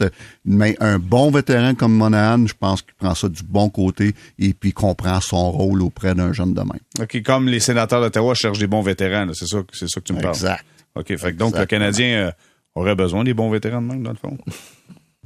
Mais 0.46 0.76
un 0.80 1.00
bon 1.00 1.32
vétéran 1.32 1.76
comme 1.76 1.94
Monahan, 1.94 2.48
je 2.48 2.54
pense 2.54 2.82
qu'il 2.82 2.94
prend 2.96 3.16
ça 3.16 3.30
du 3.30 3.44
bon 3.44 3.70
côté 3.70 4.14
et 4.40 4.54
puis 4.54 4.74
comprend 4.74 5.20
son 5.22 5.52
rôle 5.52 5.82
auprès 5.82 6.16
d'un 6.16 6.34
jeune 6.34 6.54
de 6.54 6.62
même. 6.62 6.80
OK, 7.00 7.22
comme 7.24 7.48
les 7.48 7.60
sénateurs 7.60 8.02
d'Ottawa 8.02 8.34
cherchent 8.34 8.60
des 8.60 8.68
bons 8.68 8.82
vétérans, 8.82 9.28
c'est 9.34 9.48
ça, 9.48 9.58
c'est 9.74 9.90
ça 9.90 10.00
que 10.00 10.06
tu 10.06 10.14
me 10.14 10.22
parles. 10.22 10.36
Exact. 10.36 10.66
OK, 10.96 11.16
fait 11.16 11.34
donc 11.34 11.58
le 11.58 11.66
Canadien 11.66 12.28
euh, 12.28 12.32
aurait 12.76 12.96
besoin 12.96 13.24
des 13.24 13.34
bons 13.34 13.50
vétérans 13.50 13.82
de 13.82 13.88
même, 13.88 14.04
dans 14.04 14.12
le 14.12 14.18
fond? 14.18 14.38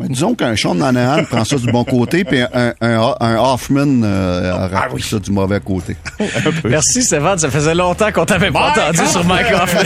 Disons 0.07 0.35
qu'un 0.35 0.55
Sean 0.55 0.75
Monahan 0.75 1.23
prend 1.25 1.45
ça 1.45 1.55
du 1.57 1.71
bon 1.71 1.83
côté, 1.83 2.23
puis 2.23 2.41
un, 2.41 2.73
un, 2.81 3.15
un 3.19 3.35
Hoffman 3.37 4.03
euh, 4.03 4.69
ah, 4.73 4.87
ça 4.99 5.19
du 5.19 5.31
mauvais 5.31 5.59
côté. 5.59 5.95
Merci 6.63 7.03
Stéphane, 7.03 7.37
ça 7.37 7.49
faisait 7.49 7.75
longtemps 7.75 8.11
qu'on 8.11 8.25
t'avait 8.25 8.51
pas 8.51 8.71
entendu 8.71 9.05
sur 9.07 9.23
Mike 9.25 9.47
Hoffman. 9.53 9.81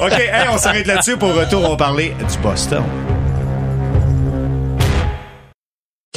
OK, 0.06 0.22
on 0.52 0.58
s'arrête 0.58 0.86
là-dessus. 0.86 1.16
Pour 1.16 1.34
retour, 1.34 1.64
on 1.64 1.70
va 1.70 1.76
parler 1.76 2.14
du 2.30 2.38
Boston. 2.38 2.82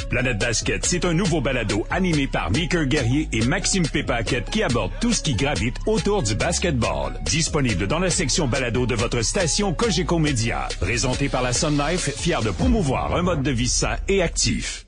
Planète 0.10 0.39
Basket, 0.39 0.86
c'est 0.86 1.06
un 1.06 1.13
nouveau 1.13 1.42
balado 1.42 1.86
animé 1.89 2.28
par 2.28 2.52
Mickey 2.52 2.86
Guerrier 2.86 3.28
et 3.32 3.42
Maxime 3.42 3.88
Pépaquette 3.88 4.50
qui 4.50 4.63
aborde 4.63 4.92
tout 5.02 5.13
ce 5.13 5.22
qui 5.22 5.36
gravite 5.36 5.76
autour 5.86 6.24
du 6.24 6.36
basketball. 6.36 7.13
Disponible 7.26 7.88
dans 7.88 8.00
la 8.00 8.10
section 8.10 8.48
balado 8.48 8.86
de 8.86 8.96
votre 8.96 9.22
station 9.22 9.74
Cogeco 9.74 10.20
Média. 10.20 10.68
Présenté 10.80 11.30
par 11.30 11.42
la 11.42 11.54
Sun 11.54 11.78
Life, 11.78 12.10
fier 12.16 12.42
de 12.42 12.52
promouvoir 12.52 13.16
un 13.16 13.22
mode 13.22 13.44
de 13.44 13.52
vie 13.52 13.68
sain 13.68 13.98
et 14.08 14.22
actif. 14.22 14.86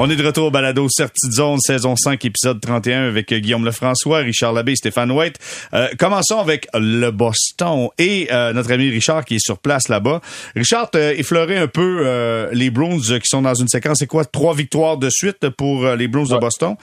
On 0.00 0.08
est 0.08 0.14
de 0.14 0.24
retour 0.24 0.46
au 0.46 0.50
balado 0.52 0.86
Certitude 0.88 1.32
Zone, 1.32 1.58
saison 1.58 1.96
5, 1.96 2.24
épisode 2.24 2.60
31 2.60 3.08
avec 3.08 3.34
Guillaume 3.34 3.64
Lefrançois, 3.64 4.18
Richard 4.18 4.52
Labbé 4.52 4.70
et 4.70 4.76
Stéphane 4.76 5.10
White. 5.10 5.40
Euh, 5.74 5.88
commençons 5.98 6.38
avec 6.38 6.68
le 6.72 7.10
Boston 7.10 7.88
et 7.98 8.28
euh, 8.30 8.52
notre 8.52 8.70
ami 8.70 8.90
Richard 8.90 9.24
qui 9.24 9.34
est 9.34 9.44
sur 9.44 9.58
place 9.58 9.88
là-bas. 9.88 10.20
Richard, 10.54 10.90
euh, 10.94 11.14
effleurer 11.16 11.56
un 11.56 11.66
peu 11.66 12.02
euh, 12.06 12.48
les 12.52 12.70
Bruins 12.70 13.00
qui 13.00 13.26
sont 13.26 13.42
dans 13.42 13.54
une 13.54 13.66
séquence, 13.66 13.96
c'est 13.98 14.06
quoi? 14.06 14.24
Trois 14.24 14.54
victoires 14.54 14.98
de 14.98 15.10
suite 15.10 15.48
pour 15.48 15.84
les 15.84 16.06
Bruins 16.06 16.32
de 16.32 16.38
Boston 16.38 16.76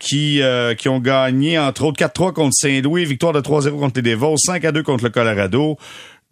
qui, 0.00 0.40
qui 0.78 0.88
ont 0.88 1.00
gagné 1.00 1.58
entre 1.58 1.84
autres 1.84 2.02
4-3 2.02 2.32
contre 2.32 2.54
Saint-Louis, 2.54 3.04
victoire 3.04 3.34
de 3.34 3.40
3-0 3.42 3.78
contre 3.78 4.00
les 4.00 4.14
Devils, 4.14 4.36
5-2 4.48 4.82
contre 4.82 5.04
le 5.04 5.10
Colorado 5.10 5.76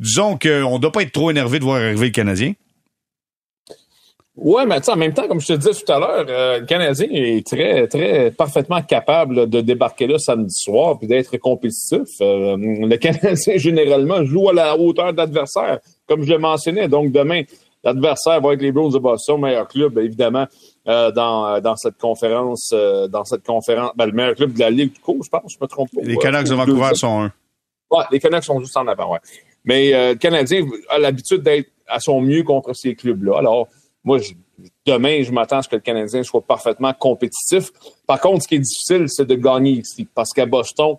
disons 0.01 0.39
qu'on 0.39 0.75
ne 0.75 0.79
doit 0.79 0.93
pas 0.93 1.03
être 1.03 1.13
trop 1.13 1.31
énervé 1.31 1.59
de 1.59 1.65
voir 1.65 1.77
arriver 1.77 2.07
le 2.07 2.13
Canadien. 2.13 2.55
Ouais, 4.37 4.67
mais 4.67 4.89
en 4.89 4.97
même 4.97 5.15
temps, 5.15 5.29
comme 5.29 5.41
je 5.41 5.47
te 5.47 5.53
disais 5.53 5.71
tout 5.73 5.93
à 5.93 6.01
l'heure, 6.01 6.27
euh, 6.29 6.59
le 6.59 6.67
Canadien 6.67 7.07
est 7.09 7.47
très, 7.47 7.87
très 7.87 8.33
parfaitement 8.33 8.83
capable 8.83 9.49
de 9.49 9.61
débarquer 9.61 10.09
là 10.09 10.19
samedi 10.19 10.57
soir 10.57 10.99
puis 10.99 11.07
d'être 11.07 11.37
compétitif. 11.37 12.09
Euh, 12.21 12.57
le 12.59 12.97
Canadien, 12.99 13.57
généralement, 13.59 14.25
joue 14.25 14.49
à 14.49 14.53
la 14.53 14.77
hauteur 14.77 15.13
de 15.13 15.19
l'adversaire, 15.19 15.79
comme 16.09 16.25
je 16.25 16.33
le 16.33 16.39
mentionnais. 16.39 16.89
Donc, 16.89 17.13
demain, 17.13 17.43
l'adversaire 17.85 18.41
va 18.41 18.55
être 18.55 18.63
les 18.63 18.73
Bruins 18.73 18.91
de 18.91 18.99
Boston, 18.99 19.41
meilleur 19.41 19.69
club, 19.69 19.97
évidemment, 19.99 20.47
euh, 20.89 21.13
dans, 21.13 21.61
dans 21.61 21.77
cette 21.77 21.99
conférence, 21.99 22.75
dans 23.09 23.25
cette 23.25 23.47
conférence, 23.47 23.93
ben, 23.95 24.07
le 24.07 24.13
meilleur 24.13 24.35
club 24.35 24.53
de 24.53 24.59
la 24.59 24.71
Ligue 24.71 24.95
du 24.95 25.01
coup, 25.01 25.21
je 25.23 25.29
pense, 25.29 25.53
je 25.53 25.59
me 25.61 25.69
trompe 25.69 25.91
pas. 25.95 26.01
Les 26.03 26.17
Canucks 26.17 26.49
de 26.49 26.55
Vancouver 26.55 26.95
sont 26.95 27.21
un. 27.23 27.33
Ouais, 27.89 28.05
les 28.11 28.19
Canucks 28.19 28.43
sont 28.43 28.59
juste 28.59 28.77
en 28.77 28.89
avant, 28.89 29.13
ouais. 29.13 29.21
Mais 29.65 29.93
le 29.93 30.15
Canadien 30.15 30.67
a 30.89 30.99
l'habitude 30.99 31.43
d'être 31.43 31.71
à 31.87 32.01
son 32.01 32.21
mieux 32.21 32.43
contre 32.43 32.75
ces 32.75 32.97
clubs-là. 32.97 33.39
Alors, 33.39 33.69
moi, 34.05 34.19
demain, 34.87 35.23
je 35.23 35.33
m'attends 35.33 35.59
à 35.59 35.63
ce 35.63 35.69
que 35.69 35.77
le 35.77 35.83
Canadien 35.83 36.23
soit 36.23 36.43
parfaitement 36.43 36.93
compétitif. 36.93 37.71
Par 38.07 38.21
contre, 38.21 38.43
ce 38.43 38.49
qui 38.49 38.57
est 38.57 38.61
difficile, 38.61 39.07
c'est 39.09 39.27
de 39.27 39.35
gagner 39.35 39.73
ici. 39.73 40.07
Parce 40.15 40.33
qu'à 40.33 40.47
Boston, 40.47 40.97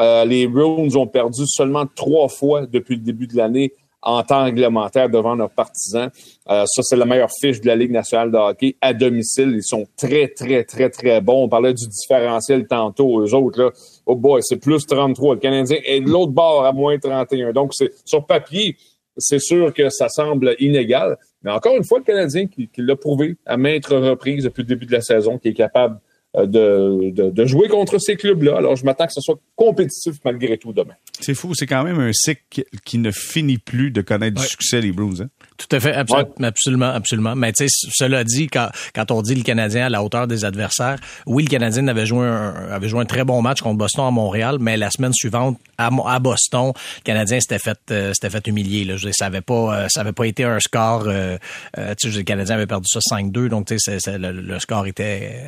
euh, 0.00 0.24
les 0.24 0.46
Bruins 0.46 0.94
ont 0.96 1.06
perdu 1.06 1.42
seulement 1.46 1.84
trois 1.86 2.28
fois 2.28 2.66
depuis 2.66 2.96
le 2.96 3.02
début 3.02 3.26
de 3.26 3.36
l'année 3.36 3.72
en 4.04 4.22
temps 4.22 4.44
réglementaire 4.44 5.08
devant 5.08 5.34
leurs 5.34 5.50
partisans. 5.50 6.10
Euh, 6.50 6.64
ça, 6.66 6.82
c'est 6.82 6.96
la 6.96 7.06
meilleure 7.06 7.30
fiche 7.40 7.60
de 7.60 7.66
la 7.66 7.74
Ligue 7.74 7.90
nationale 7.90 8.30
de 8.30 8.36
hockey 8.36 8.76
à 8.80 8.92
domicile. 8.92 9.52
Ils 9.54 9.64
sont 9.64 9.86
très, 9.96 10.28
très, 10.28 10.62
très, 10.64 10.90
très 10.90 11.20
bons. 11.20 11.44
On 11.44 11.48
parlait 11.48 11.72
du 11.72 11.88
différentiel 11.88 12.66
tantôt. 12.66 13.22
Eux 13.22 13.34
autres, 13.34 13.62
là, 13.62 13.70
oh 14.04 14.14
boy, 14.14 14.40
c'est 14.44 14.58
plus 14.58 14.86
33. 14.86 15.36
Le 15.36 15.40
Canadien 15.40 15.78
est 15.84 16.00
de 16.00 16.10
l'autre 16.10 16.32
bord 16.32 16.64
à 16.64 16.72
moins 16.72 16.98
31. 16.98 17.52
Donc, 17.52 17.72
c'est 17.74 17.92
sur 18.04 18.26
papier, 18.26 18.76
c'est 19.16 19.40
sûr 19.40 19.72
que 19.72 19.88
ça 19.88 20.08
semble 20.08 20.54
inégal. 20.58 21.16
Mais 21.44 21.50
encore 21.50 21.76
une 21.76 21.84
fois, 21.84 21.98
le 21.98 22.04
Canadien 22.04 22.46
qui, 22.46 22.68
l'a 22.78 22.96
prouvé 22.96 23.36
à 23.46 23.56
maintes 23.56 23.86
reprises 23.86 24.44
depuis 24.44 24.62
le 24.62 24.68
début 24.68 24.86
de 24.86 24.92
la 24.92 25.02
saison, 25.02 25.38
qui 25.38 25.48
est 25.48 25.54
capable 25.54 26.00
euh, 26.36 26.46
de, 26.46 27.30
de, 27.30 27.44
jouer 27.44 27.68
contre 27.68 27.98
ces 27.98 28.16
clubs-là. 28.16 28.56
Alors, 28.56 28.76
je 28.76 28.84
m'attends 28.84 29.06
que 29.06 29.12
ce 29.12 29.20
soit 29.20 29.38
compétitif 29.54 30.14
malgré 30.24 30.58
tout 30.58 30.72
demain. 30.72 30.94
C'est 31.20 31.34
fou, 31.34 31.54
c'est 31.54 31.66
quand 31.66 31.84
même 31.84 32.00
un 32.00 32.12
cycle 32.12 32.64
qui 32.84 32.98
ne 32.98 33.10
finit 33.10 33.58
plus 33.58 33.90
de 33.90 34.00
connaître 34.00 34.40
du 34.40 34.46
succès, 34.46 34.80
les 34.80 34.90
Blues. 34.90 35.22
Hein? 35.22 35.28
Tout 35.56 35.76
à 35.76 35.78
fait, 35.78 35.94
absolument, 35.94 36.90
absolument. 36.90 37.36
Mais 37.36 37.52
tu 37.52 37.68
sais, 37.68 37.88
cela 37.92 38.24
dit, 38.24 38.48
quand, 38.48 38.70
quand 38.92 39.12
on 39.12 39.22
dit 39.22 39.36
le 39.36 39.42
Canadien 39.42 39.86
à 39.86 39.88
la 39.88 40.02
hauteur 40.02 40.26
des 40.26 40.44
adversaires, 40.44 40.98
oui, 41.26 41.44
le 41.44 41.48
Canadien 41.48 41.86
avait 41.86 42.06
joué 42.06 42.26
un, 42.26 42.54
avait 42.72 42.88
joué 42.88 43.00
un 43.00 43.04
très 43.04 43.22
bon 43.22 43.40
match 43.40 43.60
contre 43.60 43.78
Boston 43.78 44.06
à 44.06 44.10
Montréal, 44.10 44.56
mais 44.60 44.76
la 44.76 44.90
semaine 44.90 45.12
suivante 45.12 45.58
à, 45.78 45.90
à 46.06 46.18
Boston, 46.18 46.72
le 46.74 47.02
Canadien 47.04 47.38
s'était 47.38 47.60
fait, 47.60 47.78
euh, 47.92 48.12
s'était 48.14 48.30
fait 48.30 48.44
humilier. 48.48 48.84
Là. 48.84 48.96
Je 48.96 49.10
ça 49.12 49.26
avait 49.26 49.42
pas, 49.42 49.54
euh, 49.84 49.86
ça 49.88 50.00
avait 50.00 50.12
pas 50.12 50.26
été 50.26 50.42
un 50.42 50.58
score. 50.58 51.04
Euh, 51.06 51.38
euh 51.78 51.94
tu 52.00 52.10
sais, 52.10 52.18
le 52.18 52.24
Canadien 52.24 52.56
avait 52.56 52.66
perdu 52.66 52.88
ça 52.88 52.98
5-2, 52.98 53.48
donc 53.48 53.66
tu 53.66 53.78
sais, 53.78 53.98
le, 54.18 54.32
le, 54.32 54.58
score 54.58 54.88
était, 54.88 55.40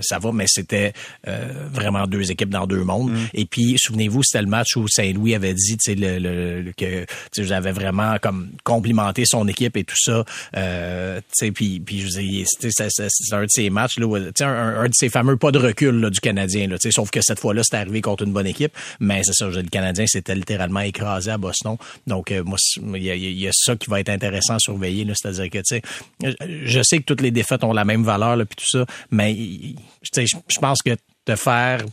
ça 0.00 0.18
va, 0.18 0.32
mais 0.32 0.46
c'était 0.46 0.94
vraiment 1.72 2.06
deux 2.06 2.30
équipes 2.30 2.48
dans 2.48 2.66
deux 2.66 2.82
mondes. 2.82 3.10
Mm. 3.10 3.26
Et 3.34 3.44
puis, 3.44 3.74
souvenez-vous, 3.76 4.22
c'était 4.22 4.42
le 4.42 4.48
match 4.48 4.76
où 4.76 4.88
Saint-Louis 4.88 5.34
avait 5.34 5.52
dit, 5.52 5.76
tu 5.76 5.92
sais, 5.92 5.94
le, 5.94 6.18
le, 6.18 6.72
que, 6.72 7.04
tu 7.04 7.06
sais, 7.32 7.44
j'avais 7.44 7.72
vraiment 7.72 8.16
comme 8.22 8.48
complimenté 8.64 9.24
son 9.34 9.48
équipe 9.48 9.76
et 9.76 9.84
tout 9.84 9.96
ça. 9.96 10.24
Euh, 10.56 11.20
puis, 11.54 11.80
puis 11.80 12.00
je 12.00 12.08
c'est 12.08 13.34
un 13.34 13.42
de 13.42 13.48
ces 13.48 13.70
matchs, 13.70 13.98
là, 13.98 14.06
un, 14.40 14.84
de 14.88 14.94
ces 14.94 15.08
fameux 15.08 15.36
pas 15.36 15.50
de 15.50 15.58
recul 15.58 16.00
là, 16.00 16.10
du 16.10 16.20
Canadien. 16.20 16.68
Là, 16.68 16.76
sauf 16.90 17.10
que 17.10 17.20
cette 17.20 17.40
fois-là, 17.40 17.62
c'était 17.64 17.78
arrivé 17.78 18.00
contre 18.00 18.24
une 18.24 18.32
bonne 18.32 18.46
équipe. 18.46 18.72
Mais 19.00 19.22
c'est 19.24 19.34
ça, 19.34 19.46
le 19.46 19.62
Canadien 19.62 20.06
s'était 20.06 20.34
littéralement 20.34 20.80
écrasé 20.80 21.30
à 21.30 21.38
Boston. 21.38 21.76
Donc, 22.06 22.30
euh, 22.30 22.42
moi, 22.44 22.58
il 22.94 23.02
y, 23.02 23.46
a 23.46 23.50
ça 23.52 23.76
qui 23.76 23.90
va 23.90 24.00
être 24.00 24.08
intéressant 24.08 24.54
à 24.54 24.58
surveiller. 24.58 25.06
C'est-à-dire 25.14 25.50
que, 25.50 25.58
tu 25.58 25.80
sais, 25.80 25.82
je 26.64 26.82
sais 26.82 26.98
que 26.98 27.04
toutes 27.04 27.20
les 27.20 27.30
défaites 27.30 27.64
ont 27.64 27.72
la 27.72 27.84
même 27.84 28.04
valeur, 28.04 28.36
puis 28.46 28.56
tout 28.56 28.78
ça, 28.78 28.86
mais 29.10 29.34
je 29.34 30.58
pense 30.60 30.82
que 30.82 30.96
de 31.26 31.34
faire 31.36 31.84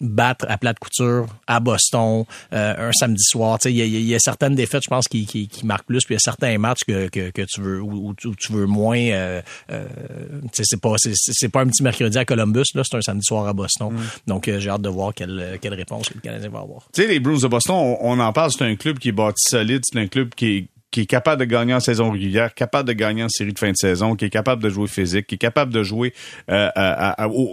battre 0.00 0.46
à 0.48 0.58
plate 0.58 0.78
couture 0.78 1.26
à 1.46 1.60
Boston 1.60 2.24
euh, 2.52 2.88
un 2.88 2.92
samedi 2.92 3.22
soir. 3.22 3.58
Il 3.64 3.72
y, 3.72 4.14
a 4.14 4.18
certaines 4.18 4.54
défaites, 4.54 4.82
je 4.84 4.88
pense, 4.88 5.08
qui, 5.08 5.26
qui, 5.26 5.48
qui, 5.48 5.64
marquent 5.64 5.86
plus, 5.86 6.04
puis 6.04 6.14
il 6.14 6.16
y 6.16 6.18
a 6.18 6.20
certains 6.20 6.58
matchs 6.58 6.84
que, 6.86 7.08
que, 7.08 7.30
que 7.30 7.42
tu 7.42 7.60
veux 7.60 7.80
où, 7.80 8.14
tu 8.14 8.52
veux 8.52 8.66
moins. 8.66 8.98
Euh, 8.98 9.40
euh, 9.70 9.86
c'est 10.52 10.80
pas 10.80 10.94
c'est 10.98 11.48
pas 11.48 11.62
un 11.62 11.66
petit 11.66 11.82
mercredi 11.82 12.18
à 12.18 12.24
Columbus, 12.24 12.64
là, 12.74 12.82
c'est 12.84 12.96
un 12.96 13.00
samedi 13.00 13.24
soir 13.24 13.46
à 13.46 13.52
Boston. 13.52 13.92
Mm. 13.92 14.00
Donc 14.26 14.48
euh, 14.48 14.60
j'ai 14.60 14.70
hâte 14.70 14.82
de 14.82 14.88
voir 14.88 15.14
quelle, 15.14 15.58
quelle 15.60 15.74
réponse 15.74 16.12
le 16.14 16.20
Canadien 16.20 16.50
va 16.50 16.60
avoir. 16.60 16.88
Tu 16.92 17.02
sais, 17.02 17.08
les 17.08 17.20
Bruins 17.20 17.38
de 17.38 17.48
Boston, 17.48 17.76
on, 17.76 17.98
on 18.00 18.20
en 18.20 18.32
parle, 18.32 18.50
c'est 18.52 18.64
un 18.64 18.76
club 18.76 18.98
qui 18.98 19.08
est 19.08 19.12
bâti 19.12 19.42
solide, 19.48 19.82
c'est 19.84 19.98
un 19.98 20.08
club 20.08 20.30
qui 20.34 20.46
est 20.46 20.68
qui 20.90 21.02
est 21.02 21.06
capable 21.06 21.40
de 21.40 21.44
gagner 21.44 21.74
en 21.74 21.80
saison 21.80 22.10
régulière, 22.10 22.54
capable 22.54 22.88
de 22.88 22.92
gagner 22.92 23.22
en 23.22 23.28
série 23.28 23.52
de 23.52 23.58
fin 23.58 23.70
de 23.70 23.76
saison, 23.76 24.16
qui 24.16 24.24
est 24.24 24.30
capable 24.30 24.62
de 24.62 24.68
jouer 24.68 24.86
physique, 24.86 25.26
qui 25.26 25.34
est 25.34 25.38
capable 25.38 25.72
de 25.72 25.82
jouer 25.82 26.14
euh, 26.50 26.70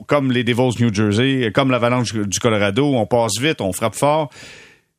comme 0.07 0.31
les 0.31 0.43
Devils 0.43 0.81
New 0.81 0.93
Jersey, 0.93 1.51
comme 1.53 1.71
l'Avalanche 1.71 2.13
du 2.13 2.39
Colorado. 2.39 2.93
On 2.95 3.05
passe 3.05 3.39
vite, 3.39 3.59
on 3.61 3.73
frappe 3.73 3.95
fort. 3.95 4.29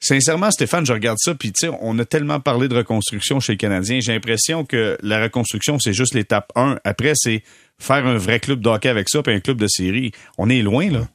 Sincèrement, 0.00 0.50
Stéphane, 0.50 0.84
je 0.84 0.92
regarde 0.92 1.16
ça, 1.18 1.34
puis 1.34 1.50
tu 1.50 1.66
sais, 1.66 1.74
on 1.80 1.98
a 1.98 2.04
tellement 2.04 2.38
parlé 2.38 2.68
de 2.68 2.76
reconstruction 2.76 3.40
chez 3.40 3.52
les 3.52 3.56
Canadiens. 3.56 4.00
J'ai 4.00 4.12
l'impression 4.12 4.66
que 4.66 4.98
la 5.02 5.22
reconstruction, 5.22 5.78
c'est 5.78 5.94
juste 5.94 6.12
l'étape 6.12 6.52
1. 6.56 6.78
Après, 6.84 7.12
c'est 7.14 7.42
faire 7.78 8.06
un 8.06 8.18
vrai 8.18 8.38
club 8.38 8.60
d'hockey 8.60 8.90
avec 8.90 9.08
ça, 9.08 9.22
puis 9.22 9.32
un 9.32 9.40
club 9.40 9.56
de 9.56 9.66
série. 9.66 10.12
On 10.36 10.50
est 10.50 10.60
loin, 10.60 10.90
là. 10.90 11.08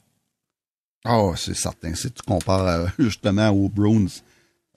Oh, 1.06 1.34
c'est 1.38 1.56
certain. 1.56 1.94
Si 1.94 2.12
tu 2.12 2.24
compares 2.26 2.68
euh, 2.68 2.88
justement 3.00 3.50
aux 3.50 3.70
Bruins, 3.70 4.08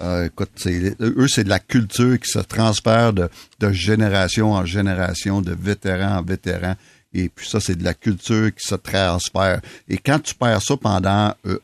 euh, 0.03 0.27
écoute, 0.27 0.51
eux, 1.01 1.29
c'est 1.29 1.45
de 1.45 1.49
la 1.49 1.61
culture 1.61 2.19
qui 2.19 2.31
se 2.31 2.41
transfère 2.41 3.12
de, 3.12 3.29
génération 3.71 4.53
en 4.53 4.65
génération, 4.65 5.41
de 5.41 5.55
vétéran 5.55 6.19
en 6.19 6.23
vétéran. 6.23 6.75
Et 7.15 7.29
puis 7.29 7.49
ça, 7.49 7.61
c'est 7.61 7.77
de 7.77 7.85
la 7.85 7.95
culture 7.95 8.53
qui 8.55 8.67
se 8.67 8.75
transfère. 8.75 9.61
Et 9.88 9.99
quand 9.99 10.19
tu 10.19 10.35
perds 10.35 10.62
ça 10.62 10.77
pendant 10.77 11.35
euh, 11.47 11.59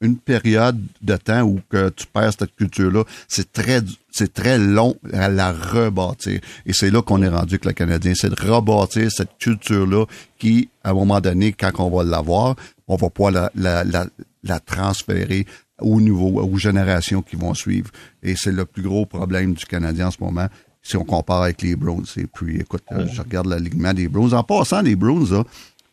une, 0.00 0.16
période 0.16 0.80
de 1.02 1.16
temps 1.16 1.42
où 1.42 1.60
que 1.68 1.90
tu 1.90 2.06
perds 2.06 2.32
cette 2.38 2.54
culture-là, 2.56 3.04
c'est 3.28 3.52
très 3.52 3.82
c'est 4.10 4.32
très 4.32 4.58
long 4.58 4.96
à 5.12 5.28
la 5.28 5.52
rebâtir. 5.52 6.40
Et 6.66 6.72
c'est 6.72 6.90
là 6.90 7.02
qu'on 7.02 7.22
est 7.22 7.28
rendu 7.28 7.54
avec 7.54 7.64
le 7.64 7.72
Canadien, 7.72 8.12
c'est 8.16 8.30
de 8.30 8.50
rebâtir 8.52 9.10
cette 9.12 9.38
culture-là 9.38 10.06
qui, 10.38 10.68
à 10.82 10.90
un 10.90 10.94
moment 10.94 11.20
donné, 11.20 11.52
quand 11.52 11.70
on 11.78 11.90
va 11.90 12.04
l'avoir, 12.04 12.56
on 12.88 12.96
va 12.96 13.10
pouvoir 13.10 13.32
la, 13.32 13.50
la, 13.54 13.84
la, 13.84 14.06
la 14.42 14.60
transférer 14.60 15.46
au 15.80 16.00
niveau, 16.00 16.40
aux 16.40 16.56
générations 16.56 17.22
qui 17.22 17.36
vont 17.36 17.54
suivre. 17.54 17.90
Et 18.22 18.36
c'est 18.36 18.52
le 18.52 18.64
plus 18.64 18.82
gros 18.82 19.06
problème 19.06 19.54
du 19.54 19.64
Canadien 19.66 20.08
en 20.08 20.10
ce 20.10 20.18
moment, 20.20 20.48
si 20.82 20.96
on 20.96 21.04
compare 21.04 21.42
avec 21.42 21.62
les 21.62 21.76
Browns. 21.76 22.06
Et 22.16 22.26
puis, 22.26 22.60
écoute, 22.60 22.82
euh, 22.92 23.06
je 23.12 23.20
regarde 23.20 23.46
l'alignement 23.46 23.92
des 23.92 24.08
Browns. 24.08 24.34
En 24.34 24.42
passant, 24.42 24.82
les 24.82 24.96
Browns, 24.96 25.44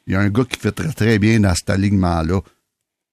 il 0.06 0.14
y 0.14 0.16
a 0.16 0.20
un 0.20 0.30
gars 0.30 0.46
qui 0.46 0.60
fait 0.60 0.72
très, 0.72 0.92
très 0.94 1.20
bien 1.20 1.40
dans 1.40 1.54
cet 1.56 1.70
alignement-là. 1.70 2.42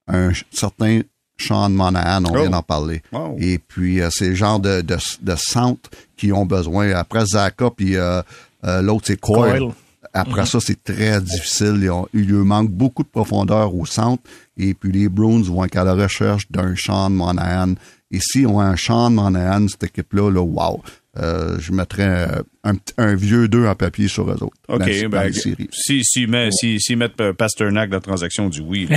Un 0.07 0.33
certain 0.51 1.01
Sean 1.39 1.71
Monahan, 1.71 2.25
on 2.27 2.33
vient 2.33 2.47
oh. 2.47 2.51
d'en 2.51 2.63
parler. 2.63 3.03
Et 3.39 3.59
puis, 3.59 4.01
euh, 4.01 4.09
c'est 4.11 4.29
le 4.29 4.35
genre 4.35 4.61
de, 4.61 4.83
de, 4.83 4.97
de 5.23 5.35
centre 5.37 5.91
qui 6.17 6.33
ont 6.33 6.47
besoin. 6.47 6.91
Après 6.93 7.27
Zaka, 7.27 7.71
puis 7.71 7.97
euh, 7.97 8.23
l'autre, 8.63 9.07
c'est 9.07 9.21
Coyle. 9.21 9.71
Après 10.17 10.43
mhm. 10.43 10.47
ça, 10.47 10.59
c'est 10.61 10.83
très 10.83 11.21
difficile. 11.21 11.91
Il, 12.15 12.27
lui 12.27 12.45
manque 12.45 12.71
beaucoup 12.71 13.03
de 13.03 13.09
profondeur 13.09 13.75
au 13.75 13.85
centre. 13.85 14.23
Et 14.57 14.73
puis 14.73 14.93
les 14.93 15.09
Bruins 15.09 15.43
vont 15.43 15.65
être 15.65 15.77
à 15.77 15.85
la 15.85 15.95
recherche 15.95 16.51
d'un 16.51 16.75
Sean 16.77 17.11
Monahan. 17.11 17.75
Et 18.13 18.21
si 18.21 18.47
on 18.47 18.61
a 18.61 18.65
un 18.65 18.77
Sean 18.77 19.11
Monahan, 19.11 19.67
cette 19.69 19.85
équipe-là, 19.85 20.31
là, 20.31 20.41
wow! 20.41 20.81
Euh, 21.17 21.59
je 21.59 21.73
mettrais 21.73 22.29
un, 22.65 22.75
un, 22.99 23.15
vieux 23.15 23.49
2 23.49 23.67
en 23.67 23.75
papier 23.75 24.09
sur 24.09 24.31
eux 24.31 24.43
autres. 24.43 24.57
OK, 24.69 25.09
ben, 25.09 25.33
si, 25.71 26.05
si, 26.05 26.27
met, 26.27 26.51
si, 26.51 26.81
si 26.81 26.97
mettent 26.97 27.33
Pasternak 27.33 27.91
dans 27.91 27.99
la 27.99 28.01
transaction 28.01 28.49
du 28.49 28.61
oui, 28.61 28.89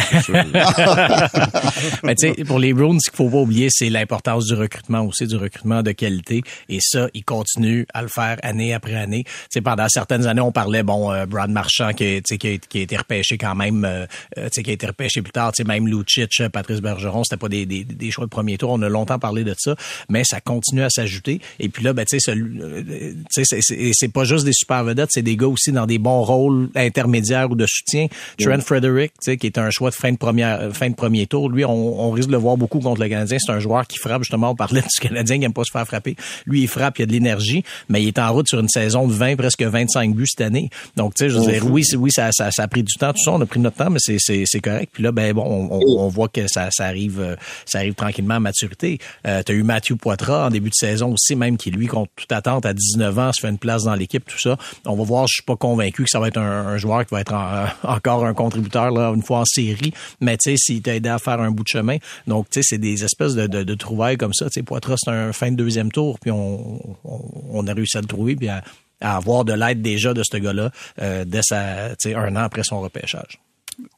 Mais 2.03 2.15
tu 2.15 2.27
sais, 2.27 2.43
pour 2.45 2.59
les 2.59 2.73
Bruins, 2.73 2.97
ce 2.99 3.09
qu'il 3.09 3.17
faut 3.17 3.29
pas 3.29 3.37
oublier, 3.37 3.67
c'est 3.69 3.89
l'importance 3.89 4.45
du 4.45 4.53
recrutement 4.53 5.01
aussi, 5.01 5.27
du 5.27 5.35
recrutement 5.35 5.83
de 5.83 5.91
qualité. 5.91 6.41
Et 6.69 6.79
ça, 6.81 7.09
ils 7.13 7.23
continuent 7.23 7.85
à 7.93 8.01
le 8.01 8.07
faire 8.07 8.37
année 8.43 8.73
après 8.73 8.95
année. 8.95 9.23
Tu 9.25 9.31
sais, 9.49 9.61
pendant 9.61 9.87
certaines 9.89 10.27
années, 10.27 10.41
on 10.41 10.51
parlait, 10.51 10.83
bon, 10.83 11.11
euh, 11.11 11.25
Brad 11.25 11.49
Marchand 11.49 11.93
qui, 11.93 12.21
qui, 12.21 12.47
a, 12.47 12.57
qui 12.57 12.79
a 12.79 12.81
été 12.81 12.97
repêché 12.97 13.37
quand 13.37 13.55
même, 13.55 13.85
euh, 13.85 14.05
tu 14.35 14.41
sais, 14.53 14.63
qui 14.63 14.71
a 14.71 14.73
été 14.73 14.87
repêché 14.87 15.21
plus 15.21 15.31
tard, 15.31 15.51
tu 15.51 15.63
sais, 15.63 15.67
même 15.67 15.87
Lucic, 15.87 16.41
Patrice 16.51 16.81
Bergeron, 16.81 17.23
c'était 17.23 17.37
pas 17.37 17.49
des, 17.49 17.65
des, 17.65 17.83
des, 17.83 18.11
choix 18.11 18.25
de 18.25 18.29
premier 18.29 18.57
tour. 18.57 18.71
On 18.71 18.81
a 18.81 18.89
longtemps 18.89 19.19
parlé 19.19 19.43
de 19.43 19.53
ça, 19.57 19.75
mais 20.09 20.23
ça 20.23 20.41
continue 20.41 20.83
à 20.83 20.89
s'ajouter. 20.89 21.41
Et 21.59 21.69
puis 21.69 21.83
là, 21.83 21.93
ben, 21.93 22.05
tu 22.05 22.19
sais, 22.19 23.56
c'est 23.61 24.11
pas 24.11 24.23
juste 24.23 24.45
des 24.45 24.53
super 24.53 24.83
vedettes, 24.83 25.09
c'est 25.11 25.21
des 25.21 25.35
gars 25.35 25.47
aussi 25.47 25.71
dans 25.71 25.85
des 25.85 25.97
bons 25.97 26.23
rôles 26.23 26.69
intermédiaires 26.75 27.49
ou 27.51 27.55
de 27.55 27.65
soutien. 27.67 28.07
Trent 28.39 28.61
Frederick, 28.61 29.13
qui 29.19 29.47
est 29.47 29.57
un 29.57 29.69
choix 29.69 29.89
de 29.89 29.95
fin 29.95 30.11
de 30.11 30.17
première, 30.17 30.75
fin 30.75 30.89
de 30.89 30.95
premier 30.95 31.27
tour, 31.27 31.49
lui, 31.49 31.65
on, 31.65 32.11
risque 32.11 32.29
de 32.29 32.33
le 32.33 32.39
voir 32.39 32.57
beaucoup 32.57 32.79
contre 32.79 33.01
le 33.01 33.09
Canadien. 33.09 33.37
C'est 33.39 33.51
un 33.51 33.59
joueur 33.59 33.85
qui 33.85 33.97
frappe, 33.97 34.23
justement, 34.23 34.51
on 34.51 34.55
parlait 34.55 34.81
du 34.81 35.07
Canadien 35.07 35.39
qui 35.39 35.45
aime 35.45 35.53
pas 35.53 35.63
se 35.63 35.71
faire 35.71 35.85
frapper. 35.85 36.15
Lui, 36.45 36.61
il 36.61 36.67
frappe, 36.67 36.99
il 36.99 37.03
a 37.03 37.05
de 37.05 37.11
l'énergie, 37.11 37.63
mais 37.89 38.01
il 38.01 38.07
est 38.07 38.19
en 38.19 38.31
route 38.31 38.47
sur 38.47 38.59
une 38.59 38.69
saison 38.69 39.07
de 39.07 39.13
20, 39.13 39.35
presque 39.35 39.61
25 39.61 40.15
buts 40.15 40.27
cette 40.27 40.41
année. 40.41 40.69
Donc, 40.95 41.15
tu 41.15 41.25
sais, 41.25 41.29
je 41.29 41.37
veux 41.37 41.51
dire, 41.51 41.65
oui, 41.65 41.83
oui, 41.97 42.11
ça, 42.11 42.29
ça, 42.31 42.51
ça, 42.51 42.63
a 42.63 42.67
pris 42.67 42.83
du 42.83 42.93
temps, 42.93 43.11
tout 43.11 43.23
ça, 43.23 43.31
on 43.31 43.41
a 43.41 43.45
pris 43.45 43.59
notre 43.59 43.77
temps, 43.77 43.89
mais 43.89 43.99
c'est 43.99 44.61
correct. 44.61 44.89
Puis 44.93 45.03
là, 45.03 45.11
ben 45.11 45.33
bon, 45.33 45.69
on, 45.71 45.79
on, 45.99 46.07
voit 46.07 46.27
que 46.27 46.47
ça, 46.47 46.69
ça 46.71 46.85
arrive, 46.85 47.19
euh, 47.19 47.35
ça 47.65 47.79
arrive 47.79 47.93
tranquillement 47.93 48.35
à 48.35 48.39
maturité. 48.39 48.99
Euh, 49.25 49.43
tu 49.45 49.51
as 49.51 49.55
eu 49.55 49.63
Mathieu 49.63 49.95
Poitras 49.95 50.47
en 50.47 50.49
début 50.49 50.69
de 50.69 50.75
saison 50.75 51.13
aussi, 51.13 51.35
même 51.35 51.57
qui, 51.57 51.71
lui, 51.71 51.87
contre 51.87 52.11
toute 52.15 52.31
attente, 52.31 52.65
à 52.65 52.73
19 52.73 53.19
ans, 53.19 53.31
se 53.33 53.41
fait 53.41 53.46
une 53.47 53.57
place 53.57 53.83
dans 53.83 53.95
l'équipe, 53.95 54.25
tout 54.25 54.39
ça. 54.39 54.57
On 54.85 54.95
va 54.95 55.03
voir, 55.03 55.27
je 55.27 55.35
suis 55.35 55.43
pas 55.43 55.55
convaincu 55.55 56.03
que 56.03 56.09
ça 56.09 56.19
va 56.19 56.27
être 56.27 56.37
un, 56.37 56.77
joueur 56.77 57.05
qui 57.05 57.13
va 57.13 57.21
être 57.21 57.33
encore 57.83 58.25
un 58.25 58.33
contributeur 58.33 58.91
là, 58.91 59.11
une 59.13 59.23
fois 59.23 59.39
en 59.39 59.45
série, 59.45 59.93
mais 60.21 60.37
tu 60.37 60.51
sais, 60.51 60.57
s'il 60.57 60.81
t'a 60.81 60.95
aidé 60.95 61.09
à 61.09 61.19
faire 61.19 61.39
un 61.39 61.51
bout 61.51 61.63
de 61.63 61.69
chemin. 61.69 61.97
Donc, 62.27 62.49
tu 62.49 62.61
sais, 62.61 62.67
c'est 62.69 62.77
des 62.77 63.03
espèces 63.03 63.35
de, 63.35 63.75
trouvailles 63.75 64.17
comme 64.17 64.33
ça. 64.33 64.45
Tu 64.45 64.53
sais, 64.53 64.63
Poitras, 64.63 64.95
c'est 64.97 65.11
un 65.11 65.33
fin 65.33 65.51
de 65.51 65.55
deuxième 65.55 65.91
tour, 65.91 66.19
puis 66.19 66.31
on, 66.31 67.67
a 67.67 67.73
réussi 67.73 67.97
à 67.97 68.01
le 68.01 68.07
trouver, 68.07 68.35
puis 68.35 68.49
à, 68.49 68.63
avoir 69.01 69.45
de 69.45 69.53
l'aide 69.53 69.81
déjà 69.81 70.13
de 70.13 70.23
ce 70.23 70.37
gars-là 70.37 70.71
euh, 71.01 71.25
dès 71.25 71.41
un 71.51 72.35
an 72.35 72.39
après 72.39 72.63
son 72.63 72.81
repêchage. 72.81 73.39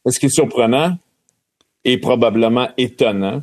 Ce 0.06 0.18
qui 0.18 0.26
est 0.26 0.34
surprenant 0.34 0.96
et 1.84 1.98
probablement 1.98 2.68
étonnant, 2.76 3.42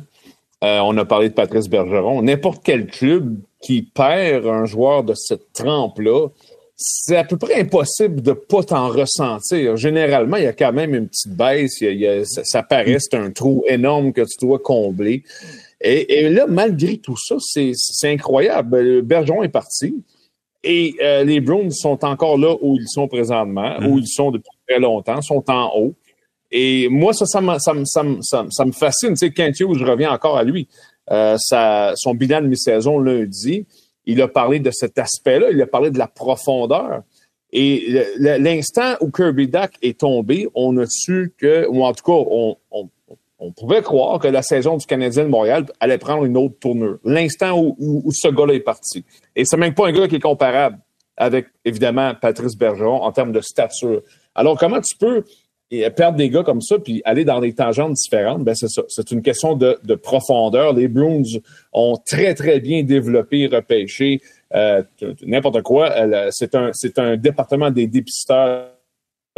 euh, 0.64 0.80
on 0.80 0.96
a 0.96 1.04
parlé 1.04 1.28
de 1.28 1.34
Patrice 1.34 1.68
Bergeron. 1.68 2.22
N'importe 2.22 2.62
quel 2.64 2.86
club 2.86 3.38
qui 3.60 3.82
perd 3.82 4.46
un 4.46 4.64
joueur 4.64 5.04
de 5.04 5.14
cette 5.14 5.52
trempe-là, 5.52 6.28
c'est 6.76 7.16
à 7.16 7.24
peu 7.24 7.36
près 7.36 7.60
impossible 7.60 8.22
de 8.22 8.32
pas 8.32 8.62
t'en 8.62 8.88
ressentir. 8.88 9.76
Généralement, 9.76 10.36
il 10.36 10.44
y 10.44 10.48
a 10.48 10.52
quand 10.52 10.72
même 10.72 10.94
une 10.94 11.08
petite 11.08 11.36
baisse. 11.36 11.82
ça, 12.44 12.62
paraît, 12.62 12.98
c'est 13.00 13.16
un 13.16 13.30
trou 13.30 13.64
énorme 13.68 14.12
que 14.12 14.22
tu 14.22 14.46
dois 14.46 14.60
combler. 14.60 15.24
Et, 15.80 16.28
là, 16.28 16.46
malgré 16.48 16.98
tout 16.98 17.16
ça, 17.16 17.36
c'est 17.40 17.74
incroyable. 18.04 19.02
Bergeron 19.02 19.42
est 19.42 19.48
parti. 19.48 19.94
Et 20.64 20.96
euh, 21.00 21.22
les 21.22 21.40
Browns 21.40 21.70
sont 21.70 22.04
encore 22.04 22.36
là 22.36 22.56
où 22.60 22.76
ils 22.76 22.88
sont 22.88 23.06
présentement, 23.06 23.76
où 23.78 23.96
mm-hmm. 23.96 24.00
ils 24.00 24.08
sont 24.08 24.30
depuis 24.32 24.50
très 24.66 24.80
longtemps, 24.80 25.22
sont 25.22 25.44
en 25.48 25.70
haut. 25.76 25.94
Et 26.50 26.88
moi, 26.88 27.12
ça, 27.12 27.26
ça, 27.26 27.40
me, 27.40 27.58
ça, 27.58 27.72
ça, 28.50 28.64
me 28.64 28.72
fascine. 28.72 29.10
Tu 29.10 29.16
sais, 29.16 29.30
Kent 29.30 29.60
Hughes, 29.60 29.78
je 29.78 29.84
reviens 29.84 30.12
encore 30.12 30.36
à 30.36 30.44
lui. 30.44 30.68
Euh, 31.10 31.36
son 31.96 32.14
bilan 32.14 32.42
de 32.42 32.46
mi-saison 32.46 32.98
lundi, 32.98 33.66
il 34.06 34.22
a 34.22 34.28
parlé 34.28 34.58
de 34.60 34.70
cet 34.70 34.98
aspect-là, 34.98 35.50
il 35.50 35.60
a 35.60 35.66
parlé 35.66 35.90
de 35.90 35.98
la 35.98 36.06
profondeur. 36.06 37.02
Et 37.50 38.04
l'instant 38.18 38.94
où 39.00 39.10
Kirby 39.10 39.48
Duck 39.48 39.70
est 39.80 40.00
tombé, 40.00 40.48
on 40.54 40.76
a 40.78 40.84
su 40.86 41.32
que, 41.38 41.66
ou 41.68 41.82
en 41.82 41.92
tout 41.94 42.04
cas, 42.04 42.12
on, 42.12 42.56
on, 42.70 42.90
on 43.38 43.52
pouvait 43.52 43.82
croire 43.82 44.18
que 44.18 44.28
la 44.28 44.42
saison 44.42 44.76
du 44.76 44.86
Canadien 44.86 45.24
de 45.24 45.28
Montréal 45.28 45.66
allait 45.80 45.98
prendre 45.98 46.24
une 46.24 46.36
autre 46.36 46.58
tournure. 46.58 46.98
L'instant 47.04 47.58
où, 47.58 47.76
où, 47.78 48.10
ce 48.12 48.28
gars-là 48.28 48.54
est 48.54 48.60
parti. 48.60 49.04
Et 49.36 49.44
c'est 49.44 49.56
même 49.56 49.74
pas 49.74 49.88
un 49.88 49.92
gars 49.92 50.08
qui 50.08 50.16
est 50.16 50.20
comparable 50.20 50.78
avec, 51.16 51.46
évidemment, 51.64 52.14
Patrice 52.20 52.56
Bergeron 52.56 53.02
en 53.02 53.12
termes 53.12 53.32
de 53.32 53.40
stature. 53.40 54.02
Alors, 54.34 54.58
comment 54.58 54.80
tu 54.80 54.96
peux 54.96 55.24
et 55.70 55.88
perdre 55.90 56.16
des 56.16 56.30
gars 56.30 56.42
comme 56.42 56.62
ça, 56.62 56.78
puis 56.78 57.02
aller 57.04 57.24
dans 57.24 57.40
des 57.40 57.52
tangentes 57.52 57.92
différentes, 57.92 58.42
ben 58.42 58.54
c'est 58.54 58.68
ça. 58.68 58.82
C'est 58.88 59.10
une 59.10 59.22
question 59.22 59.54
de, 59.54 59.78
de, 59.84 59.94
profondeur. 59.94 60.72
Les 60.72 60.88
Bruins 60.88 61.22
ont 61.72 61.98
très, 62.06 62.34
très 62.34 62.60
bien 62.60 62.82
développé, 62.82 63.46
repêché 63.46 64.20
euh, 64.54 64.82
n'importe 65.22 65.62
quoi. 65.62 65.90
Euh, 65.90 66.28
c'est 66.32 66.54
un, 66.54 66.70
c'est 66.72 66.98
un 66.98 67.16
département 67.16 67.70
des 67.70 67.86
dépisteurs 67.86 68.70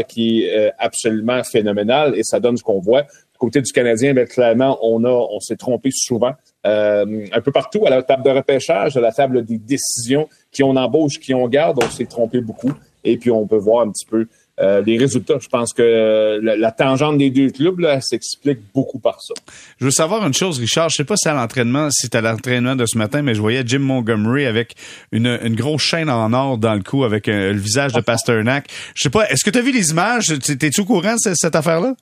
qui 0.08 0.44
est 0.44 0.56
euh, 0.56 0.70
absolument 0.78 1.42
phénoménal 1.42 2.14
et 2.16 2.22
ça 2.22 2.40
donne 2.40 2.56
ce 2.56 2.62
qu'on 2.62 2.80
voit. 2.80 3.02
Du 3.02 3.38
côté 3.38 3.60
du 3.60 3.72
Canadien, 3.72 4.14
ben, 4.14 4.26
clairement, 4.26 4.78
on 4.82 5.04
a, 5.04 5.10
on 5.10 5.40
s'est 5.40 5.56
trompé 5.56 5.90
souvent. 5.92 6.32
Euh, 6.66 7.26
un 7.32 7.40
peu 7.40 7.52
partout, 7.52 7.86
à 7.86 7.90
la 7.90 8.02
table 8.02 8.22
de 8.22 8.30
repêchage, 8.30 8.96
à 8.96 9.00
la 9.00 9.12
table 9.12 9.44
des 9.44 9.58
décisions, 9.58 10.28
qui 10.52 10.62
on 10.62 10.76
embauche, 10.76 11.18
qui 11.18 11.34
on 11.34 11.48
garde, 11.48 11.82
on 11.82 11.90
s'est 11.90 12.06
trompé 12.06 12.40
beaucoup. 12.40 12.72
Et 13.02 13.16
puis, 13.16 13.30
on 13.30 13.46
peut 13.46 13.56
voir 13.56 13.86
un 13.86 13.90
petit 13.90 14.04
peu 14.04 14.28
euh, 14.60 14.82
les 14.84 14.98
résultats. 14.98 15.38
Je 15.40 15.48
pense 15.48 15.72
que 15.72 15.82
euh, 15.82 16.40
la, 16.42 16.72
tangente 16.72 17.18
des 17.18 17.30
deux 17.30 17.50
clubs 17.50 17.80
s'explique 18.00 18.58
beaucoup 18.74 18.98
par 18.98 19.20
ça. 19.20 19.34
Je 19.78 19.84
veux 19.86 19.90
savoir 19.90 20.26
une 20.26 20.34
chose, 20.34 20.58
Richard. 20.58 20.88
Je 20.90 20.96
sais 20.96 21.04
pas 21.04 21.16
si 21.16 21.28
à 21.28 21.34
l'entraînement, 21.34 21.88
si 21.90 22.08
à 22.12 22.20
l'entraînement 22.20 22.76
de 22.76 22.86
ce 22.86 22.98
matin, 22.98 23.22
mais 23.22 23.34
je 23.34 23.40
voyais 23.40 23.62
Jim 23.64 23.80
Montgomery 23.80 24.46
avec 24.46 24.74
une, 25.12 25.38
une 25.42 25.54
grosse 25.54 25.82
chaîne 25.82 26.10
en 26.10 26.32
or 26.32 26.58
dans 26.58 26.74
le 26.74 26.82
cou 26.82 27.04
avec 27.04 27.26
le 27.26 27.52
visage 27.52 27.92
de 27.92 28.00
Pasternak. 28.00 28.66
Je 28.94 29.04
sais 29.04 29.10
pas, 29.10 29.28
est-ce 29.30 29.44
que 29.44 29.50
tu 29.50 29.58
as 29.58 29.62
vu 29.62 29.72
les 29.72 29.90
images? 29.90 30.26
T'es-tu 30.26 30.80
au 30.80 30.84
courant 30.84 31.14
de 31.14 31.34
cette 31.34 31.56
affaire-là? 31.56 31.94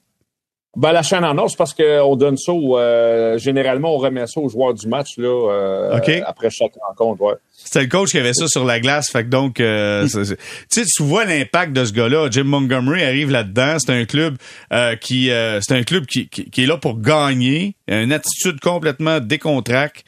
Ben, 0.77 0.93
la 0.93 1.03
chaîne 1.03 1.25
en 1.25 1.37
or, 1.39 1.51
c'est 1.51 1.57
parce 1.57 1.75
qu'on 1.75 2.14
donne 2.14 2.37
ça, 2.37 2.53
euh, 2.53 3.39
généralement, 3.39 3.95
on 3.95 3.99
remet 3.99 4.27
ça 4.27 4.39
aux 4.39 4.49
joueurs 4.49 4.75
du 4.75 4.87
match 4.87 5.16
là, 5.16 5.51
euh, 5.51 6.23
après 6.27 6.51
chaque 6.51 6.73
rencontre. 6.87 7.23
Ouais. 7.23 7.35
C'était 7.53 7.81
le 7.81 7.89
coach 7.89 8.11
qui 8.11 8.19
avait 8.19 8.35
ça 8.35 8.47
sur 8.47 8.64
la 8.64 8.79
glace. 8.79 9.11
Fait 9.11 9.25
que 9.25 9.29
donc, 9.29 9.61
euh, 9.61 10.07
tu 10.71 10.85
tu 10.85 11.03
vois 11.03 11.25
l'impact 11.25 11.73
de 11.73 11.85
ce 11.85 11.93
gars-là. 11.93 12.29
Jim 12.31 12.45
Montgomery 12.45 13.03
arrive 13.03 13.31
là-dedans. 13.31 13.79
C'est 13.79 13.93
un 13.93 14.05
club 14.05 14.37
qui, 15.01 15.31
c'est 15.61 15.73
un 15.73 15.83
club 15.83 16.07
qui, 16.07 16.29
qui, 16.29 16.62
est 16.62 16.66
là 16.66 16.77
pour 16.77 17.01
gagner. 17.01 17.75
Une 17.89 18.12
attitude 18.12 18.61
complètement 18.61 19.21
décontracte. 19.21 20.05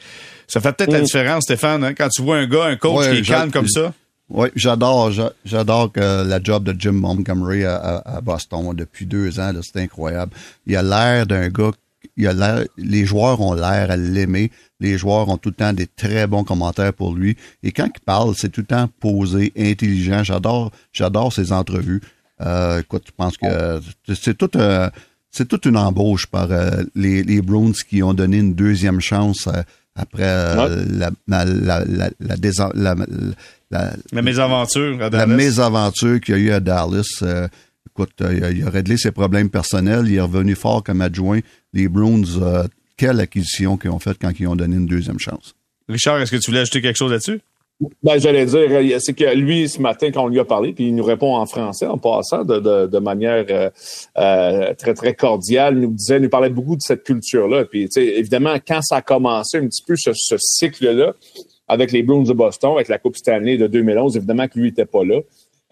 Ça 0.46 0.60
fait 0.60 0.72
peut-être 0.72 0.92
la 0.92 1.00
mm. 1.00 1.04
différence, 1.04 1.44
Stéphane, 1.44 1.84
hein, 1.84 1.94
quand 1.94 2.08
tu 2.08 2.22
vois 2.22 2.36
un 2.36 2.46
gars, 2.46 2.64
un 2.64 2.76
coach 2.76 3.08
qui 3.08 3.18
est 3.18 3.22
calme 3.22 3.50
comme 3.50 3.68
ça. 3.68 3.92
Oui, 4.30 4.48
j'adore, 4.54 5.10
j'adore 5.44 5.90
que 5.90 6.24
la 6.24 6.40
job 6.42 6.64
de 6.64 6.80
Jim 6.80 6.92
Montgomery 6.92 7.64
à, 7.64 8.20
Boston 8.22 8.74
depuis 8.74 9.04
deux 9.04 9.40
ans, 9.40 9.52
c'est 9.60 9.80
incroyable. 9.80 10.32
Il 10.66 10.76
a 10.76 10.82
l'air 10.82 11.26
d'un 11.26 11.48
gars, 11.48 11.72
il 12.16 12.28
a 12.28 12.32
l'air, 12.32 12.64
les 12.76 13.04
joueurs 13.04 13.40
ont 13.40 13.54
l'air 13.54 13.90
à 13.90 13.96
l'aimer. 13.96 14.52
Les 14.78 14.96
joueurs 14.96 15.28
ont 15.28 15.36
tout 15.36 15.48
le 15.50 15.56
temps 15.56 15.72
des 15.72 15.88
très 15.88 16.28
bons 16.28 16.44
commentaires 16.44 16.92
pour 16.92 17.14
lui. 17.14 17.36
Et 17.64 17.72
quand 17.72 17.86
il 17.86 18.00
parle, 18.04 18.34
c'est 18.36 18.50
tout 18.50 18.60
le 18.60 18.66
temps 18.68 18.88
posé, 19.00 19.52
intelligent. 19.58 20.22
J'adore, 20.22 20.70
j'adore 20.92 21.32
ses 21.32 21.52
entrevues. 21.52 22.00
Euh, 22.40 22.80
écoute, 22.80 23.04
je 23.06 23.12
pense 23.16 23.36
que 23.36 23.80
c'est 24.14 24.38
tout 24.38 24.50
c'est 25.32 25.46
toute 25.46 25.64
une 25.64 25.76
embauche 25.76 26.26
par 26.26 26.50
euh, 26.50 26.82
les, 26.96 27.22
les 27.22 27.40
Bruins 27.40 27.72
qui 27.88 28.02
ont 28.02 28.14
donné 28.14 28.38
une 28.38 28.54
deuxième 28.54 29.00
chance 29.00 29.46
euh, 29.46 29.62
après 29.94 30.24
la, 30.24 31.10
la, 31.28 31.44
la, 31.44 31.84
la, 31.84 32.10
la, 32.74 32.94
la, 33.70 33.92
la 34.12 34.22
mésaventure 34.22 35.02
à 35.02 35.10
Dallas. 35.10 35.26
La 35.26 35.36
mésaventure 35.36 36.20
qu'il 36.20 36.34
y 36.34 36.38
a 36.38 36.40
eu 36.40 36.50
à 36.50 36.60
Dallas. 36.60 37.20
Euh, 37.22 37.48
écoute, 37.88 38.10
euh, 38.20 38.52
il 38.54 38.64
a, 38.64 38.70
réglé 38.70 38.96
ses 38.96 39.12
problèmes 39.12 39.50
personnels. 39.50 40.06
Il 40.08 40.16
est 40.16 40.20
revenu 40.20 40.54
fort 40.54 40.82
comme 40.82 41.00
adjoint. 41.00 41.40
Les 41.72 41.88
Bruins, 41.88 42.22
euh, 42.40 42.64
quelle 42.96 43.20
acquisition 43.20 43.76
qu'ils 43.76 43.90
ont 43.90 43.98
faite 43.98 44.16
quand 44.20 44.32
ils 44.38 44.48
ont 44.48 44.56
donné 44.56 44.76
une 44.76 44.86
deuxième 44.86 45.18
chance. 45.18 45.54
Richard, 45.88 46.20
est-ce 46.20 46.32
que 46.32 46.36
tu 46.36 46.50
voulais 46.50 46.60
ajouter 46.60 46.82
quelque 46.82 46.96
chose 46.96 47.12
là-dessus? 47.12 47.40
Ben, 48.02 48.20
j'allais 48.20 48.44
dire, 48.44 49.00
c'est 49.00 49.14
que 49.14 49.34
lui, 49.34 49.66
ce 49.66 49.80
matin, 49.80 50.10
quand 50.12 50.24
on 50.24 50.28
lui 50.28 50.38
a 50.38 50.44
parlé, 50.44 50.74
puis 50.74 50.88
il 50.88 50.94
nous 50.94 51.02
répond 51.02 51.34
en 51.34 51.46
français 51.46 51.86
en 51.86 51.96
passant 51.96 52.44
de, 52.44 52.58
de, 52.58 52.86
de 52.86 52.98
manière 52.98 53.46
très, 54.14 54.92
très 54.92 55.14
cordiale, 55.14 55.76
il 55.76 55.80
nous 55.80 55.92
disait, 55.92 56.16
il 56.16 56.24
nous 56.24 56.28
parlait 56.28 56.50
beaucoup 56.50 56.76
de 56.76 56.82
cette 56.82 57.04
culture-là. 57.04 57.64
Puis, 57.64 57.88
évidemment, 57.96 58.56
quand 58.68 58.82
ça 58.82 58.96
a 58.96 59.02
commencé 59.02 59.56
un 59.56 59.66
petit 59.66 59.82
peu 59.82 59.94
ce, 59.96 60.10
ce 60.12 60.36
cycle-là, 60.38 61.14
avec 61.70 61.92
les 61.92 62.02
Bruins 62.02 62.24
de 62.24 62.32
Boston, 62.32 62.72
avec 62.74 62.88
la 62.88 62.98
Coupe 62.98 63.16
Stanley 63.16 63.56
de 63.56 63.68
2011. 63.68 64.16
Évidemment 64.16 64.48
que 64.48 64.58
lui 64.58 64.68
n'était 64.68 64.86
pas 64.86 65.04
là. 65.04 65.20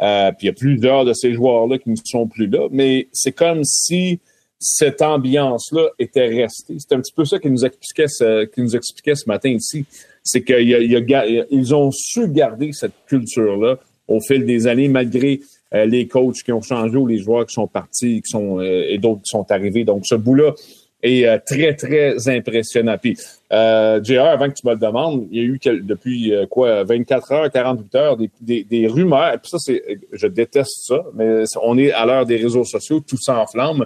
Euh, 0.00 0.30
puis 0.30 0.44
il 0.44 0.46
y 0.46 0.50
a 0.50 0.52
plusieurs 0.52 1.04
de 1.04 1.12
ces 1.12 1.34
joueurs-là 1.34 1.78
qui 1.78 1.90
ne 1.90 1.96
sont 2.04 2.28
plus 2.28 2.46
là. 2.46 2.68
Mais 2.70 3.08
c'est 3.12 3.32
comme 3.32 3.64
si 3.64 4.20
cette 4.60 5.02
ambiance-là 5.02 5.88
était 5.98 6.28
restée. 6.28 6.76
C'est 6.78 6.94
un 6.94 7.00
petit 7.00 7.12
peu 7.12 7.24
ça 7.24 7.38
qui 7.40 7.50
nous 7.50 7.64
expliquait 7.64 8.06
ce, 8.06 8.48
nous 8.56 8.76
expliquait 8.76 9.16
ce 9.16 9.28
matin 9.28 9.50
ici. 9.50 9.84
C'est 10.22 10.42
qu'ils 10.42 11.74
ont 11.74 11.90
su 11.92 12.28
garder 12.28 12.70
cette 12.72 12.94
culture-là 13.06 13.78
au 14.06 14.20
fil 14.20 14.44
des 14.46 14.66
années, 14.68 14.88
malgré 14.88 15.40
euh, 15.74 15.84
les 15.84 16.06
coachs 16.06 16.42
qui 16.44 16.52
ont 16.52 16.62
changé 16.62 16.96
ou 16.96 17.06
les 17.06 17.18
joueurs 17.18 17.46
qui 17.46 17.54
sont 17.54 17.66
partis 17.66 18.22
qui 18.22 18.30
sont, 18.30 18.60
euh, 18.60 18.86
et 18.88 18.98
d'autres 18.98 19.22
qui 19.22 19.30
sont 19.30 19.50
arrivés. 19.50 19.84
Donc, 19.84 20.02
ce 20.06 20.14
bout-là, 20.14 20.54
est 21.02 21.26
euh, 21.26 21.38
très, 21.44 21.74
très 21.74 22.28
impressionnant. 22.28 22.96
Puis, 23.00 23.16
euh, 23.52 24.02
JR, 24.02 24.24
avant 24.24 24.48
que 24.48 24.54
tu 24.54 24.66
me 24.66 24.72
le 24.72 24.78
demandes, 24.78 25.28
il 25.30 25.38
y 25.38 25.40
a 25.40 25.44
eu 25.44 25.58
depuis 25.82 26.34
euh, 26.34 26.46
quoi, 26.46 26.84
24 26.84 27.32
heures, 27.32 27.50
48 27.50 27.94
heures, 27.94 28.16
des, 28.16 28.30
des, 28.40 28.64
des 28.64 28.86
rumeurs. 28.86 29.38
Ça, 29.44 29.58
c'est, 29.58 29.82
je 30.12 30.26
déteste 30.26 30.86
ça, 30.86 31.04
mais 31.14 31.44
on 31.62 31.78
est 31.78 31.92
à 31.92 32.04
l'heure 32.06 32.26
des 32.26 32.36
réseaux 32.36 32.64
sociaux, 32.64 33.00
tout 33.00 33.18
s'enflamme. 33.18 33.84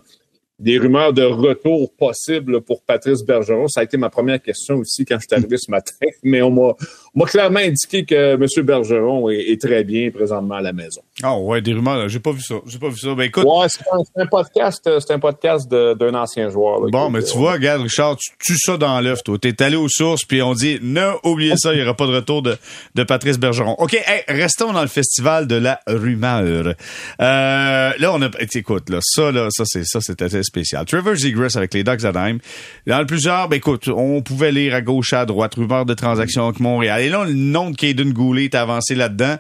Des 0.59 0.79
rumeurs 0.79 1.13
de 1.13 1.25
retour 1.25 1.93
possible 1.95 2.61
pour 2.61 2.83
Patrice 2.83 3.25
Bergeron. 3.25 3.67
Ça 3.67 3.81
a 3.81 3.83
été 3.83 3.97
ma 3.97 4.11
première 4.11 4.41
question 4.41 4.77
aussi 4.77 5.05
quand 5.05 5.17
je 5.19 5.27
suis 5.27 5.35
arrivé 5.35 5.57
ce 5.59 5.71
matin, 5.71 5.95
mais 6.23 6.41
on 6.41 6.51
m'a 6.51 6.75
m'a 7.15 7.27
clairement 7.27 7.61
indiqué 7.61 8.05
que 8.05 8.35
M. 8.35 8.47
Bergeron 8.65 9.29
est, 9.31 9.61
très 9.61 9.85
bien 9.85 10.11
présentement 10.11 10.57
à 10.57 10.63
la 10.63 10.73
maison. 10.73 11.03
Ah 11.23 11.37
ouais, 11.37 11.61
des 11.61 11.75
rumeurs, 11.75 12.09
j'ai 12.09 12.21
pas 12.21 12.33
vu 12.33 12.41
ça. 12.41 12.57
J'ai 12.67 12.79
pas 12.79 12.89
vu 12.89 12.97
ça. 12.97 13.15
Ben 13.15 13.25
écoute. 13.25 13.45
Ouais, 13.45 13.67
c'est 13.69 13.85
un, 14.17 14.27
podcast, 14.27 14.89
c'est 14.99 15.13
un 15.13 15.19
podcast 15.19 15.71
d'un 15.71 16.15
ancien 16.15 16.49
joueur. 16.49 16.81
bon, 16.91 17.11
mais 17.11 17.23
tu 17.23 17.37
vois, 17.37 17.53
regarde, 17.53 17.83
Richard, 17.83 18.17
tu 18.17 18.31
tues 18.39 18.59
ça 18.59 18.77
dans 18.77 19.01
l'œuf, 19.01 19.23
toi. 19.23 19.37
T'es 19.39 19.63
allé 19.63 19.77
aux 19.77 19.89
sources, 19.89 20.25
puis 20.25 20.43
on 20.43 20.55
dit, 20.55 20.79
non, 20.83 21.19
oubliez 21.23 21.55
ça, 21.57 21.73
il 21.73 21.77
n'y 21.77 21.83
aura 21.83 21.95
pas 21.95 22.07
de 22.07 22.15
retour 22.15 22.43
de, 22.43 22.57
de 22.95 23.03
Patrice 23.03 23.39
Bergeron. 23.39 23.75
OK, 23.79 23.97
restons 24.29 24.73
dans 24.73 24.83
le 24.83 24.89
festival 24.89 25.47
de 25.47 25.57
la 25.57 25.81
rumeur. 25.87 26.75
Euh, 27.21 27.93
là, 27.99 28.13
on 28.13 28.23
a, 28.23 28.31
écoute, 28.55 28.89
là, 28.89 28.99
ça, 29.03 29.31
là, 29.31 29.49
ça, 29.51 29.65
c'est, 29.67 29.85
ça, 29.85 30.01
c'est 30.01 30.23
assez 30.23 30.43
spécial. 30.43 30.87
Trevor 30.87 31.15
Zegras 31.15 31.53
avec 31.57 31.75
les 31.75 31.85
Ducks 31.85 32.05
Anaheim. 32.05 32.39
Dans 32.87 32.99
le 32.99 33.07
plusieurs, 33.07 33.49
ben 33.49 33.57
écoute, 33.57 33.89
on 33.89 34.23
pouvait 34.23 34.51
lire 34.51 34.75
à 34.75 34.81
gauche, 34.81 35.13
à 35.13 35.27
droite, 35.27 35.55
rumeur 35.55 35.85
de 35.85 35.95
transaction 35.95 36.47
avec 36.47 36.61
Montréal. 36.61 37.02
Et 37.03 37.09
là, 37.09 37.25
le 37.25 37.33
nom 37.33 37.71
de 37.71 37.77
Caden 37.77 38.13
Goulet 38.13 38.45
est 38.45 38.55
avancé 38.55 38.95
là-dedans. 38.95 39.37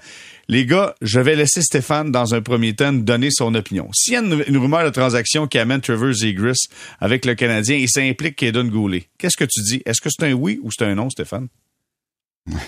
Les 0.49 0.67
gars, 0.67 0.95
je 1.01 1.21
vais 1.21 1.37
laisser 1.37 1.63
Stéphane, 1.63 2.11
dans 2.11 2.35
un 2.35 2.43
premier 2.43 2.75
temps, 2.75 2.93
donner 2.93 3.31
son 3.31 3.55
opinion. 3.55 3.89
S'il 3.95 4.15
y 4.15 4.17
a 4.17 4.21
une, 4.21 4.57
rumeur 4.57 4.85
de 4.85 4.91
transaction 4.91 5.47
qui 5.47 5.59
amène 5.59 5.81
Trevor 5.81 6.13
Zegris 6.13 6.67
avec 7.01 7.25
le 7.25 7.35
Canadien 7.35 7.77
et 7.77 7.87
ça 7.87 8.01
implique 8.01 8.37
Caden 8.37 8.69
Goulet, 8.69 9.07
qu'est-ce 9.19 9.37
que 9.37 9.45
tu 9.45 9.63
dis? 9.63 9.83
Est-ce 9.87 10.01
que 10.01 10.11
c'est 10.11 10.27
un 10.27 10.33
oui 10.33 10.61
ou 10.63 10.71
c'est 10.71 10.85
un 10.85 10.97
non, 10.97 11.09
Stéphane? 11.11 11.49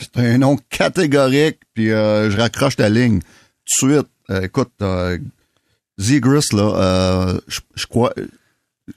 C'est 0.01 0.17
un 0.17 0.39
non 0.39 0.57
catégorique, 0.71 1.59
puis 1.75 1.91
euh, 1.91 2.31
je 2.31 2.37
raccroche 2.37 2.79
la 2.79 2.89
ligne. 2.89 3.21
Tout 3.21 3.89
de 3.89 3.93
suite, 3.93 4.09
euh, 4.31 4.43
écoute, 4.43 4.73
euh, 4.81 5.19
Zegris, 5.99 6.47
là, 6.53 7.39
je 7.49 7.87
crois, 7.87 8.15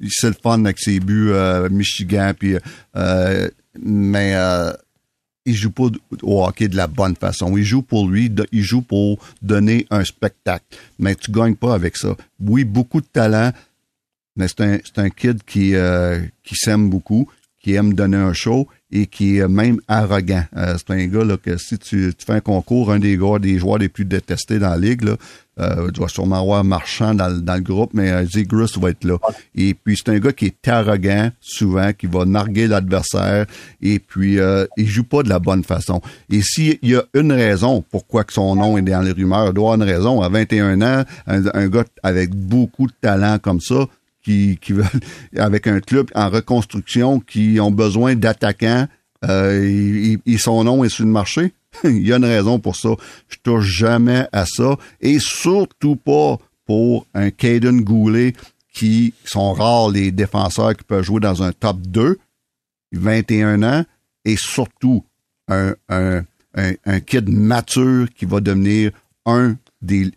c'est 0.08 0.28
le 0.28 0.36
fun 0.42 0.64
avec 0.64 0.78
ses 0.78 1.00
buts 1.00 1.32
Michigan, 1.72 2.34
puis 2.38 2.56
mais 3.80 4.36
il 5.48 5.56
joue 5.56 5.72
pas 5.72 5.86
au 6.22 6.46
hockey 6.46 6.68
de 6.68 6.76
la 6.76 6.88
bonne 6.88 7.16
façon. 7.16 7.58
Il 7.58 7.64
joue 7.64 7.82
pour 7.82 8.08
lui, 8.08 8.30
il 8.52 8.64
joue 8.64 8.82
pour 8.82 9.18
donner 9.42 9.88
un 9.90 10.04
spectacle. 10.04 10.66
Mais 11.00 11.16
tu 11.16 11.32
gagnes 11.32 11.56
pas 11.56 11.74
avec 11.74 11.96
ça. 11.96 12.16
Oui, 12.40 12.66
beaucoup 12.66 13.00
de 13.02 13.08
talent, 13.08 13.52
mais 14.36 14.48
c'est 14.50 14.62
un, 14.62 14.78
un 14.98 15.10
kid 15.10 15.42
qui, 15.44 15.74
euh, 15.74 16.22
qui 16.44 16.56
s'aime 16.56 16.90
beaucoup, 16.90 17.30
qui 17.62 17.74
aime 17.74 17.94
donner 17.94 18.18
un 18.18 18.34
show 18.34 18.68
et 18.92 19.06
qui 19.06 19.38
est 19.38 19.48
même 19.48 19.80
arrogant. 19.88 20.44
Euh, 20.56 20.78
c'est 20.78 20.94
un 20.94 21.06
gars 21.08 21.24
là, 21.24 21.38
que 21.38 21.58
si 21.58 21.78
tu, 21.78 22.14
tu, 22.18 22.26
fais 22.26 22.34
un 22.34 22.40
concours, 22.40 22.92
un 22.92 23.00
des 23.00 23.18
gars, 23.18 23.40
des 23.40 23.60
joueurs 23.60 23.80
les 23.80 23.90
plus 23.90 24.06
détestés 24.06 24.60
dans 24.60 24.70
la 24.70 24.78
ligue, 24.78 25.04
là, 25.04 25.16
euh, 25.60 25.90
tu 25.92 26.02
vas 26.02 26.08
sûrement 26.08 26.40
avoir 26.40 26.64
Marchand 26.64 27.16
dans, 27.16 27.32
dans 27.42 27.56
le 27.56 27.62
groupe, 27.62 27.92
mais 27.94 28.12
euh, 28.12 28.26
va 28.80 28.90
être 28.90 29.04
là. 29.04 29.18
Et 29.56 29.74
puis 29.74 29.98
c'est 29.98 30.12
un 30.12 30.20
gars 30.20 30.32
qui 30.32 30.46
est 30.46 30.68
arrogant 30.68 31.32
souvent, 31.42 31.94
qui 31.94 32.06
va 32.06 32.26
narguer 32.26 32.68
l'adversaire 32.68 33.46
et 33.82 34.00
puis 34.00 34.40
euh, 34.40 34.66
il 34.78 34.88
joue 34.88 35.04
pas 35.04 35.24
de 35.24 35.30
la 35.30 35.40
bonne 35.40 35.64
façon. 35.64 36.02
Et 36.32 36.42
s'il 36.42 36.78
y 36.84 36.96
a 36.96 37.04
une 37.16 37.32
raison 37.32 37.84
pourquoi 37.90 38.24
que 38.24 38.34
son 38.34 38.56
nom 38.56 38.78
est 38.78 38.84
dans 38.84 39.02
les 39.02 39.12
rumeurs, 39.12 39.48
il 39.48 39.54
doit 39.54 39.74
avoir 39.74 39.76
une 39.76 39.96
raison. 39.96 40.22
À 40.22 40.30
21 40.30 40.82
ans, 40.82 41.04
un, 41.26 41.44
un 41.54 41.68
gars 41.68 41.86
avec 42.04 42.36
beaucoup 42.36 42.86
de 42.86 42.94
talent 43.02 43.40
comme 43.40 43.62
ça, 43.62 43.88
qui, 44.28 44.74
avec 45.38 45.68
un 45.68 45.80
club 45.80 46.10
en 46.16 46.30
reconstruction, 46.30 47.20
qui 47.20 47.60
ont 47.60 47.72
besoin 47.72 48.16
d'attaquants, 48.16 48.88
euh, 49.26 50.18
et, 50.26 50.38
son 50.38 50.64
nom 50.64 50.84
est 50.84 50.90
sur 50.90 51.06
le 51.06 51.12
marché. 51.12 51.54
Il 51.84 52.08
y 52.08 52.14
a 52.14 52.18
une 52.18 52.26
raison 52.26 52.60
pour 52.60 52.76
ça. 52.76 52.90
Je 53.30 53.38
touche 53.42 53.66
jamais 53.66 54.28
à 54.32 54.46
ça. 54.46 54.78
Et 55.02 55.20
surtout 55.20 55.96
pas 55.96 56.38
pour 56.66 57.08
un 57.14 57.32
Caden 57.32 57.82
Goulet 57.82 58.34
qui 58.74 59.14
sont 59.26 59.54
rares 59.54 59.90
les 59.90 60.12
défenseurs 60.12 60.76
qui 60.76 60.84
peuvent 60.84 61.04
jouer 61.04 61.20
dans 61.20 61.42
un 61.42 61.52
top 61.52 61.78
2, 61.82 62.20
21 62.92 63.64
ans, 63.64 63.84
et 64.24 64.36
surtout 64.38 65.04
un, 65.48 65.74
un, 65.90 66.22
un, 66.54 66.74
un 66.86 67.00
kid 67.00 67.28
mature 67.30 68.08
qui 68.16 68.26
va 68.26 68.40
devenir 68.40 68.92
un 69.26 69.56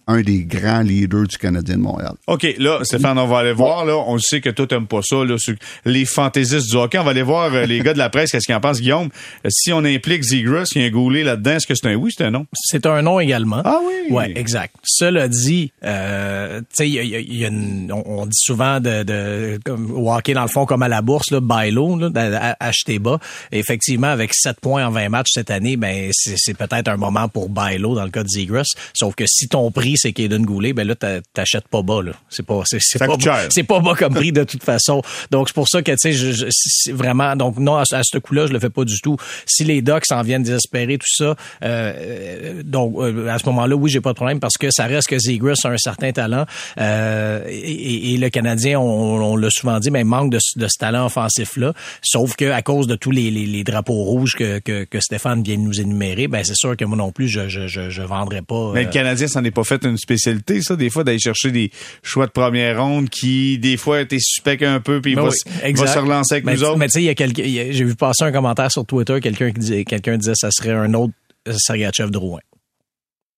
un 0.06 0.22
des 0.22 0.44
grands 0.44 0.80
leaders 0.80 1.26
du 1.26 1.36
Canadien 1.36 1.76
de 1.76 1.82
Montréal. 1.82 2.14
OK, 2.26 2.46
là, 2.58 2.78
Stéphane, 2.82 3.18
on 3.18 3.26
va 3.26 3.38
aller 3.38 3.52
voir. 3.52 3.84
Là, 3.84 3.96
on 3.96 4.18
sait 4.18 4.40
que 4.40 4.48
toi, 4.48 4.66
t'aimes 4.66 4.86
pas 4.86 5.00
ça. 5.02 5.24
Là, 5.24 5.36
les 5.84 6.04
fantaisistes 6.06 6.70
du 6.70 6.76
hockey, 6.76 6.98
on 6.98 7.04
va 7.04 7.10
aller 7.10 7.22
voir 7.22 7.52
euh, 7.52 7.66
les 7.66 7.80
gars 7.80 7.92
de 7.92 7.98
la 7.98 8.08
presse, 8.08 8.30
qu'est-ce 8.30 8.46
qu'ils 8.46 8.54
en 8.54 8.60
pensent, 8.60 8.80
Guillaume. 8.80 9.10
Euh, 9.44 9.48
si 9.50 9.72
on 9.72 9.84
implique 9.84 10.22
Zegras, 10.22 10.70
il 10.74 10.80
y 10.80 10.84
a 10.84 10.88
un 10.88 10.90
goulet 10.90 11.24
là-dedans, 11.24 11.52
est-ce 11.52 11.66
que 11.66 11.74
c'est 11.74 11.88
un 11.88 11.94
oui, 11.94 12.10
c'est 12.16 12.24
un 12.24 12.30
non? 12.30 12.46
C'est 12.54 12.86
un 12.86 13.02
non 13.02 13.20
également. 13.20 13.60
Ah 13.64 13.80
oui? 13.84 14.14
Ouais, 14.14 14.32
exact. 14.34 14.74
Cela 14.82 15.28
dit, 15.28 15.72
euh, 15.84 16.60
tu 16.60 16.66
sais, 16.72 16.88
il 16.88 17.36
y 17.36 17.44
a, 17.44 17.50
on, 17.94 18.26
dit 18.26 18.38
souvent 18.40 18.80
de, 18.80 19.02
de 19.02 19.58
comme, 19.64 19.90
au 19.90 20.12
hockey, 20.12 20.32
dans 20.32 20.42
le 20.42 20.48
fond, 20.48 20.64
comme 20.64 20.82
à 20.82 20.88
la 20.88 21.02
bourse, 21.02 21.30
là, 21.30 21.40
buy 21.40 21.70
low, 21.70 21.98
là, 21.98 22.56
acheter 22.60 22.98
bas. 22.98 23.18
effectivement, 23.52 24.08
avec 24.08 24.32
7 24.34 24.58
points 24.60 24.86
en 24.86 24.90
20 24.90 25.10
matchs 25.10 25.30
cette 25.32 25.50
année, 25.50 25.76
ben 25.76 26.10
c'est 26.12 26.56
peut-être 26.56 26.88
un 26.88 26.96
moment 26.96 27.28
pour 27.28 27.50
buy 27.50 27.76
low 27.78 27.94
dans 27.94 28.04
le 28.04 28.10
cas 28.10 28.22
de 28.22 28.28
Zegras. 28.28 28.64
Sauf 28.94 29.14
que 29.14 29.24
si 29.26 29.49
ton 29.50 29.70
prix, 29.70 29.94
c'est 29.96 30.12
Kaden 30.12 30.44
Goulet, 30.46 30.72
ben 30.72 30.86
là, 30.86 30.94
t'achètes 30.94 31.68
pas 31.68 31.82
bas, 31.82 32.02
là. 32.02 32.12
C'est 32.30 32.46
pas, 32.46 32.62
c'est, 32.64 32.98
pas, 32.98 33.16
bas, 33.16 33.38
c'est 33.50 33.64
pas 33.64 33.80
bas 33.80 33.94
comme 33.94 34.14
prix 34.14 34.32
de 34.32 34.44
toute 34.44 34.62
façon. 34.62 35.02
Donc, 35.30 35.48
c'est 35.48 35.54
pour 35.54 35.68
ça 35.68 35.82
que, 35.82 35.92
tu 35.92 36.14
sais, 36.14 36.92
vraiment, 36.92 37.36
donc, 37.36 37.58
non, 37.58 37.76
à, 37.76 37.84
ce 37.84 38.18
coup-là, 38.18 38.46
je 38.46 38.52
le 38.52 38.60
fais 38.60 38.70
pas 38.70 38.84
du 38.84 39.00
tout. 39.00 39.16
Si 39.46 39.64
les 39.64 39.82
docs 39.82 40.06
s'en 40.06 40.22
viennent 40.22 40.44
désespérer, 40.44 40.98
tout 40.98 41.06
ça, 41.08 41.34
euh, 41.64 42.62
donc, 42.64 42.94
euh, 42.98 43.28
à 43.28 43.38
ce 43.38 43.46
moment-là, 43.46 43.74
oui, 43.74 43.90
j'ai 43.90 44.00
pas 44.00 44.10
de 44.10 44.16
problème 44.16 44.40
parce 44.40 44.56
que 44.56 44.70
ça 44.70 44.86
reste 44.86 45.08
que 45.08 45.18
Zegras 45.18 45.56
a 45.64 45.68
un 45.68 45.78
certain 45.78 46.12
talent, 46.12 46.46
euh, 46.80 47.44
et, 47.48 48.16
le 48.16 48.28
Canadien, 48.28 48.78
on, 48.78 49.36
l'a 49.36 49.50
souvent 49.50 49.78
dit, 49.80 49.90
mais 49.90 50.04
manque 50.04 50.30
de, 50.30 50.38
ce 50.38 50.78
talent 50.78 51.06
offensif-là. 51.06 51.72
Sauf 52.02 52.36
que, 52.36 52.50
à 52.50 52.62
cause 52.62 52.86
de 52.86 52.94
tous 52.94 53.10
les, 53.10 53.30
les, 53.30 53.64
drapeaux 53.64 54.04
rouges 54.04 54.34
que, 54.36 54.58
que, 54.58 54.84
que, 54.84 55.00
Stéphane 55.00 55.42
vient 55.42 55.56
de 55.56 55.62
nous 55.62 55.80
énumérer, 55.80 56.28
ben, 56.28 56.44
c'est 56.44 56.56
sûr 56.56 56.76
que 56.76 56.84
moi 56.84 56.96
non 56.96 57.12
plus, 57.12 57.28
je, 57.28 57.48
je, 57.48 57.66
je, 57.66 57.90
je 57.90 58.02
vendrais 58.02 58.42
pas. 58.42 58.72
Mais 58.74 58.84
le 58.84 58.90
Canadien 58.90 59.26
s'en 59.26 59.39
est 59.44 59.50
pas 59.50 59.64
fait 59.64 59.84
une 59.84 59.96
spécialité, 59.96 60.62
ça, 60.62 60.76
des 60.76 60.90
fois, 60.90 61.04
d'aller 61.04 61.18
chercher 61.18 61.50
des 61.50 61.70
choix 62.02 62.26
de 62.26 62.32
première 62.32 62.82
ronde 62.82 63.08
qui, 63.08 63.58
des 63.58 63.76
fois, 63.76 64.00
étaient 64.00 64.18
suspects 64.18 64.62
un 64.62 64.80
peu, 64.80 65.00
puis 65.00 65.12
il 65.12 65.16
ben 65.16 65.24
va, 65.24 65.30
se 65.30 65.98
relancer 65.98 66.34
avec 66.34 66.46
nous 66.46 66.62
autres. 66.64 66.78
Mais 66.78 66.86
tu 66.86 66.92
sais, 66.92 67.02
il 67.02 67.06
y 67.06 67.10
a 67.10 67.14
quelqu'un, 67.14 67.44
j'ai 67.44 67.84
vu 67.84 67.94
passer 67.94 68.24
un 68.24 68.32
commentaire 68.32 68.70
sur 68.70 68.84
Twitter, 68.86 69.20
quelqu'un 69.20 69.52
qui 69.52 69.60
disait, 69.60 69.84
quelqu'un 69.84 70.16
disait, 70.16 70.34
ça 70.34 70.50
serait 70.50 70.72
un 70.72 70.94
autre 70.94 71.12
Sergachev 71.46 72.10
Drouin. 72.10 72.40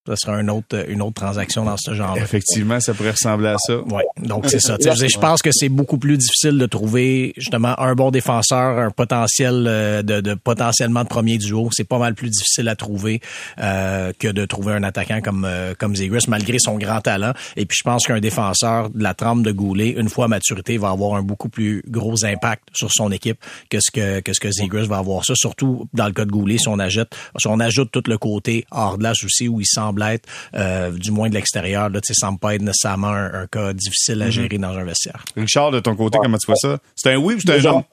Ça 0.05 0.17
sera 0.17 0.41
une 0.41 0.51
autre, 0.51 0.85
une 0.89 1.01
autre 1.01 1.15
transaction 1.15 1.65
dans 1.65 1.77
ce 1.77 1.95
genre. 1.95 2.19
Effectivement, 2.19 2.81
ça 2.81 2.93
pourrait 2.93 3.13
ressembler 3.13 3.51
à 3.51 3.57
ça. 3.59 3.79
Oui, 3.87 4.03
donc 4.19 4.47
c'est 4.49 4.59
ça. 4.59 4.77
Je 4.81 5.19
pense 5.19 5.43
que 5.43 5.51
c'est 5.53 5.69
beaucoup 5.69 5.97
plus 5.97 6.19
difficile 6.19 6.59
de 6.59 6.67
trouver 6.67 7.33
justement 7.37 7.79
un 7.79 7.95
bon 7.95 8.11
défenseur, 8.11 8.81
un 8.81 8.91
potentiel 8.91 9.65
euh, 9.69 10.03
de, 10.03 10.21
de 10.21 10.35
potentiellement 10.35 11.05
de 11.05 11.09
premier 11.09 11.39
duo. 11.39 11.69
C'est 11.71 11.85
pas 11.87 11.99
mal 11.99 12.17
plus 12.17 12.31
difficile 12.31 12.69
à 12.69 12.75
trouver 12.75 13.21
euh, 13.61 14.13
que 14.19 14.27
de 14.27 14.45
trouver 14.45 14.73
un 14.73 14.83
attaquant 14.83 15.21
comme 15.21 15.45
euh, 15.45 15.75
comme 15.79 15.95
Zegris, 15.95 16.25
malgré 16.27 16.59
son 16.59 16.79
grand 16.79 17.01
talent. 17.01 17.33
Et 17.55 17.65
puis 17.65 17.79
je 17.79 17.85
pense 17.85 18.05
qu'un 18.05 18.19
défenseur 18.19 18.91
de 18.91 19.05
la 19.05 19.15
trempe 19.15 19.45
de 19.45 19.53
Goulet, 19.53 19.91
une 19.91 20.09
fois 20.09 20.25
à 20.25 20.29
maturité, 20.29 20.79
va 20.79 20.91
avoir 20.91 21.15
un 21.15 21.23
beaucoup 21.23 21.49
plus 21.49 21.85
gros 21.87 22.25
impact 22.25 22.65
sur 22.73 22.91
son 22.93 23.13
équipe 23.13 23.39
que 23.71 23.79
ce 23.81 23.93
que 23.93 24.19
que 24.19 24.33
ce 24.33 24.41
que 24.41 24.51
Zegris 24.51 24.89
va 24.89 24.99
avoir. 24.99 25.25
Ça, 25.25 25.35
surtout 25.37 25.89
dans 25.95 26.07
le 26.07 26.13
cas 26.13 26.25
de 26.25 26.33
Goulet, 26.33 26.59
si 26.59 26.67
on 26.67 26.81
ajoute 26.81 27.15
si 27.39 27.47
on 27.47 27.61
ajoute 27.61 27.93
tout 27.93 28.03
le 28.09 28.19
côté 28.19 28.65
hors 28.73 28.99
de 28.99 29.05
l'âge 29.05 29.25
aussi 29.25 29.47
où 29.47 29.61
il 29.61 29.67
semble 29.67 29.92
être, 30.01 30.29
euh, 30.55 30.91
du 30.91 31.11
moins 31.11 31.29
de 31.29 31.35
l'extérieur. 31.35 31.89
Là, 31.89 32.01
ça 32.03 32.15
semble 32.15 32.39
pas 32.39 32.55
être 32.55 32.63
nécessairement 32.63 33.13
un, 33.13 33.47
cas 33.47 33.73
difficile 33.73 34.23
à 34.23 34.27
mhm. 34.27 34.31
gérer 34.31 34.59
dans 34.59 34.77
un 34.77 34.85
vestiaire. 34.85 35.25
Richard, 35.37 35.71
de 35.71 35.81
ton 35.81 35.97
côté, 35.97 36.19
comment 36.23 36.39
tu 36.39 36.47
vois 36.47 36.57
ça? 36.57 36.79
C'est 36.95 37.13
un 37.13 37.17
oui 37.17 37.35
ou 37.35 37.41
c'est 37.41 37.67
un 37.67 37.73
non? 37.73 37.85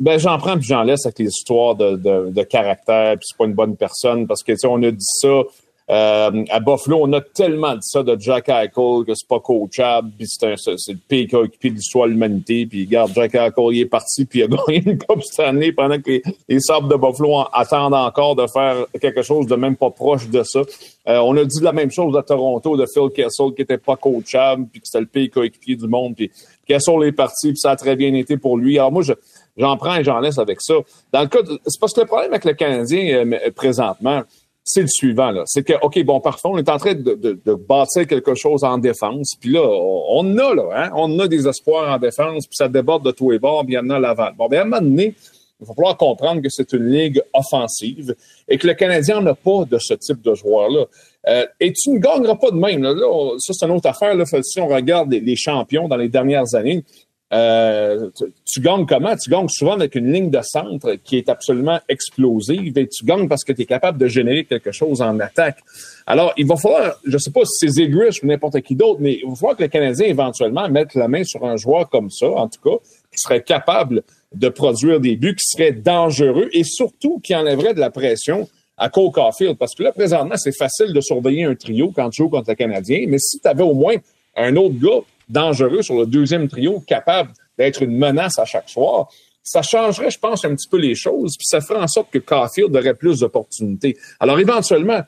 Ben, 0.00 0.18
j'en 0.18 0.38
prends 0.38 0.56
puis 0.56 0.66
j'en 0.68 0.84
laisse 0.84 1.04
avec 1.06 1.18
les 1.18 1.26
histoires 1.26 1.74
de, 1.74 1.96
de, 1.96 2.30
de 2.30 2.42
caractère, 2.44 3.16
puis 3.16 3.26
c'est 3.28 3.36
pas 3.36 3.46
une 3.46 3.54
bonne 3.54 3.76
personne, 3.76 4.28
parce 4.28 4.44
que, 4.44 4.52
tu 4.52 4.58
sais, 4.58 4.66
on 4.68 4.80
a 4.82 4.90
dit 4.92 4.98
ça, 5.00 5.42
euh, 5.90 6.44
à 6.50 6.60
Buffalo, 6.60 6.98
on 7.02 7.12
a 7.14 7.20
tellement 7.22 7.74
dit 7.74 7.80
ça 7.82 8.02
de 8.02 8.14
Jack 8.20 8.48
Eichel 8.50 9.04
que 9.06 9.14
c'est 9.14 9.26
pas 9.26 9.40
coachable, 9.40 10.10
puis 10.18 10.26
c'est, 10.28 10.48
le 10.48 10.98
pire 11.08 11.28
qui 11.28 11.34
a 11.34 11.38
occupé 11.38 11.70
l'histoire 11.70 12.06
de 12.06 12.12
l'humanité. 12.12 12.66
Puis 12.66 12.84
regarde, 12.84 13.12
Jack 13.14 13.34
Eichel, 13.34 13.64
il 13.72 13.80
est 13.80 13.86
parti, 13.86 14.26
puis 14.26 14.40
il 14.40 14.42
a 14.42 14.46
gagné 14.48 14.82
une 14.84 14.98
Coupe 14.98 15.22
cette 15.22 15.46
année 15.46 15.72
pendant 15.72 15.98
que 15.98 16.10
les, 16.10 16.22
les 16.48 16.56
de 16.58 16.96
Buffalo 16.96 17.44
attendent 17.52 17.94
encore 17.94 18.36
de 18.36 18.46
faire 18.46 18.86
quelque 19.00 19.22
chose 19.22 19.46
de 19.46 19.56
même 19.56 19.76
pas 19.76 19.90
proche 19.90 20.28
de 20.28 20.42
ça. 20.42 20.60
Euh, 21.08 21.18
on 21.20 21.34
a 21.38 21.44
dit 21.44 21.60
la 21.62 21.72
même 21.72 21.90
chose 21.90 22.14
à 22.16 22.22
Toronto 22.22 22.76
de 22.76 22.84
Phil 22.92 23.08
Kessel 23.14 23.54
qui 23.56 23.62
était 23.62 23.78
pas 23.78 23.96
coachable, 23.96 24.66
puis 24.70 24.80
que 24.80 24.86
c'était 24.86 25.00
le 25.00 25.06
pire 25.06 25.30
coéquipier 25.30 25.76
du 25.76 25.88
monde. 25.88 26.14
Puis 26.14 26.30
Kessel 26.66 27.02
est 27.04 27.12
parti, 27.12 27.48
puis 27.48 27.58
ça 27.58 27.70
a 27.70 27.76
très 27.76 27.96
bien 27.96 28.12
été 28.12 28.36
pour 28.36 28.58
lui. 28.58 28.78
Alors 28.78 28.92
moi, 28.92 29.02
je, 29.02 29.14
j'en 29.56 29.76
prends 29.78 29.96
et 29.96 30.04
j'en 30.04 30.20
laisse 30.20 30.38
avec 30.38 30.60
ça. 30.60 30.74
Dans 31.12 31.22
le 31.22 31.28
cas, 31.28 31.38
c'est 31.66 31.80
parce 31.80 31.94
que 31.94 32.00
le 32.00 32.06
problème 32.06 32.30
avec 32.30 32.44
le 32.44 32.52
Canadien 32.52 33.26
euh, 33.26 33.50
présentement, 33.54 34.22
c'est 34.68 34.82
le 34.82 34.88
suivant. 34.88 35.30
là. 35.30 35.44
C'est 35.46 35.62
que, 35.62 35.72
OK, 35.80 36.02
bon, 36.04 36.20
parfois, 36.20 36.50
on 36.50 36.58
est 36.58 36.68
en 36.68 36.76
train 36.76 36.92
de, 36.94 37.14
de, 37.14 37.54
bâtir 37.54 38.06
quelque 38.06 38.34
chose 38.34 38.64
en 38.64 38.76
défense. 38.76 39.34
Puis 39.40 39.50
là, 39.50 39.62
on, 39.62 40.36
a, 40.36 40.54
là, 40.54 40.68
hein, 40.74 40.90
on 40.94 41.18
a 41.20 41.26
des 41.26 41.48
espoirs 41.48 41.90
en 41.90 41.98
défense, 41.98 42.46
puis 42.46 42.54
ça 42.56 42.68
déborde 42.68 43.04
de 43.04 43.10
tous 43.10 43.30
les 43.30 43.38
bords, 43.38 43.64
puis 43.64 43.74
il 43.74 43.88
y 43.88 43.90
a 43.90 43.94
à 43.94 43.98
l'avant. 43.98 44.28
Bon, 44.36 44.46
bien, 44.46 44.60
à 44.60 44.62
un 44.62 44.66
moment 44.66 44.82
donné, 44.82 45.14
il 45.60 45.66
va 45.66 45.74
falloir 45.74 45.96
comprendre 45.96 46.42
que 46.42 46.48
c'est 46.50 46.70
une 46.74 46.86
ligue 46.90 47.22
offensive 47.32 48.14
et 48.46 48.58
que 48.58 48.66
le 48.66 48.74
Canadien 48.74 49.22
n'a 49.22 49.34
pas 49.34 49.64
de 49.64 49.78
ce 49.78 49.94
type 49.94 50.20
de 50.20 50.34
joueur-là. 50.34 50.84
Euh, 51.28 51.46
et 51.58 51.72
tu 51.72 51.90
ne 51.90 51.98
gagneras 51.98 52.36
pas 52.36 52.50
de 52.50 52.56
même. 52.56 52.82
Là. 52.82 52.94
ça, 53.38 53.52
c'est 53.54 53.66
une 53.66 53.72
autre 53.72 53.88
affaire. 53.88 54.14
Là. 54.14 54.24
Si 54.42 54.60
on 54.60 54.68
regarde 54.68 55.10
les, 55.10 55.36
champions 55.36 55.88
dans 55.88 55.96
les 55.96 56.08
dernières 56.08 56.54
années, 56.54 56.84
euh, 57.30 58.08
tu, 58.46 58.60
gagnes 58.60 58.86
comment? 58.86 59.14
Tu 59.16 59.28
gagnes 59.28 59.48
souvent 59.48 59.72
avec 59.72 59.94
une 59.94 60.10
ligne 60.10 60.30
de 60.30 60.40
centre 60.42 60.94
qui 61.04 61.18
est 61.18 61.28
absolument 61.28 61.78
explosive 61.88 62.78
et 62.78 62.88
tu 62.88 63.04
gagnes 63.04 63.28
parce 63.28 63.44
que 63.44 63.52
tu 63.52 63.62
es 63.62 63.66
capable 63.66 63.98
de 63.98 64.06
générer 64.06 64.44
quelque 64.44 64.72
chose 64.72 65.02
en 65.02 65.18
attaque. 65.20 65.58
Alors, 66.06 66.32
il 66.38 66.46
va 66.46 66.56
falloir, 66.56 66.98
je 67.04 67.12
ne 67.12 67.18
sais 67.18 67.30
pas 67.30 67.44
si 67.44 67.66
c'est 67.66 67.82
Zegrish 67.82 68.22
ou 68.22 68.26
n'importe 68.26 68.60
qui 68.62 68.74
d'autre, 68.74 69.00
mais 69.00 69.18
il 69.22 69.28
va 69.28 69.34
falloir 69.34 69.56
que 69.56 69.62
le 69.62 69.68
Canadien 69.68 70.06
éventuellement 70.06 70.68
mette 70.70 70.94
la 70.94 71.06
main 71.06 71.22
sur 71.24 71.44
un 71.44 71.56
joueur 71.56 71.90
comme 71.90 72.10
ça, 72.10 72.30
en 72.30 72.48
tout 72.48 72.60
cas, 72.62 72.76
qui 73.12 73.18
serait 73.18 73.42
capable 73.42 74.02
de 74.34 74.48
produire 74.48 74.98
des 75.00 75.16
buts, 75.16 75.36
qui 75.36 75.46
serait 75.46 75.72
dangereux 75.72 76.48
et 76.52 76.64
surtout 76.64 77.20
qui 77.22 77.34
enlèverait 77.34 77.74
de 77.74 77.80
la 77.80 77.90
pression 77.90 78.48
à 78.78 78.88
Cole 78.88 79.10
Caulfield. 79.10 79.58
Parce 79.58 79.74
que 79.74 79.82
là, 79.82 79.92
présentement, 79.92 80.36
c'est 80.36 80.56
facile 80.56 80.94
de 80.94 81.00
surveiller 81.02 81.44
un 81.44 81.54
trio 81.54 81.92
quand 81.94 82.08
tu 82.08 82.22
joues 82.22 82.30
contre 82.30 82.48
le 82.50 82.54
Canadien, 82.56 83.04
mais 83.06 83.18
si 83.18 83.38
tu 83.38 83.48
avais 83.48 83.62
au 83.62 83.74
moins 83.74 83.96
un 84.34 84.56
autre 84.56 84.76
gars 84.80 85.02
dangereux 85.28 85.82
sur 85.82 85.98
le 85.98 86.06
deuxième 86.06 86.48
trio, 86.48 86.80
capable 86.80 87.32
d'être 87.56 87.82
une 87.82 87.96
menace 87.96 88.38
à 88.38 88.44
chaque 88.44 88.68
soir, 88.68 89.08
ça 89.42 89.62
changerait, 89.62 90.10
je 90.10 90.18
pense, 90.18 90.44
un 90.44 90.54
petit 90.54 90.68
peu 90.68 90.76
les 90.76 90.94
choses, 90.94 91.36
puis 91.38 91.46
ça 91.46 91.60
ferait 91.60 91.80
en 91.80 91.86
sorte 91.86 92.10
que 92.10 92.18
Caulfield 92.18 92.74
aurait 92.76 92.94
plus 92.94 93.20
d'opportunités. 93.20 93.96
Alors, 94.20 94.38
éventuellement, 94.38 95.00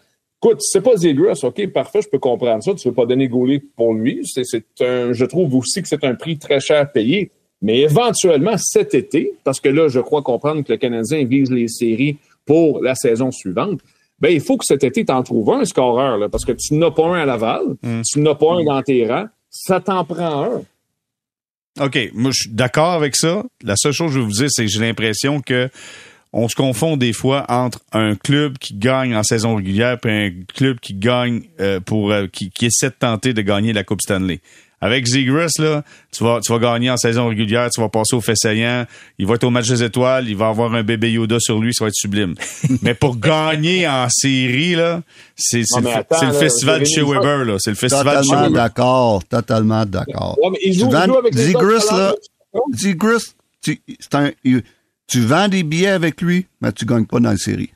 écoute, 0.42 0.60
c'est 0.62 0.80
pas 0.80 0.96
Zegras, 0.96 1.40
OK, 1.42 1.66
parfait, 1.72 2.00
je 2.02 2.08
peux 2.08 2.18
comprendre 2.18 2.62
ça, 2.62 2.72
tu 2.74 2.88
veux 2.88 2.94
pas 2.94 3.04
donner 3.04 3.28
Goulet 3.28 3.62
pour 3.76 3.92
lui, 3.92 4.22
c'est, 4.24 4.64
un, 4.80 5.12
je 5.12 5.24
trouve 5.26 5.54
aussi 5.54 5.82
que 5.82 5.88
c'est 5.88 6.04
un 6.04 6.14
prix 6.14 6.38
très 6.38 6.60
cher 6.60 6.80
à 6.80 6.86
payer, 6.86 7.30
mais 7.60 7.80
éventuellement, 7.80 8.56
cet 8.56 8.94
été, 8.94 9.34
parce 9.44 9.60
que 9.60 9.68
là, 9.68 9.88
je 9.88 10.00
crois 10.00 10.22
comprendre 10.22 10.62
que 10.62 10.72
le 10.72 10.78
Canadien 10.78 11.24
vise 11.26 11.50
les 11.50 11.68
séries 11.68 12.16
pour 12.46 12.82
la 12.82 12.94
saison 12.94 13.30
suivante, 13.30 13.80
ben, 14.18 14.30
il 14.30 14.40
faut 14.40 14.56
que 14.56 14.64
cet 14.64 14.84
été, 14.84 15.04
tu 15.04 15.12
en 15.12 15.22
trouves 15.22 15.50
un 15.50 15.64
scoreur, 15.64 16.16
là, 16.16 16.28
parce 16.28 16.44
que 16.44 16.52
tu 16.52 16.74
n'as 16.74 16.90
pas 16.90 17.06
un 17.06 17.20
à 17.20 17.26
Laval, 17.26 17.62
mm. 17.82 18.02
tu 18.02 18.20
n'as 18.20 18.34
pas 18.34 18.54
un 18.54 18.64
dans 18.64 18.82
tes 18.82 19.06
rangs, 19.06 19.28
ça 19.50 19.80
t'en 19.80 20.04
prend 20.04 20.44
un. 20.44 20.62
OK, 21.84 21.98
moi 22.14 22.30
je 22.32 22.42
suis 22.42 22.50
d'accord 22.50 22.92
avec 22.92 23.16
ça. 23.16 23.42
La 23.62 23.76
seule 23.76 23.92
chose 23.92 24.08
que 24.08 24.14
je 24.14 24.18
veux 24.20 24.24
vous 24.24 24.32
dire, 24.32 24.48
c'est 24.50 24.64
que 24.64 24.70
j'ai 24.70 24.80
l'impression 24.80 25.40
que 25.40 25.68
on 26.32 26.48
se 26.48 26.54
confond 26.54 26.96
des 26.96 27.12
fois 27.12 27.44
entre 27.48 27.80
un 27.92 28.14
club 28.14 28.58
qui 28.58 28.74
gagne 28.74 29.16
en 29.16 29.22
saison 29.24 29.56
régulière 29.56 29.98
et 30.04 30.26
un 30.26 30.30
club 30.54 30.78
qui 30.78 30.94
gagne 30.94 31.42
euh, 31.58 31.80
pour 31.80 32.12
euh, 32.12 32.28
qui, 32.28 32.50
qui 32.50 32.66
essaie 32.66 32.90
de 32.90 32.94
tenter 32.94 33.34
de 33.34 33.42
gagner 33.42 33.72
la 33.72 33.82
Coupe 33.82 34.00
Stanley. 34.00 34.40
Avec 34.82 35.06
Zegras, 35.06 35.50
là, 35.58 35.82
tu 36.10 36.24
vas, 36.24 36.40
tu 36.40 36.50
vas 36.50 36.58
gagner 36.58 36.90
en 36.90 36.96
saison 36.96 37.28
régulière, 37.28 37.68
tu 37.68 37.82
vas 37.82 37.90
passer 37.90 38.16
au 38.16 38.22
fait 38.22 38.34
saillant, 38.34 38.86
il 39.18 39.26
va 39.26 39.34
être 39.34 39.44
au 39.44 39.50
match 39.50 39.68
des 39.68 39.82
étoiles, 39.82 40.26
il 40.26 40.36
va 40.36 40.48
avoir 40.48 40.72
un 40.74 40.82
bébé 40.82 41.12
Yoda 41.12 41.36
sur 41.38 41.58
lui, 41.58 41.74
ça 41.74 41.84
va 41.84 41.88
être 41.88 41.94
sublime. 41.94 42.34
Mais 42.82 42.94
pour 42.94 43.18
gagner 43.18 43.86
en 43.86 44.06
série, 44.08 44.74
là, 44.74 45.02
c'est, 45.36 45.64
c'est, 45.66 45.80
le, 45.80 46.32
festival 46.32 46.80
de 46.80 46.86
chez 46.86 47.02
Weber, 47.02 47.44
là. 47.44 47.56
C'est 47.58 47.70
le 47.70 47.76
festival 47.76 48.18
de 48.18 48.22
chez 48.22 48.34
Weber. 48.34 48.50
d'accord, 48.52 49.22
totalement 49.24 49.84
d'accord. 49.84 50.38
tu 50.62 50.72
Zegras, 50.72 51.06
là, 51.92 52.14
Zegras, 52.72 53.34
tu, 53.62 53.82
un, 54.14 54.30
tu 55.06 55.20
vends 55.20 55.48
des 55.48 55.62
billets 55.62 55.88
avec 55.88 56.22
lui, 56.22 56.46
mais 56.62 56.72
tu 56.72 56.86
gagnes 56.86 57.04
pas 57.04 57.20
dans 57.20 57.30
la 57.30 57.36
série. 57.36 57.70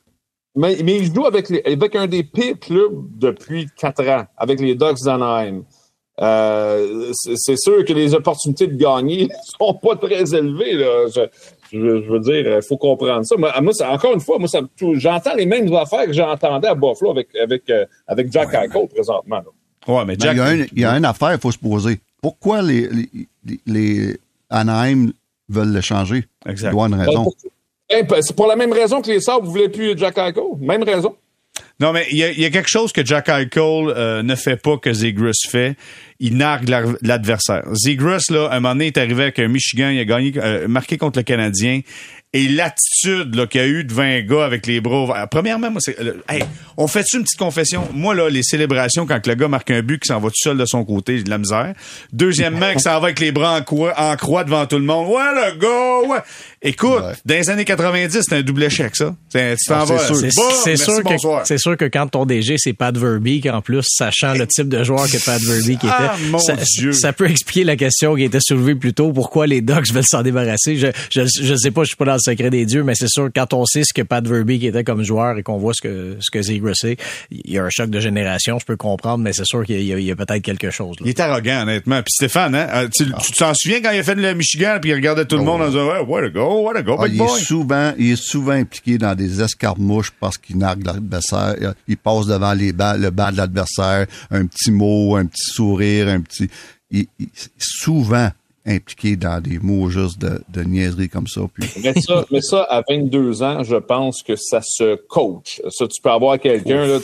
Mais, 0.56 0.78
mais 0.84 0.98
il 0.98 1.12
joue 1.12 1.26
avec, 1.26 1.50
les, 1.50 1.62
avec 1.64 1.96
un 1.96 2.06
des 2.06 2.22
pires 2.22 2.58
clubs 2.58 3.06
depuis 3.18 3.66
quatre 3.76 4.08
ans, 4.08 4.24
avec 4.36 4.60
les 4.60 4.74
Ducks 4.74 5.02
d'Anaheim. 5.04 5.64
Euh, 6.20 7.12
c'est 7.12 7.58
sûr 7.58 7.84
que 7.84 7.92
les 7.92 8.14
opportunités 8.14 8.68
de 8.68 8.76
gagner 8.76 9.28
sont 9.58 9.74
pas 9.74 9.96
très 9.96 10.34
élevées. 10.34 10.74
Là. 10.74 11.06
Je, 11.72 11.78
veux 11.78 12.20
dire, 12.20 12.56
il 12.56 12.62
faut 12.62 12.76
comprendre 12.76 13.24
ça. 13.24 13.36
Moi, 13.36 13.52
encore 13.82 14.14
une 14.14 14.20
fois, 14.20 14.38
moi, 14.38 14.48
j'entends 14.94 15.34
les 15.34 15.46
mêmes 15.46 15.72
affaires 15.74 16.06
que 16.06 16.12
j'entendais 16.12 16.68
à 16.68 16.74
Buffalo 16.74 17.10
avec, 17.10 17.34
avec, 17.34 17.68
euh, 17.70 17.84
avec 18.06 18.32
Jack 18.32 18.52
ouais, 18.52 18.86
présentement. 18.86 19.42
Ouais, 19.88 20.04
mais 20.06 20.14
Jack... 20.18 20.36
il, 20.72 20.80
y 20.80 20.84
a 20.84 20.96
une 20.96 21.04
affaire, 21.04 21.32
il 21.32 21.40
faut 21.40 21.50
se 21.50 21.58
poser. 21.58 22.00
Pourquoi 22.22 22.62
les, 22.62 22.88
les, 23.44 23.60
les 23.66 24.16
Anaheim 24.50 25.12
veulent 25.48 25.72
le 25.72 25.80
changer? 25.80 26.24
Exact. 26.46 26.68
Il 26.68 26.72
doit 26.72 26.86
une 26.86 26.94
raison. 26.94 27.32
Ben, 27.90 28.06
c'est 28.22 28.36
pour 28.36 28.46
la 28.46 28.56
même 28.56 28.72
raison 28.72 29.02
que 29.02 29.08
les 29.08 29.20
Sabres 29.20 29.44
ne 29.44 29.50
voulaient 29.50 29.68
plus 29.68 29.96
Jack 29.98 30.16
Eichel. 30.16 30.42
Même 30.58 30.84
raison. 30.84 31.16
Non, 31.80 31.92
mais 31.92 32.06
il 32.12 32.18
y, 32.18 32.44
a, 32.44 32.50
quelque 32.50 32.70
chose 32.70 32.92
que 32.92 33.04
Jack 33.04 33.28
Eichel 33.28 33.52
euh, 33.56 34.22
ne 34.22 34.36
fait 34.36 34.56
pas 34.56 34.76
que 34.76 34.92
Zegras 34.92 35.32
fait. 35.48 35.76
Il 36.20 36.36
nargue 36.36 36.68
l'adversaire. 37.02 37.64
Zegras, 37.72 38.26
là, 38.30 38.48
un 38.52 38.60
moment 38.60 38.74
donné, 38.74 38.86
est 38.86 38.98
arrivé 38.98 39.24
avec 39.24 39.40
un 39.40 39.48
Michigan, 39.48 39.90
il 39.90 39.98
a 39.98 40.04
gagné, 40.04 40.32
euh, 40.36 40.68
marqué 40.68 40.98
contre 40.98 41.18
le 41.18 41.24
Canadien. 41.24 41.80
Et 42.34 42.48
l'attitude 42.48 43.46
qu'il 43.48 43.60
y 43.60 43.64
a 43.64 43.66
eu 43.68 43.84
devant 43.84 44.02
un 44.02 44.20
gars 44.20 44.44
avec 44.44 44.66
les 44.66 44.80
bras 44.80 45.04
ouverts. 45.04 45.28
Premièrement, 45.30 45.70
moi, 45.70 45.80
c'est. 45.80 45.96
Hey, 46.28 46.42
on 46.76 46.88
fait-tu 46.88 47.18
une 47.18 47.22
petite 47.22 47.38
confession? 47.38 47.86
Moi, 47.92 48.12
là, 48.16 48.28
les 48.28 48.42
célébrations, 48.42 49.06
quand 49.06 49.24
le 49.24 49.34
gars 49.36 49.46
marque 49.46 49.70
un 49.70 49.82
but, 49.82 50.02
qui 50.02 50.08
s'en 50.08 50.18
va 50.18 50.30
tout 50.30 50.34
seul 50.36 50.58
de 50.58 50.66
son 50.66 50.84
côté, 50.84 51.18
j'ai 51.18 51.22
de 51.22 51.30
la 51.30 51.38
misère. 51.38 51.74
Deuxièmement, 52.12 52.72
qu'il 52.72 52.80
s'en 52.80 52.98
va 52.98 53.06
avec 53.06 53.20
les 53.20 53.30
bras 53.30 53.56
en 53.56 53.62
croix, 53.62 53.94
en 53.96 54.16
croix 54.16 54.42
devant 54.42 54.66
tout 54.66 54.78
le 54.78 54.84
monde. 54.84 55.06
Ouais, 55.08 55.22
le 55.32 55.58
gars, 55.58 56.08
ouais. 56.08 56.20
Écoute, 56.60 57.02
dans 57.24 57.34
les 57.34 57.50
années 57.50 57.64
90, 57.64 58.22
c'était 58.22 58.36
un 58.36 58.42
double 58.42 58.64
échec, 58.64 58.96
ça. 58.96 59.14
C'est 59.28 59.54
ah, 59.68 59.84
sûr, 59.86 59.96
que, 61.04 61.44
c'est 61.44 61.58
sûr 61.58 61.76
que 61.76 61.84
quand 61.84 62.08
ton 62.08 62.26
DG, 62.26 62.56
c'est 62.58 62.72
Pat 62.72 62.96
Verbeek, 62.96 63.46
en 63.46 63.60
plus, 63.60 63.84
sachant 63.86 64.32
le 64.32 64.46
type 64.46 64.68
de 64.68 64.82
joueur 64.82 65.04
que 65.04 65.22
Pat 65.24 65.40
Verbeek 65.40 65.80
ah, 65.84 66.16
était, 66.16 66.38
ça, 66.40 66.56
ça, 66.92 67.12
peut 67.12 67.30
expliquer 67.30 67.64
la 67.64 67.76
question 67.76 68.16
qui 68.16 68.24
était 68.24 68.40
soulevée 68.40 68.74
plus 68.74 68.94
tôt, 68.94 69.12
pourquoi 69.12 69.46
les 69.46 69.60
Ducks 69.60 69.92
veulent 69.92 70.04
s'en 70.04 70.22
débarrasser? 70.22 70.76
Je, 70.76 70.86
je, 71.10 71.22
je 71.26 71.54
sais 71.54 71.70
pas, 71.70 71.82
je 71.82 71.88
suis 71.88 71.96
pas 71.96 72.06
dans 72.06 72.14
le 72.14 72.18
secret 72.24 72.50
des 72.50 72.66
dieux, 72.66 72.82
mais 72.82 72.94
c'est 72.94 73.08
sûr, 73.08 73.28
quand 73.34 73.52
on 73.52 73.64
sait 73.64 73.82
ce 73.84 73.92
que 73.92 74.02
Pat 74.02 74.26
Verbeek 74.26 74.64
était 74.64 74.84
comme 74.84 75.02
joueur 75.02 75.38
et 75.38 75.42
qu'on 75.42 75.58
voit 75.58 75.72
ce 75.74 75.82
que, 75.82 76.16
ce 76.20 76.30
que 76.30 76.42
Zegras 76.42 76.74
est, 76.84 77.00
il 77.30 77.52
y 77.52 77.58
a 77.58 77.64
un 77.64 77.70
choc 77.70 77.90
de 77.90 78.00
génération, 78.00 78.58
je 78.58 78.64
peux 78.64 78.76
comprendre, 78.76 79.22
mais 79.22 79.32
c'est 79.32 79.44
sûr 79.44 79.64
qu'il 79.64 79.82
y 79.82 80.10
a, 80.10 80.16
peut-être 80.16 80.42
quelque 80.42 80.70
chose. 80.70 80.96
Il 81.00 81.08
est 81.08 81.20
arrogant, 81.20 81.62
honnêtement. 81.62 82.02
Puis 82.02 82.12
Stéphane, 82.12 82.54
hein, 82.54 82.68
euh, 82.74 82.88
tu 82.92 83.32
t'en 83.32 83.52
souviens 83.54 83.80
quand 83.80 83.90
il 83.90 83.98
a 83.98 84.02
fait 84.02 84.14
le 84.14 84.34
Michigan, 84.34 84.78
puis 84.80 84.90
il 84.90 84.94
regardait 84.94 85.24
tout 85.24 85.36
le 85.36 85.42
oh, 85.42 85.44
monde 85.44 85.62
en 85.62 85.68
disant, 85.68 86.02
what 86.06 86.22
a 86.22 86.28
go, 86.28 86.62
what 86.62 86.76
a 86.76 86.82
go, 86.82 86.96
ah, 86.98 87.06
il 87.08 87.20
Est 87.20 87.44
souvent, 87.44 87.92
il 87.98 88.12
est 88.12 88.22
souvent 88.22 88.52
impliqué 88.52 88.98
dans 88.98 89.14
des 89.14 89.42
escarmouches 89.42 90.12
parce 90.18 90.38
qu'il 90.38 90.58
nargue 90.58 90.84
l'adversaire. 90.84 91.74
Il 91.86 91.96
passe 91.96 92.26
devant 92.26 92.52
les 92.52 92.72
le 92.72 93.10
banc 93.10 93.30
de 93.30 93.36
l'adversaire, 93.36 94.06
un 94.30 94.46
petit 94.46 94.70
mot, 94.70 95.16
un 95.16 95.26
petit 95.26 95.52
sourire, 95.52 96.08
un 96.08 96.20
petit... 96.20 96.48
Il, 96.90 97.06
souvent 97.58 98.30
impliqué 98.66 99.16
dans 99.16 99.40
des 99.42 99.58
mots 99.58 99.90
juste 99.90 100.18
de, 100.20 100.42
de 100.48 100.62
niaiserie 100.62 101.08
comme 101.08 101.26
ça. 101.26 101.42
Puis... 101.52 101.68
Mais, 101.82 101.94
ça, 102.00 102.24
mais 102.30 102.40
ça, 102.40 102.62
à 102.62 102.82
22 102.88 103.42
ans, 103.42 103.62
je 103.62 103.76
pense 103.76 104.22
que 104.22 104.36
ça 104.36 104.60
se 104.62 104.96
coach. 105.06 105.60
Ça, 105.70 105.86
tu 105.86 106.00
peux 106.00 106.10
avoir 106.10 106.38
quelqu'un, 106.38 106.86
là, 106.86 106.98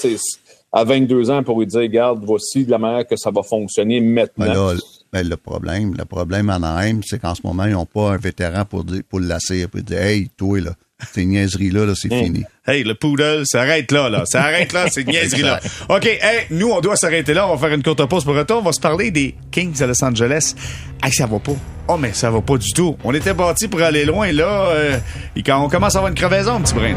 à 0.72 0.84
22 0.84 1.30
ans 1.30 1.42
pour 1.42 1.58
lui 1.58 1.66
dire, 1.66 1.80
regarde, 1.80 2.22
voici 2.24 2.64
de 2.64 2.70
la 2.70 2.78
manière 2.78 3.06
que 3.06 3.16
ça 3.16 3.30
va 3.30 3.42
fonctionner 3.42 4.00
maintenant. 4.00 4.46
Ben 4.46 4.78
ben, 5.12 5.28
le 5.28 5.36
problème, 5.36 5.94
le 5.98 6.04
problème 6.04 6.50
en 6.50 6.62
AM, 6.62 7.02
c'est 7.04 7.20
qu'en 7.20 7.34
ce 7.34 7.40
moment, 7.42 7.64
ils 7.64 7.72
n'ont 7.72 7.84
pas 7.84 8.12
un 8.12 8.16
vétéran 8.16 8.64
pour, 8.64 8.84
dire, 8.84 9.02
pour 9.08 9.18
lasser, 9.18 9.66
pour 9.66 9.80
dire, 9.80 10.00
hey, 10.00 10.28
toi, 10.36 10.60
là, 10.60 10.70
ces 11.12 11.24
niaiseries-là, 11.24 11.86
là, 11.86 11.92
c'est 11.94 12.08
fini. 12.08 12.44
Hey, 12.66 12.84
le 12.84 12.94
poodle, 12.94 13.42
ça 13.44 13.62
arrête 13.62 13.90
là, 13.90 14.08
là. 14.08 14.22
Ça 14.26 14.42
arrête 14.42 14.72
là, 14.72 14.88
ces 14.90 15.04
niaiseries-là. 15.06 15.60
OK, 15.88 16.06
hey, 16.06 16.46
nous, 16.50 16.70
on 16.70 16.80
doit 16.80 16.96
s'arrêter 16.96 17.34
là. 17.34 17.48
On 17.48 17.54
va 17.56 17.68
faire 17.68 17.74
une 17.74 17.82
courte 17.82 18.04
pause 18.06 18.24
pour 18.24 18.34
retour. 18.34 18.58
On 18.58 18.62
va 18.62 18.72
se 18.72 18.80
parler 18.80 19.10
des 19.10 19.34
Kings 19.50 19.82
à 19.82 19.86
Los 19.86 20.02
Angeles. 20.04 20.54
Hey, 21.02 21.12
ça 21.12 21.26
va 21.26 21.38
pas. 21.38 21.52
Oh, 21.88 21.96
mais 21.96 22.12
ça 22.12 22.30
va 22.30 22.40
pas 22.40 22.56
du 22.56 22.72
tout. 22.72 22.96
On 23.02 23.12
était 23.14 23.34
bâti 23.34 23.66
pour 23.66 23.82
aller 23.82 24.04
loin, 24.04 24.30
là. 24.32 24.68
Euh, 24.70 24.98
et 25.34 25.42
quand 25.42 25.64
on 25.64 25.68
commence 25.68 25.96
à 25.96 25.98
avoir 25.98 26.10
une 26.10 26.18
crevaison, 26.18 26.60
petit 26.60 26.74
brin. 26.74 26.94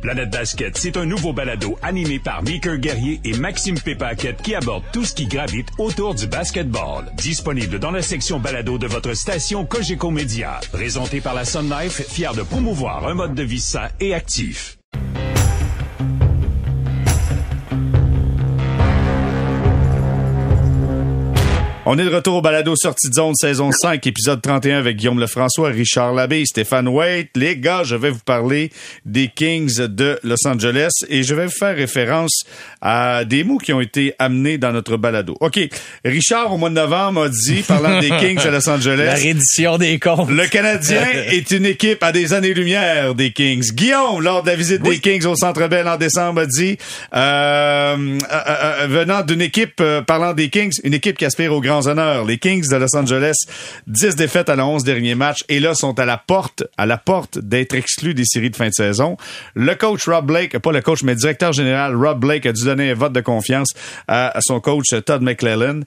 Planète 0.00 0.30
Basket, 0.30 0.76
c'est 0.76 0.96
un 0.96 1.04
nouveau 1.04 1.32
balado 1.32 1.78
animé 1.82 2.18
par 2.18 2.42
Mickey 2.42 2.78
Guerrier 2.78 3.20
et 3.24 3.36
Maxime 3.36 3.78
Pépaquette 3.78 4.42
qui 4.42 4.54
aborde 4.54 4.84
tout 4.92 5.04
ce 5.04 5.14
qui 5.14 5.26
gravite 5.26 5.68
autour 5.78 6.14
du 6.14 6.26
basketball. 6.26 7.10
Disponible 7.16 7.78
dans 7.78 7.90
la 7.90 8.02
section 8.02 8.40
balado 8.40 8.78
de 8.78 8.86
votre 8.86 9.14
station 9.14 9.64
Cogeco 9.66 10.10
Média. 10.10 10.60
Présenté 10.72 11.20
par 11.20 11.34
la 11.34 11.44
Sun 11.44 11.70
Life, 11.70 12.02
fier 12.08 12.34
de 12.34 12.42
promouvoir 12.42 13.06
un 13.06 13.14
mode 13.14 13.34
de 13.34 13.42
vie 13.42 13.60
sain 13.60 13.88
et 14.00 14.14
actif. 14.14 14.78
On 21.86 21.98
est 21.98 22.04
de 22.04 22.14
retour 22.14 22.36
au 22.36 22.42
balado 22.42 22.74
Sortie 22.76 23.08
de 23.08 23.14
zone 23.14 23.34
saison 23.34 23.70
5, 23.72 24.06
épisode 24.06 24.42
31 24.42 24.76
avec 24.76 24.98
Guillaume 24.98 25.18
Lefrançois, 25.18 25.70
Richard 25.70 26.12
Labbé, 26.12 26.44
Stéphane 26.44 26.86
Waite. 26.86 27.30
Les 27.36 27.56
gars, 27.56 27.84
je 27.84 27.96
vais 27.96 28.10
vous 28.10 28.20
parler 28.20 28.70
des 29.06 29.28
Kings 29.28 29.86
de 29.86 30.20
Los 30.22 30.46
Angeles 30.46 30.90
et 31.08 31.22
je 31.22 31.34
vais 31.34 31.46
vous 31.46 31.52
faire 31.58 31.74
référence 31.74 32.44
à 32.82 33.24
des 33.24 33.44
mots 33.44 33.56
qui 33.56 33.72
ont 33.72 33.80
été 33.80 34.12
amenés 34.18 34.58
dans 34.58 34.72
notre 34.72 34.98
balado. 34.98 35.38
OK. 35.40 35.58
Richard, 36.04 36.52
au 36.52 36.58
mois 36.58 36.68
de 36.68 36.74
novembre, 36.74 37.24
a 37.24 37.28
dit, 37.30 37.62
parlant 37.62 37.98
des 37.98 38.10
Kings 38.20 38.44
de 38.44 38.50
Los 38.50 38.68
Angeles. 38.68 39.06
La 39.06 39.14
reddition 39.14 39.78
des 39.78 39.98
comptes. 39.98 40.28
Le 40.28 40.46
Canadien 40.48 41.02
est 41.30 41.50
une 41.50 41.64
équipe 41.64 42.02
à 42.02 42.12
des 42.12 42.34
années-lumière 42.34 43.14
des 43.14 43.32
Kings. 43.32 43.72
Guillaume, 43.72 44.20
lors 44.20 44.42
de 44.42 44.48
la 44.48 44.56
visite 44.56 44.82
des 44.82 44.98
Kings 44.98 45.24
au 45.24 45.34
Centre 45.34 45.66
Bell 45.68 45.88
en 45.88 45.96
décembre, 45.96 46.42
a 46.42 46.46
dit, 46.46 46.76
euh, 47.14 47.96
euh, 47.96 48.18
euh, 48.32 48.86
venant 48.86 49.22
d'une 49.22 49.40
équipe, 49.40 49.82
parlant 50.06 50.34
des 50.34 50.50
Kings, 50.50 50.78
une 50.84 50.92
équipe 50.92 51.16
qui 51.16 51.24
aspire 51.24 51.54
au 51.54 51.62
grand 51.62 51.79
grands 51.80 51.90
honneurs. 51.90 52.24
Les 52.24 52.38
Kings 52.38 52.68
de 52.68 52.76
Los 52.76 52.96
Angeles, 52.96 53.34
10 53.86 54.16
défaites 54.16 54.48
à 54.48 54.56
la 54.56 54.66
11 54.66 54.84
derniers 54.84 55.14
matchs 55.14 55.44
et 55.48 55.60
là 55.60 55.74
sont 55.74 55.98
à 55.98 56.04
la 56.04 56.18
porte, 56.18 56.64
à 56.76 56.86
la 56.86 56.98
porte 56.98 57.38
d'être 57.38 57.74
exclus 57.74 58.14
des 58.14 58.24
séries 58.24 58.50
de 58.50 58.56
fin 58.56 58.68
de 58.68 58.74
saison. 58.74 59.16
Le 59.54 59.74
coach 59.74 60.06
Rob 60.06 60.26
Blake, 60.26 60.58
pas 60.58 60.72
le 60.72 60.80
coach, 60.80 61.02
mais 61.02 61.12
le 61.12 61.18
directeur 61.18 61.52
général 61.52 61.94
Rob 61.96 62.20
Blake 62.20 62.46
a 62.46 62.52
dû 62.52 62.64
donner 62.64 62.90
un 62.90 62.94
vote 62.94 63.12
de 63.12 63.20
confiance 63.20 63.68
à 64.08 64.38
son 64.40 64.60
coach 64.60 64.86
Todd 65.04 65.22
McClellan. 65.22 65.80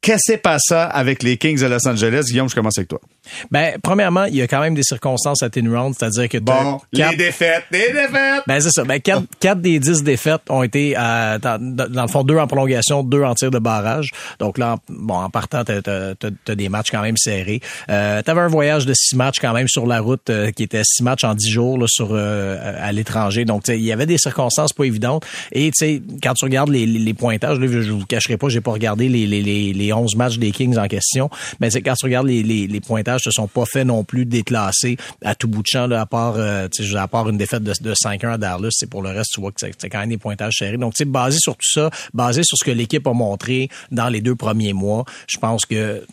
Qu'est-ce 0.00 0.16
qui 0.16 0.32
s'est 0.32 0.38
passé 0.38 0.74
avec 0.74 1.22
les 1.22 1.36
Kings 1.36 1.60
de 1.60 1.66
Los 1.66 1.86
Angeles? 1.86 2.24
Guillaume, 2.28 2.48
je 2.48 2.56
commence 2.56 2.76
avec 2.76 2.88
toi. 2.88 3.00
Ben, 3.50 3.78
premièrement, 3.82 4.24
il 4.24 4.36
y 4.36 4.42
a 4.42 4.46
quand 4.46 4.60
même 4.60 4.74
des 4.74 4.82
circonstances 4.82 5.42
atténuantes, 5.42 5.94
c'est-à-dire 5.98 6.28
que 6.28 6.38
bon, 6.38 6.80
les 6.92 7.16
défaites, 7.16 7.64
les 7.70 7.92
défaites. 7.92 8.42
Ben 8.46 8.60
c'est 8.60 8.70
ça. 8.70 8.84
Ben 8.84 9.00
quatre, 9.00 9.24
quatre 9.40 9.60
des 9.60 9.78
dix 9.78 10.02
défaites 10.02 10.42
ont 10.48 10.62
été 10.62 10.94
euh, 10.96 11.38
dans, 11.38 11.58
dans, 11.60 12.02
le 12.02 12.08
fond 12.08 12.24
deux 12.24 12.38
en 12.38 12.46
prolongation, 12.46 13.02
deux 13.02 13.22
en 13.22 13.34
tir 13.34 13.50
de 13.50 13.58
barrage. 13.58 14.10
Donc 14.38 14.58
là, 14.58 14.74
en, 14.74 14.78
bon, 14.88 15.14
en 15.14 15.30
partant, 15.30 15.64
t'as 15.64 15.80
as, 15.84 16.54
des 16.54 16.68
matchs 16.68 16.90
quand 16.90 17.02
même 17.02 17.16
serrés. 17.16 17.60
Euh, 17.90 18.22
T'avais 18.22 18.40
un 18.40 18.48
voyage 18.48 18.86
de 18.86 18.94
six 18.94 19.16
matchs 19.16 19.38
quand 19.40 19.52
même 19.52 19.68
sur 19.68 19.86
la 19.86 20.00
route 20.00 20.28
euh, 20.30 20.50
qui 20.50 20.64
était 20.64 20.82
six 20.84 21.02
matchs 21.02 21.24
en 21.24 21.34
dix 21.34 21.50
jours 21.50 21.78
là, 21.78 21.86
sur 21.88 22.10
euh, 22.12 22.74
à 22.80 22.92
l'étranger. 22.92 23.44
Donc 23.44 23.68
il 23.68 23.76
y 23.76 23.92
avait 23.92 24.06
des 24.06 24.18
circonstances 24.18 24.72
pas 24.72 24.84
évidentes. 24.84 25.24
Et 25.52 25.70
tu 25.70 25.86
sais, 25.86 26.02
quand 26.22 26.34
tu 26.34 26.44
regardes 26.44 26.70
les, 26.70 26.86
les, 26.86 27.14
pointages, 27.14 27.58
là, 27.58 27.66
je 27.68 27.92
vous 27.92 28.06
cacherai 28.06 28.36
pas, 28.36 28.48
j'ai 28.48 28.60
pas 28.60 28.72
regardé 28.72 29.08
les, 29.08 29.26
les, 29.26 29.72
les, 29.72 29.92
11 29.92 30.16
matchs 30.16 30.38
des 30.38 30.50
Kings 30.50 30.78
en 30.78 30.88
question, 30.88 31.30
mais 31.60 31.70
c'est 31.70 31.82
quand 31.82 31.94
tu 31.94 32.06
regardes 32.06 32.26
les, 32.26 32.42
les, 32.42 32.66
les 32.66 32.80
pointages 32.80 33.11
se 33.18 33.30
sont 33.30 33.48
pas 33.48 33.64
fait 33.64 33.84
non 33.84 34.04
plus 34.04 34.24
déclassés 34.24 34.96
à 35.24 35.34
tout 35.34 35.48
bout 35.48 35.62
de 35.62 35.66
champ, 35.66 35.86
là, 35.86 36.02
à 36.02 36.06
part, 36.06 36.34
euh, 36.36 36.68
à 36.96 37.08
part 37.08 37.28
une 37.28 37.38
défaite 37.38 37.62
de, 37.62 37.72
de 37.80 37.94
5-1 37.94 38.34
à 38.34 38.38
Dallas. 38.38 38.68
C'est 38.70 38.88
pour 38.88 39.02
le 39.02 39.10
reste, 39.10 39.32
tu 39.34 39.40
vois 39.40 39.52
que 39.52 39.60
c'est 39.60 39.88
quand 39.88 40.00
même 40.00 40.10
des 40.10 40.18
pointages 40.18 40.54
serrés. 40.58 40.76
Donc, 40.76 40.94
tu 40.94 40.98
sais, 40.98 41.04
basé 41.04 41.38
sur 41.40 41.54
tout 41.54 41.70
ça, 41.70 41.90
basé 42.14 42.42
sur 42.44 42.56
ce 42.56 42.64
que 42.64 42.70
l'équipe 42.70 43.06
a 43.06 43.12
montré 43.12 43.68
dans 43.90 44.08
les 44.08 44.20
deux 44.20 44.36
premiers 44.36 44.72
mois, 44.72 45.04
je 45.28 45.38
pense 45.38 45.64
que 45.64 46.04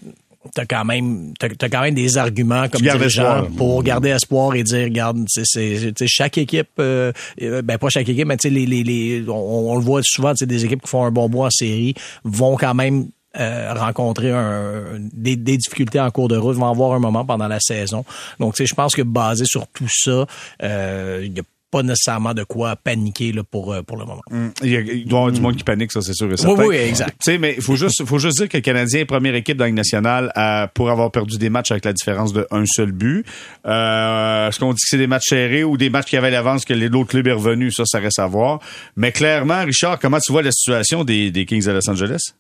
t'as 0.54 0.66
quand 0.66 0.86
même 0.86 1.34
t'as, 1.38 1.70
quand 1.70 1.82
même 1.82 1.94
des 1.94 2.18
arguments 2.18 2.70
comme 2.70 2.82
dirigeant 2.82 3.46
pour 3.58 3.84
garder 3.84 4.10
espoir 4.10 4.56
et 4.56 4.64
dire 4.64 4.86
regarde 4.86 5.26
c'est, 5.28 5.92
chaque 6.08 6.38
équipe 6.38 6.70
euh, 6.80 7.12
euh, 7.42 7.62
ben 7.62 7.78
pas 7.78 7.90
chaque 7.90 8.08
équipe 8.08 8.26
mais 8.26 8.38
les, 8.46 8.66
les, 8.66 8.84
les 8.84 9.26
on, 9.28 9.72
on, 9.72 9.76
le 9.76 9.84
voit 9.84 10.02
souvent 10.02 10.34
des 10.34 10.66
équipes 10.66 10.82
qui 10.82 10.90
font 10.90 11.04
un 11.04 11.12
bon 11.12 11.28
bois 11.28 11.48
en 11.48 11.52
série 11.52 11.94
vont 12.24 12.56
quand 12.56 12.74
même 12.74 13.10
euh, 13.38 13.74
rencontrer 13.76 14.32
un, 14.32 14.98
des, 15.14 15.36
difficultés 15.36 16.00
en 16.00 16.10
cours 16.10 16.28
de 16.28 16.36
route, 16.36 16.56
vont 16.56 16.70
avoir 16.70 16.94
un 16.94 17.00
moment 17.00 17.26
pendant 17.26 17.48
la 17.48 17.60
saison. 17.60 18.04
Donc, 18.40 18.56
je 18.60 18.74
pense 18.74 18.96
que 18.96 19.04
basé 19.04 19.46
sur 19.46 19.68
tout 19.68 19.88
ça, 19.88 20.26
euh, 20.64 21.22
il 21.24 21.38
y 21.38 21.40
a 21.40 21.44
pas 21.70 21.84
nécessairement 21.84 22.34
de 22.34 22.44
quoi 22.44 22.76
paniquer 22.76 23.32
là, 23.32 23.44
pour, 23.44 23.72
euh, 23.72 23.84
pour 23.84 23.98
le 23.98 24.06
moment. 24.06 24.24
Mm. 24.32 24.48
Il, 24.64 24.70
y 24.72 24.78
a, 24.78 24.80
il, 24.80 25.06
doit 25.06 25.20
y 25.20 25.22
avoir 25.22 25.32
du 25.32 25.42
monde 25.42 25.56
qui 25.56 25.64
panique, 25.64 25.92
ça, 25.92 26.02
c'est 26.02 26.14
sûr 26.14 26.32
et 26.32 26.38
certain. 26.38 26.56
Oui, 26.60 26.70
oui, 26.70 26.76
exact. 26.78 27.12
Tu 27.24 27.32
sais, 27.32 27.38
mais 27.38 27.54
il 27.56 27.62
faut 27.62 27.76
juste, 27.76 28.04
faut 28.04 28.18
juste 28.18 28.38
dire 28.38 28.50
que 28.50 28.58
le 28.58 28.62
Canadien 28.62 29.02
est 29.02 29.06
première 29.06 29.36
équipe 29.36 29.58
dans 29.58 29.66
la 29.66 29.72
nationale 29.72 30.32
pour 30.74 30.90
avoir 30.90 31.12
perdu 31.12 31.38
des 31.38 31.52
matchs 31.52 31.70
avec 31.70 31.86
la 31.86 31.94
différence 31.94 32.34
de 32.34 32.48
un 32.50 32.66
seul 32.66 32.92
but. 32.92 33.26
Euh, 33.68 34.48
Est-ce 34.50 34.60
qu'on 34.60 34.74
dit 34.74 34.82
que 34.82 34.88
c'est 34.90 34.98
des 34.98 35.06
matchs 35.06 35.28
serrés 35.28 35.64
ou 35.64 35.78
des 35.78 35.92
matchs 35.92 36.08
qui 36.08 36.18
avaient 36.18 36.32
l'avance 36.32 36.66
que 36.66 36.74
l'autre 36.74 37.10
club 37.10 37.28
est 37.28 37.34
revenu? 37.34 37.72
Ça, 37.72 37.84
ça 37.86 38.00
reste 38.00 38.18
à 38.18 38.26
voir. 38.26 38.60
Mais 38.96 39.12
clairement, 39.12 39.64
Richard, 39.64 40.00
comment 40.00 40.20
tu 40.20 40.32
vois 40.32 40.42
la 40.42 40.52
situation 40.52 41.04
des, 41.04 41.30
des 41.30 41.46
Kings 41.46 41.66
de 41.66 41.72
Los 41.72 41.88
Angeles? 41.88 42.34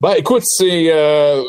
Ben, 0.00 0.14
écoute, 0.16 0.42
c'est. 0.44 0.92
Euh, 0.92 1.42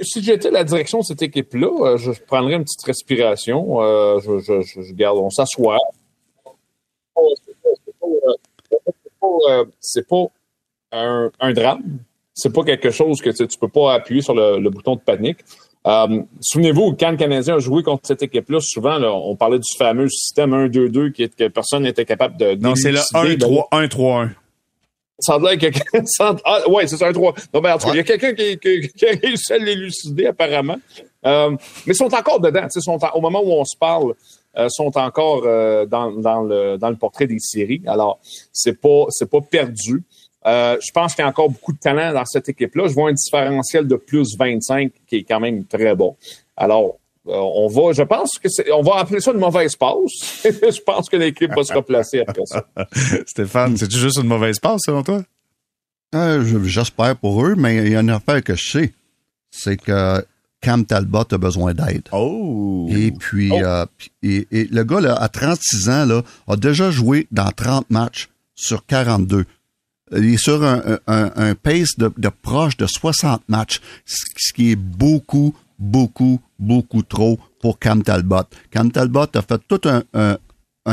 si 0.00 0.22
j'étais 0.22 0.50
la 0.50 0.62
direction 0.62 1.00
de 1.00 1.04
cette 1.04 1.22
équipe-là, 1.22 1.68
euh, 1.80 1.96
je 1.96 2.12
prendrais 2.12 2.54
une 2.54 2.64
petite 2.64 2.84
respiration. 2.84 3.82
Euh, 3.82 4.20
je, 4.20 4.38
je, 4.38 4.82
je, 4.82 4.92
garde, 4.92 5.18
on 5.18 5.30
s'assoit. 5.30 5.78
C'est 9.80 10.06
pas, 10.06 10.26
un, 10.92 11.30
un, 11.40 11.52
drame. 11.52 11.98
C'est 12.34 12.52
pas 12.52 12.62
quelque 12.62 12.90
chose 12.90 13.20
que 13.20 13.30
tu, 13.30 13.46
tu 13.48 13.58
peux 13.58 13.68
pas 13.68 13.94
appuyer 13.94 14.22
sur 14.22 14.34
le, 14.34 14.58
le 14.58 14.70
bouton 14.70 14.94
de 14.94 15.00
panique. 15.00 15.38
Euh, 15.86 16.22
Souvenez-vous, 16.40 16.94
quand 16.98 17.10
le 17.10 17.16
Canadien 17.16 17.56
a 17.56 17.58
joué 17.58 17.82
contre 17.82 18.06
cette 18.06 18.22
équipe-là, 18.22 18.58
souvent, 18.60 18.98
là, 18.98 19.12
on 19.12 19.36
parlait 19.36 19.58
du 19.58 19.76
fameux 19.76 20.08
système 20.08 20.52
1-2-2 20.52 21.12
que 21.12 21.48
personne 21.48 21.82
n'était 21.82 22.04
capable 22.04 22.36
de. 22.36 22.54
Non, 22.54 22.74
c'est 22.76 22.92
le 22.92 22.98
1-3-1-3-1. 22.98 24.30
Ça 25.18 25.34
a 25.34 25.38
l'air 25.38 25.58
que 25.58 25.66
ah, 26.44 26.68
ouais, 26.68 26.86
c'est 26.86 27.02
un 27.02 27.12
3. 27.12 27.34
Non, 27.52 27.60
ben, 27.60 27.74
en 27.74 27.78
tout 27.78 27.86
cas, 27.86 27.92
il 27.92 27.96
y 27.96 28.00
a 28.00 28.04
quelqu'un 28.04 28.34
qui, 28.34 28.58
qui, 28.58 28.88
qui, 28.88 29.06
a 29.06 29.10
réussi 29.10 29.52
à 29.52 29.58
l'élucider, 29.58 30.26
apparemment. 30.26 30.78
Euh, 31.24 31.50
mais 31.50 31.92
ils 31.92 31.96
sont 31.96 32.12
encore 32.12 32.40
dedans. 32.40 32.66
Sont 32.70 32.98
au 33.14 33.20
moment 33.20 33.40
où 33.42 33.52
on 33.52 33.64
se 33.64 33.76
parle, 33.78 34.14
euh, 34.56 34.68
sont 34.68 34.96
encore 34.98 35.42
euh, 35.44 35.86
dans, 35.86 36.10
dans, 36.12 36.42
le, 36.42 36.78
dans 36.78 36.90
le 36.90 36.96
portrait 36.96 37.26
des 37.26 37.38
séries. 37.38 37.82
Alors, 37.86 38.18
c'est 38.52 38.80
pas 38.80 39.06
c'est 39.10 39.30
pas 39.30 39.40
perdu. 39.40 40.02
Euh, 40.46 40.76
je 40.84 40.92
pense 40.92 41.14
qu'il 41.14 41.22
y 41.22 41.26
a 41.26 41.28
encore 41.28 41.48
beaucoup 41.48 41.72
de 41.72 41.78
talent 41.78 42.12
dans 42.12 42.24
cette 42.24 42.48
équipe-là. 42.48 42.86
Je 42.88 42.92
vois 42.92 43.08
un 43.08 43.12
différentiel 43.12 43.88
de 43.88 43.96
plus 43.96 44.36
25 44.38 44.92
qui 45.06 45.16
est 45.16 45.22
quand 45.22 45.40
même 45.40 45.64
très 45.64 45.94
bon. 45.94 46.16
Alors, 46.56 46.98
on 47.26 47.68
va, 47.68 47.92
je 47.92 48.02
pense 48.02 48.38
que 48.38 48.48
c'est, 48.48 48.70
on 48.70 48.82
va 48.82 48.96
appeler 48.96 49.20
ça 49.20 49.32
une 49.32 49.38
mauvaise 49.38 49.76
passe. 49.76 50.42
je 50.44 50.80
pense 50.80 51.08
que 51.08 51.16
l'équipe 51.16 51.50
va 51.54 51.64
se 51.64 51.72
replacer 51.72 52.20
après 52.20 52.44
ça. 52.46 52.64
Stéphane, 53.26 53.76
c'est 53.76 53.90
juste 53.90 54.18
une 54.18 54.26
mauvaise 54.26 54.58
passe 54.58 54.82
selon 54.84 55.02
toi? 55.02 55.22
Euh, 56.14 56.44
j'espère 56.64 57.16
pour 57.16 57.44
eux, 57.44 57.54
mais 57.56 57.76
il 57.76 57.92
y 57.92 57.96
a 57.96 58.00
une 58.00 58.10
affaire 58.10 58.42
que 58.42 58.54
je 58.54 58.70
sais. 58.70 58.92
C'est 59.50 59.76
que 59.76 60.24
Cam 60.60 60.84
Talbot 60.84 61.24
a 61.30 61.38
besoin 61.38 61.74
d'aide. 61.74 62.08
Oh! 62.12 62.88
Et 62.90 63.10
puis, 63.10 63.50
oh. 63.52 63.56
Euh, 63.62 63.86
et, 64.22 64.46
le 64.50 64.82
gars, 64.84 65.00
là, 65.00 65.14
à 65.14 65.28
36 65.28 65.88
ans, 65.88 66.04
là, 66.04 66.22
a 66.46 66.56
déjà 66.56 66.90
joué 66.90 67.26
dans 67.30 67.50
30 67.50 67.90
matchs 67.90 68.28
sur 68.54 68.86
42. 68.86 69.44
Il 70.12 70.34
est 70.34 70.36
sur 70.36 70.62
un, 70.62 70.98
un, 71.06 71.54
pace 71.54 71.96
de, 71.98 72.12
de, 72.16 72.28
proche 72.28 72.76
de 72.76 72.86
60 72.86 73.42
matchs, 73.48 73.80
ce 74.04 74.52
qui 74.52 74.72
est 74.72 74.76
beaucoup, 74.76 75.54
beaucoup, 75.84 76.40
beaucoup 76.58 77.02
trop 77.02 77.38
pour 77.60 77.78
Cam 77.78 78.02
Talbot. 78.02 78.44
Cam 78.70 78.90
Talbot 78.90 79.26
a 79.34 79.42
fait 79.42 79.60
tout 79.68 79.80
un, 79.86 80.38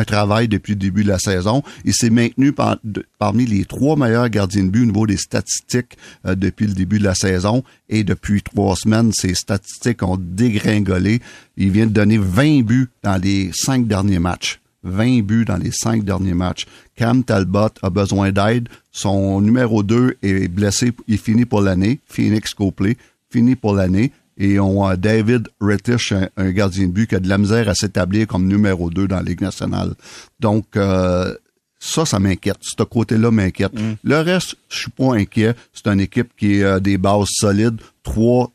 travail 0.05 0.47
depuis 0.47 0.73
le 0.73 0.79
début 0.79 1.03
de 1.03 1.09
la 1.09 1.19
saison. 1.19 1.63
Il 1.83 1.93
s'est 1.93 2.09
maintenu 2.09 2.53
par, 2.53 2.77
parmi 3.19 3.45
les 3.45 3.65
trois 3.65 3.95
meilleurs 3.97 4.29
gardiens 4.29 4.63
de 4.63 4.69
but 4.69 4.83
au 4.83 4.85
niveau 4.85 5.05
des 5.05 5.17
statistiques 5.17 5.97
euh, 6.25 6.35
depuis 6.35 6.65
le 6.65 6.73
début 6.73 6.97
de 6.97 7.03
la 7.03 7.15
saison. 7.15 7.63
Et 7.89 8.05
depuis 8.05 8.41
trois 8.41 8.75
semaines, 8.75 9.11
ses 9.11 9.33
statistiques 9.33 10.01
ont 10.03 10.17
dégringolé. 10.17 11.19
Il 11.57 11.71
vient 11.71 11.87
de 11.87 11.91
donner 11.91 12.17
20 12.17 12.61
buts 12.63 12.89
dans 13.03 13.21
les 13.21 13.51
cinq 13.53 13.85
derniers 13.85 14.19
matchs. 14.19 14.61
20 14.83 15.23
buts 15.23 15.45
dans 15.45 15.57
les 15.57 15.71
cinq 15.71 16.05
derniers 16.05 16.33
matchs. 16.33 16.65
Cam 16.95 17.23
Talbot 17.23 17.69
a 17.81 17.89
besoin 17.89 18.31
d'aide. 18.31 18.69
Son 18.91 19.41
numéro 19.41 19.83
2 19.83 20.17
est 20.21 20.47
blessé. 20.47 20.93
Il 21.07 21.17
finit 21.17 21.45
pour 21.45 21.61
l'année. 21.61 21.99
Phoenix 22.07 22.53
Copley 22.53 22.97
finit 23.29 23.55
pour 23.55 23.75
l'année 23.75 24.11
et 24.41 24.59
on 24.59 24.83
a 24.83 24.97
David 24.97 25.49
Rettich, 25.61 26.13
un, 26.35 26.51
gardien 26.51 26.87
de 26.87 26.91
but 26.91 27.07
qui 27.07 27.15
a 27.15 27.19
de 27.19 27.29
la 27.29 27.37
misère 27.37 27.69
à 27.69 27.75
s'établir 27.75 28.25
comme 28.25 28.47
numéro 28.47 28.89
2 28.89 29.07
dans 29.07 29.17
la 29.17 29.21
Ligue 29.21 29.41
nationale. 29.41 29.93
Donc, 30.39 30.65
euh, 30.75 31.35
ça, 31.79 32.05
ça 32.05 32.19
m'inquiète. 32.19 32.57
Ce 32.61 32.81
côté-là 32.83 33.29
m'inquiète. 33.29 33.73
Mm. 33.73 33.93
Le 34.03 34.19
reste, 34.21 34.55
je 34.69 34.79
suis 34.79 34.91
pas 34.91 35.13
inquiet. 35.13 35.53
C'est 35.73 35.87
une 35.87 35.99
équipe 35.99 36.31
qui 36.35 36.63
a 36.63 36.79
des 36.79 36.97
bases 36.97 37.27
solides, 37.29 37.79
trois 38.01 38.51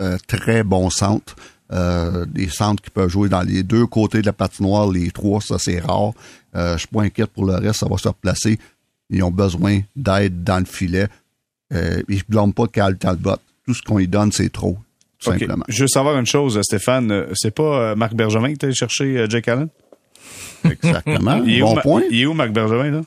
euh, 0.00 0.16
très 0.26 0.62
bons 0.62 0.88
centres. 0.88 1.36
Euh, 1.70 2.24
des 2.24 2.48
centres 2.48 2.82
qui 2.82 2.88
peuvent 2.88 3.10
jouer 3.10 3.28
dans 3.28 3.42
les 3.42 3.62
deux 3.62 3.86
côtés 3.86 4.22
de 4.22 4.26
la 4.26 4.32
patinoire, 4.32 4.90
les 4.90 5.10
trois, 5.10 5.42
ça 5.42 5.58
c'est 5.58 5.80
rare. 5.80 6.12
Euh, 6.56 6.72
je 6.74 6.78
suis 6.78 6.88
pas 6.88 7.02
inquiète 7.02 7.30
pour 7.30 7.44
le 7.44 7.56
reste, 7.56 7.80
ça 7.80 7.86
va 7.86 7.98
se 7.98 8.08
replacer. 8.08 8.58
Ils 9.10 9.22
ont 9.22 9.30
besoin 9.30 9.80
d'aide 9.94 10.42
dans 10.42 10.58
le 10.58 10.64
filet. 10.64 11.08
Euh, 11.74 12.02
et 12.08 12.16
je 12.16 12.24
blâme 12.26 12.54
pas 12.54 12.66
Cal 12.68 12.96
Talbot. 12.96 13.36
Tout 13.66 13.74
ce 13.74 13.82
qu'on 13.82 13.98
lui 13.98 14.08
donne, 14.08 14.32
c'est 14.32 14.50
trop. 14.50 14.78
Je 15.20 15.82
veux 15.82 15.88
savoir 15.88 16.18
une 16.18 16.26
chose, 16.26 16.60
Stéphane. 16.62 17.26
C'est 17.34 17.54
pas 17.54 17.62
euh, 17.62 17.94
Marc 17.96 18.14
Bergevin 18.14 18.50
qui 18.50 18.58
t'a 18.58 18.72
cherché 18.72 19.18
euh, 19.18 19.26
Jake 19.28 19.48
Allen? 19.48 19.68
Exactement. 20.64 21.42
il 21.46 21.60
bon 21.60 21.76
point. 21.76 22.02
Il 22.10 22.20
est 22.22 22.26
où, 22.26 22.34
Marc 22.34 22.50
Bergevin, 22.50 22.90
là? 22.90 23.00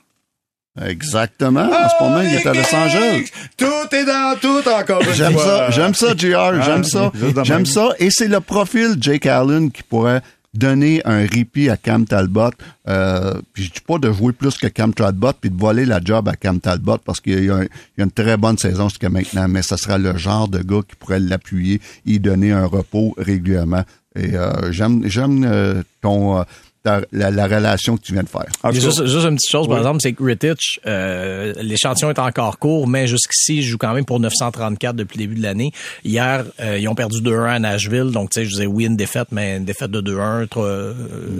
Exactement. 0.87 1.69
En 1.69 1.89
ce 1.89 2.03
moment, 2.03 2.21
il 2.21 2.33
est 2.33 2.47
à 2.47 2.53
Los 2.53 2.73
Angeles. 2.73 3.29
Tout 3.57 3.93
est 3.93 4.05
dans 4.05 4.35
tout 4.39 4.69
encore. 4.69 5.03
J'aime 5.13 5.37
ça. 5.37 5.69
J'aime 5.69 5.93
ça, 5.93 6.15
JR. 6.15 6.63
J'aime 6.63 6.83
ça. 6.83 7.11
J'aime 7.43 7.65
ça. 7.65 7.89
Et 7.99 8.09
c'est 8.09 8.29
le 8.29 8.39
profil 8.39 8.95
Jake 8.99 9.25
Allen 9.25 9.69
qui 9.69 9.83
pourrait 9.83 10.21
donner 10.53 11.01
un 11.05 11.25
répit 11.25 11.69
à 11.69 11.77
Cam 11.77 12.05
Talbot. 12.05 12.51
Euh, 12.87 13.39
je 13.53 13.63
dis 13.63 13.79
pas 13.85 13.97
de 13.97 14.11
jouer 14.11 14.33
plus 14.33 14.57
que 14.57 14.67
Cam 14.67 14.93
Talbot 14.93 15.33
puis 15.39 15.49
de 15.49 15.57
voler 15.57 15.85
la 15.85 16.01
job 16.03 16.27
à 16.27 16.35
Cam 16.35 16.59
Talbot 16.59 16.97
parce 16.97 17.21
qu'il 17.21 17.45
y, 17.45 17.49
a 17.49 17.63
une 17.97 18.11
très 18.11 18.37
bonne 18.37 18.57
saison 18.57 18.89
jusqu'à 18.89 19.09
maintenant, 19.09 19.47
mais 19.47 19.61
ce 19.61 19.77
sera 19.77 19.97
le 19.97 20.17
genre 20.17 20.47
de 20.47 20.59
gars 20.59 20.81
qui 20.87 20.95
pourrait 20.95 21.19
l'appuyer 21.19 21.79
et 22.05 22.19
donner 22.19 22.51
un 22.51 22.65
repos 22.65 23.13
régulièrement. 23.17 23.83
Et 24.15 24.35
euh, 24.35 24.71
j'aime 24.71 25.45
euh, 25.45 25.83
ton 26.01 26.43
la, 26.83 27.47
relation 27.47 27.97
que 27.97 28.01
tu 28.01 28.13
viens 28.13 28.23
de 28.23 28.29
faire. 28.29 28.45
Juste, 28.71 29.05
juste, 29.05 29.25
une 29.25 29.35
petite 29.35 29.51
chose, 29.51 29.67
par 29.67 29.77
exemple, 29.77 29.99
c'est 30.01 30.13
que 30.13 30.23
Rittich, 30.23 30.79
euh, 30.85 31.53
l'échantillon 31.61 32.09
est 32.09 32.19
encore 32.19 32.57
court, 32.59 32.87
mais 32.87 33.07
jusqu'ici, 33.07 33.57
il 33.57 33.63
joue 33.63 33.77
quand 33.77 33.93
même 33.93 34.05
pour 34.05 34.19
934 34.19 34.95
depuis 34.95 35.19
le 35.19 35.25
début 35.25 35.35
de 35.35 35.43
l'année. 35.43 35.71
Hier, 36.03 36.45
euh, 36.59 36.77
ils 36.79 36.87
ont 36.87 36.95
perdu 36.95 37.21
2-1 37.21 37.55
à 37.55 37.59
Nashville, 37.59 38.11
donc 38.11 38.31
tu 38.31 38.39
sais, 38.39 38.45
je 38.45 38.51
disais 38.51 38.65
oui, 38.65 38.85
une 38.85 38.95
défaite, 38.95 39.27
mais 39.31 39.57
une 39.57 39.65
défaite 39.65 39.91
de 39.91 40.01
2-1, 40.01 40.47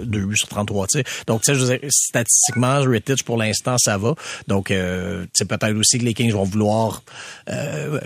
2 0.04 0.26
buts 0.26 0.36
sur 0.36 0.48
33 0.48 0.86
sais. 0.88 1.04
Donc 1.26 1.42
tu 1.42 1.52
sais, 1.52 1.54
je 1.54 1.60
disais, 1.60 1.80
statistiquement, 1.90 2.80
Rittich, 2.82 3.22
pour 3.22 3.36
l'instant, 3.36 3.76
ça 3.78 3.98
va. 3.98 4.14
Donc, 4.46 4.70
euh, 4.70 5.24
c'est 5.32 5.46
peut-être 5.46 5.76
aussi 5.76 5.98
que 5.98 6.04
les 6.04 6.14
Kings 6.14 6.32
vont 6.32 6.44
vouloir 6.44 7.02
euh, 7.48 8.00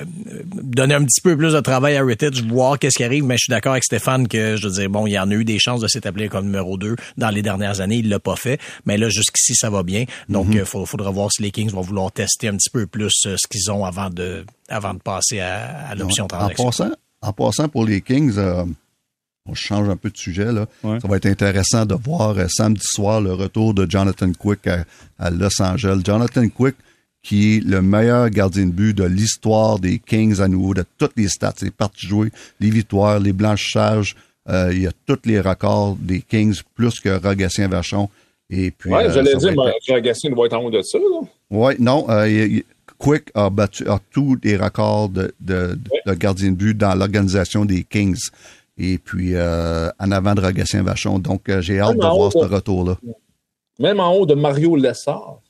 donner 0.52 0.94
un 0.94 1.04
petit 1.04 1.20
peu 1.20 1.36
plus 1.36 1.52
de 1.52 1.60
travail 1.60 1.96
à 1.96 2.04
Rittich, 2.04 2.42
voir 2.44 2.78
qu'est-ce 2.78 2.96
qui 2.96 3.04
arrive, 3.04 3.24
mais 3.24 3.36
je 3.36 3.44
suis 3.44 3.50
d'accord 3.50 3.72
avec 3.72 3.84
Stéphane 3.84 4.28
que, 4.28 4.56
je 4.56 4.68
veux 4.68 4.74
dire, 4.74 4.90
bon, 4.90 5.06
il 5.06 5.12
y 5.12 5.18
en 5.18 5.30
a 5.30 5.34
eu 5.34 5.44
des 5.44 5.58
chances 5.58 5.80
de 5.80 5.88
s'établir 5.88 6.30
comme 6.30 6.46
numéro 6.46 6.76
2 6.76 6.96
dans 7.16 7.25
les 7.30 7.42
dernières 7.42 7.80
années. 7.80 7.96
Il 7.96 8.08
l'a 8.08 8.20
pas 8.20 8.36
fait. 8.36 8.60
Mais 8.84 8.96
là, 8.96 9.08
jusqu'ici, 9.08 9.54
ça 9.54 9.70
va 9.70 9.82
bien. 9.82 10.04
Donc, 10.28 10.46
il 10.50 10.56
mhm. 10.56 10.66
euh, 10.74 10.84
faudra 10.86 11.10
voir 11.10 11.30
si 11.32 11.42
les 11.42 11.50
Kings 11.50 11.70
vont 11.70 11.80
vouloir 11.80 12.12
tester 12.12 12.48
un 12.48 12.56
petit 12.56 12.70
peu 12.70 12.86
plus 12.86 13.12
euh, 13.26 13.36
ce 13.36 13.46
qu'ils 13.48 13.70
ont 13.70 13.84
avant 13.84 14.10
de, 14.10 14.44
avant 14.68 14.94
de 14.94 14.98
passer 14.98 15.40
à, 15.40 15.94
l'option 15.94 16.26
transaction. 16.26 16.64
En 16.64 16.68
passant, 16.68 16.90
en 17.22 17.32
passant 17.32 17.68
pour 17.68 17.84
les 17.84 18.00
Kings, 18.00 18.34
euh, 18.36 18.64
on 19.46 19.54
change 19.54 19.88
un 19.88 19.96
peu 19.96 20.10
de 20.10 20.16
sujet 20.16 20.52
là. 20.52 20.66
Ça 20.82 21.08
va 21.08 21.16
être 21.16 21.26
intéressant 21.26 21.86
de 21.86 21.94
voir 21.94 22.36
samedi 22.50 22.84
soir 22.84 23.20
le 23.20 23.32
retour 23.32 23.74
de 23.74 23.88
Jonathan 23.88 24.32
Quick 24.32 24.66
à, 25.18 25.30
Los 25.30 25.62
Angeles. 25.62 26.00
Jonathan 26.04 26.48
Quick, 26.48 26.74
qui 27.22 27.56
est 27.56 27.60
le 27.60 27.82
meilleur 27.82 28.28
gardien 28.30 28.66
de 28.66 28.72
but 28.72 28.96
de 28.96 29.04
l'histoire 29.04 29.78
des 29.78 29.98
Kings 29.98 30.40
à 30.40 30.48
nouveau, 30.48 30.74
de 30.74 30.84
toutes 30.98 31.16
les 31.16 31.28
stats, 31.28 31.54
les 31.62 31.70
parties 31.70 32.06
jouées, 32.06 32.32
les 32.60 32.70
victoires, 32.70 33.20
les 33.20 33.32
blanchissages, 33.32 34.16
euh, 34.48 34.70
il 34.72 34.82
y 34.82 34.86
a 34.86 34.92
tous 35.06 35.18
les 35.24 35.40
records 35.40 35.96
des 36.00 36.20
Kings, 36.20 36.60
plus 36.74 37.00
que 37.00 37.08
Rogatien 37.08 37.68
Vachon. 37.68 38.08
Et 38.48 38.70
puis, 38.70 38.90
ouais, 38.90 39.10
j'allais 39.12 39.36
dire, 39.36 39.50
être... 39.50 39.74
Rogatien 39.88 40.30
doit 40.30 40.46
être 40.46 40.54
en 40.54 40.64
haut 40.64 40.70
de 40.70 40.82
ça. 40.82 40.98
Oui, 41.50 41.74
non. 41.78 42.06
Euh, 42.08 42.60
Quick 42.98 43.24
a 43.34 43.50
battu 43.50 43.84
tous 44.10 44.38
les 44.42 44.56
records 44.56 45.08
de, 45.10 45.34
de, 45.40 45.78
de 46.06 46.14
gardien 46.14 46.50
de 46.50 46.56
but 46.56 46.76
dans 46.76 46.94
l'organisation 46.94 47.64
des 47.64 47.84
Kings. 47.84 48.30
Et 48.78 48.98
puis, 48.98 49.34
euh, 49.34 49.88
en 49.98 50.10
avant 50.12 50.34
de 50.34 50.40
Rogatien 50.40 50.82
Vachon. 50.82 51.18
Donc, 51.18 51.50
j'ai 51.60 51.80
hâte 51.80 51.96
de 51.96 52.02
voir 52.02 52.32
ce 52.32 52.38
retour-là. 52.38 52.96
Même 53.78 54.00
en 54.00 54.12
haut 54.14 54.26
de 54.26 54.34
Mario 54.34 54.76
Lessard. 54.76 55.40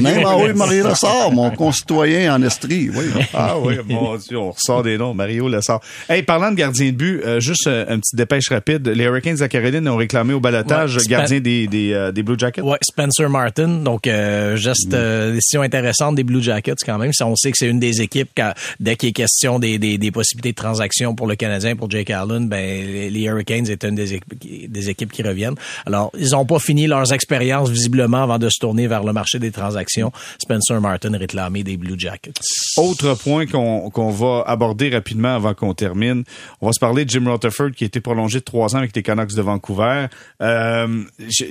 Même 0.00 0.24
en 0.24 0.40
haut, 0.40 0.54
Mario 0.54 0.86
Lessard, 0.86 1.32
mon 1.32 1.50
concitoyen 1.50 2.34
en 2.34 2.42
Estrie, 2.42 2.90
oui. 2.90 3.04
Ah 3.32 3.58
oui, 3.58 3.76
mon 3.88 4.16
Dieu, 4.16 4.38
on 4.38 4.50
ressort 4.50 4.82
des 4.82 4.96
noms. 4.96 5.14
Mario 5.14 5.48
Lessard. 5.48 5.80
Hey, 6.08 6.22
parlant 6.22 6.50
de 6.50 6.56
gardien 6.56 6.86
de 6.86 6.96
but, 6.96 7.20
euh, 7.24 7.40
juste 7.40 7.66
euh, 7.66 7.84
un 7.88 7.98
petit 7.98 8.14
dépêche 8.14 8.48
rapide. 8.48 8.86
Les 8.86 9.04
Hurricanes 9.04 9.36
de 9.36 9.46
Caroline 9.46 9.88
ont 9.88 9.96
réclamé 9.96 10.34
au 10.34 10.40
balotage 10.40 10.96
gardien 11.06 11.40
des, 11.40 11.66
des, 11.66 11.92
euh, 11.92 12.12
des, 12.12 12.22
Blue 12.22 12.38
Jackets. 12.38 12.62
Ouais, 12.62 12.78
Spencer 12.82 13.28
Martin. 13.28 13.82
Donc, 13.82 14.04
geste, 14.04 14.94
mm. 14.94 15.32
décision 15.32 15.62
intéressante 15.62 16.14
des 16.14 16.24
Blue 16.24 16.42
Jackets 16.42 16.76
quand 16.84 16.98
même. 16.98 17.10
On 17.22 17.36
sait 17.36 17.50
que 17.50 17.56
c'est 17.58 17.68
une 17.68 17.80
des 17.80 18.02
équipes, 18.02 18.30
dès 18.78 18.96
qu'il 18.96 19.08
est 19.08 19.12
question 19.12 19.58
des, 19.58 19.78
des, 19.78 19.98
des, 19.98 20.10
possibilités 20.10 20.50
de 20.50 20.56
transaction 20.56 21.14
pour 21.14 21.26
le 21.26 21.34
Canadien, 21.34 21.74
pour 21.74 21.90
Jake 21.90 22.10
Allen, 22.10 22.48
ben, 22.48 23.10
les, 23.10 23.22
Hurricanes 23.22 23.68
est 23.68 23.84
une 23.84 23.94
des, 23.94 24.20
des 24.68 24.90
équipes 24.90 25.10
qui 25.10 25.22
reviennent. 25.22 25.56
Alors, 25.86 26.12
ils 26.18 26.30
n'ont 26.30 26.46
pas 26.46 26.58
fini 26.58 26.86
leurs 26.86 27.12
expériences 27.12 27.70
visiblement 27.70 28.22
avant 28.22 28.38
de 28.38 28.48
se 28.48 28.58
tourner 28.60 28.86
vers 28.86 29.02
le 29.02 29.12
marché 29.12 29.23
des 29.38 29.50
transactions. 29.50 30.12
Spencer 30.38 30.80
Martin 30.80 31.16
réclamé 31.16 31.62
des 31.62 31.76
Blue 31.76 31.98
Jackets. 31.98 32.32
Autre 32.76 33.14
point 33.14 33.46
qu'on 33.46 34.10
va 34.10 34.44
aborder 34.46 34.90
rapidement 34.90 35.34
avant 35.34 35.54
qu'on 35.54 35.74
termine. 35.74 36.24
On 36.60 36.66
va 36.66 36.72
se 36.72 36.80
parler 36.80 37.04
de 37.04 37.10
Jim 37.10 37.24
Rutherford 37.30 37.72
qui 37.72 37.84
a 37.84 37.86
été 37.86 38.00
prolongé 38.00 38.38
de 38.40 38.44
trois 38.44 38.74
ans 38.74 38.78
avec 38.78 38.94
les 38.94 39.02
Canucks 39.02 39.34
de 39.34 39.42
Vancouver. 39.42 40.06
Euh, 40.42 41.02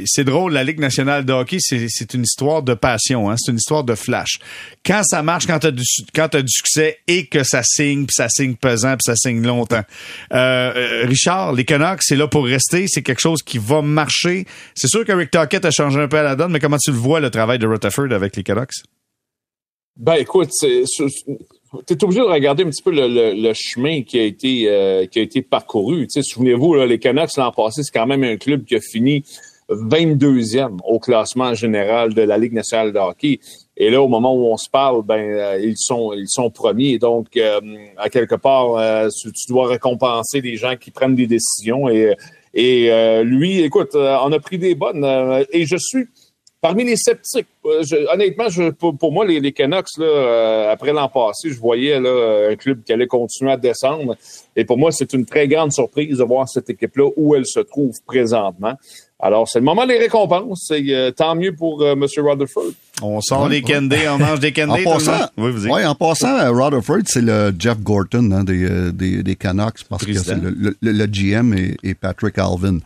c'est 0.06 0.24
drôle, 0.24 0.54
la 0.54 0.64
Ligue 0.64 0.80
nationale 0.80 1.26
de 1.26 1.34
hockey, 1.34 1.58
c'est 1.60 2.14
une 2.14 2.24
histoire 2.24 2.64
de 2.64 2.74
passion, 2.74 3.30
hein? 3.30 3.36
c'est 3.38 3.52
une 3.52 3.58
histoire 3.58 3.84
de 3.84 3.96
flash. 3.96 4.40
Quand 4.86 5.02
ça 5.04 5.24
marche, 5.24 5.48
quand 5.48 5.60
tu 5.60 5.68
as, 5.68 5.70
as, 5.70 6.42
du 6.42 6.52
succès 6.52 7.00
et 7.08 7.26
que 7.26 7.44
ça 7.44 7.62
signe, 7.64 8.06
puis 8.06 8.16
ça 8.16 8.28
signe 8.30 8.56
pesant, 8.56 8.92
puis 8.92 9.04
ça 9.06 9.16
signe 9.16 9.46
longtemps. 9.46 9.84
Euh, 10.34 10.74
euh, 10.76 11.06
Richard, 11.08 11.54
les 11.54 11.66
Canucks, 11.66 12.04
c'est 12.04 12.16
là 12.16 12.28
pour 12.28 12.46
rester, 12.46 12.88
c'est 12.88 13.02
quelque 13.02 13.22
chose 13.22 13.42
qui 13.44 13.58
va 13.58 13.82
marcher. 13.82 14.46
C'est 14.76 14.88
sûr 14.88 15.06
que 15.06 15.12
Rick 15.12 15.32
Tockett 15.32 15.66
a 15.66 15.72
changé 15.72 16.00
un 16.00 16.08
peu 16.08 16.18
à 16.18 16.24
la 16.24 16.36
donne, 16.36 16.52
mais 16.52 16.60
comment 16.60 16.78
tu 16.78 16.92
le 16.92 16.98
vois, 16.98 17.20
le 17.20 17.30
travail 17.30 17.60
de 17.60 17.63
Rutherford? 17.66 18.12
avec 18.12 18.36
les 18.36 18.44
Canucks? 18.44 18.84
Ben 19.96 20.16
écoute, 20.16 20.50
tu 20.60 21.94
es 21.94 22.04
obligé 22.04 22.22
de 22.22 22.26
regarder 22.26 22.64
un 22.64 22.70
petit 22.70 22.82
peu 22.82 22.92
le, 22.92 23.54
chemin 23.54 24.02
qui 24.02 24.20
a 24.20 24.24
été 24.24 24.66
euh, 24.68 25.06
qui 25.06 25.20
a 25.20 25.22
été 25.22 25.44
parcouru. 25.44 26.08
Souvenez-vous, 26.10 26.76
les 26.86 26.98
Canucks 26.98 27.38
l'an 27.38 27.52
passé, 27.52 27.84
c'est 27.84 27.94
quand 27.94 28.08
même 28.08 28.24
un 28.24 28.38
club 28.38 28.66
qui 28.66 28.76
a 28.76 28.80
fini 28.82 29.24
22e 29.70 30.80
au 30.84 31.00
classement 31.00 31.54
général 31.54 32.16
de 32.16 32.24
la 32.24 32.40
Ligue 32.40 32.54
nationale 32.54 32.92
de 32.92 32.98
hockey. 32.98 33.40
Et 33.78 33.92
là, 33.92 34.02
au 34.02 34.08
moment 34.08 34.36
où 34.36 34.52
on 34.52 34.58
se 34.58 34.70
parle, 34.70 35.04
ben 35.04 35.20
euh, 35.20 35.60
ils 35.62 35.78
sont 35.78 36.14
ils 36.14 36.30
sont 36.30 36.50
premiers. 36.50 36.98
Donc, 36.98 37.28
euh, 37.38 37.60
à 37.98 38.10
quelque 38.10 38.36
part, 38.36 39.10
tu, 39.12 39.30
dois 39.48 39.68
récompenser 39.68 40.42
les 40.42 40.56
gens 40.56 40.76
qui 40.76 40.90
prennent 40.90 41.16
des 41.16 41.28
décisions. 41.28 41.88
Et, 41.88 42.16
et 42.56 43.22
lui, 43.24 43.60
écoute, 43.62 43.92
on 43.94 44.32
a 44.32 44.40
pris 44.40 44.58
des 44.58 44.74
bonnes. 44.74 45.06
et 45.52 45.68
je 45.68 45.78
suis 45.78 46.08
Parmi 46.64 46.86
les 46.86 46.96
sceptiques, 46.96 47.48
euh, 47.66 47.84
honnêtement, 48.14 48.48
je, 48.48 48.70
pour, 48.70 49.12
moi, 49.12 49.26
les, 49.26 49.42
les 49.42 49.52
Canucks, 49.52 49.98
là, 49.98 50.06
euh, 50.06 50.72
après 50.72 50.94
l'an 50.94 51.10
passé, 51.10 51.50
je 51.50 51.60
voyais 51.60 52.00
là, 52.00 52.52
un 52.52 52.56
club 52.56 52.84
qui 52.86 52.94
allait 52.94 53.06
continuer 53.06 53.52
à 53.52 53.58
descendre. 53.58 54.16
Et 54.56 54.64
pour 54.64 54.78
moi, 54.78 54.94
c'est 54.94 55.12
une 55.12 55.26
très 55.26 55.46
grande 55.50 55.74
surprise 55.74 56.20
de 56.20 56.24
voir 56.24 56.48
cette 56.48 56.70
équipe-là 56.70 57.10
où 57.18 57.36
elle 57.36 57.46
se 57.46 57.60
trouve 57.60 57.92
présentement. 58.06 58.76
Alors, 59.20 59.46
c'est 59.50 59.60
le 59.60 59.66
moment 59.66 59.86
des 59.86 59.98
récompenses. 59.98 60.68
C'est 60.70 60.86
euh, 60.88 61.12
tant 61.12 61.36
mieux 61.36 61.54
pour 61.54 61.86
M. 61.86 62.06
Rutherford. 62.16 62.72
On 63.02 63.20
sent 63.20 63.50
les 63.50 63.62
candies, 63.62 64.08
on 64.10 64.18
mange 64.18 64.40
des. 64.40 64.54
En 64.64 64.82
passant, 64.86 65.28
oui, 65.38 65.86
en 65.86 65.96
passant, 65.96 66.50
Rutherford, 66.50 67.02
c'est 67.08 67.24
le 67.24 67.54
Jeff 67.60 67.82
Gorton 67.82 68.32
hein, 68.32 68.46
des, 68.46 68.94
des, 68.94 69.22
des, 69.22 69.36
Canucks 69.36 69.84
parce 69.90 70.06
que 70.06 70.14
c'est 70.14 70.36
le, 70.36 70.78
le, 70.82 71.06
GM 71.08 71.54
et 71.84 71.94
Patrick 71.94 72.38
Alvin. 72.38 72.80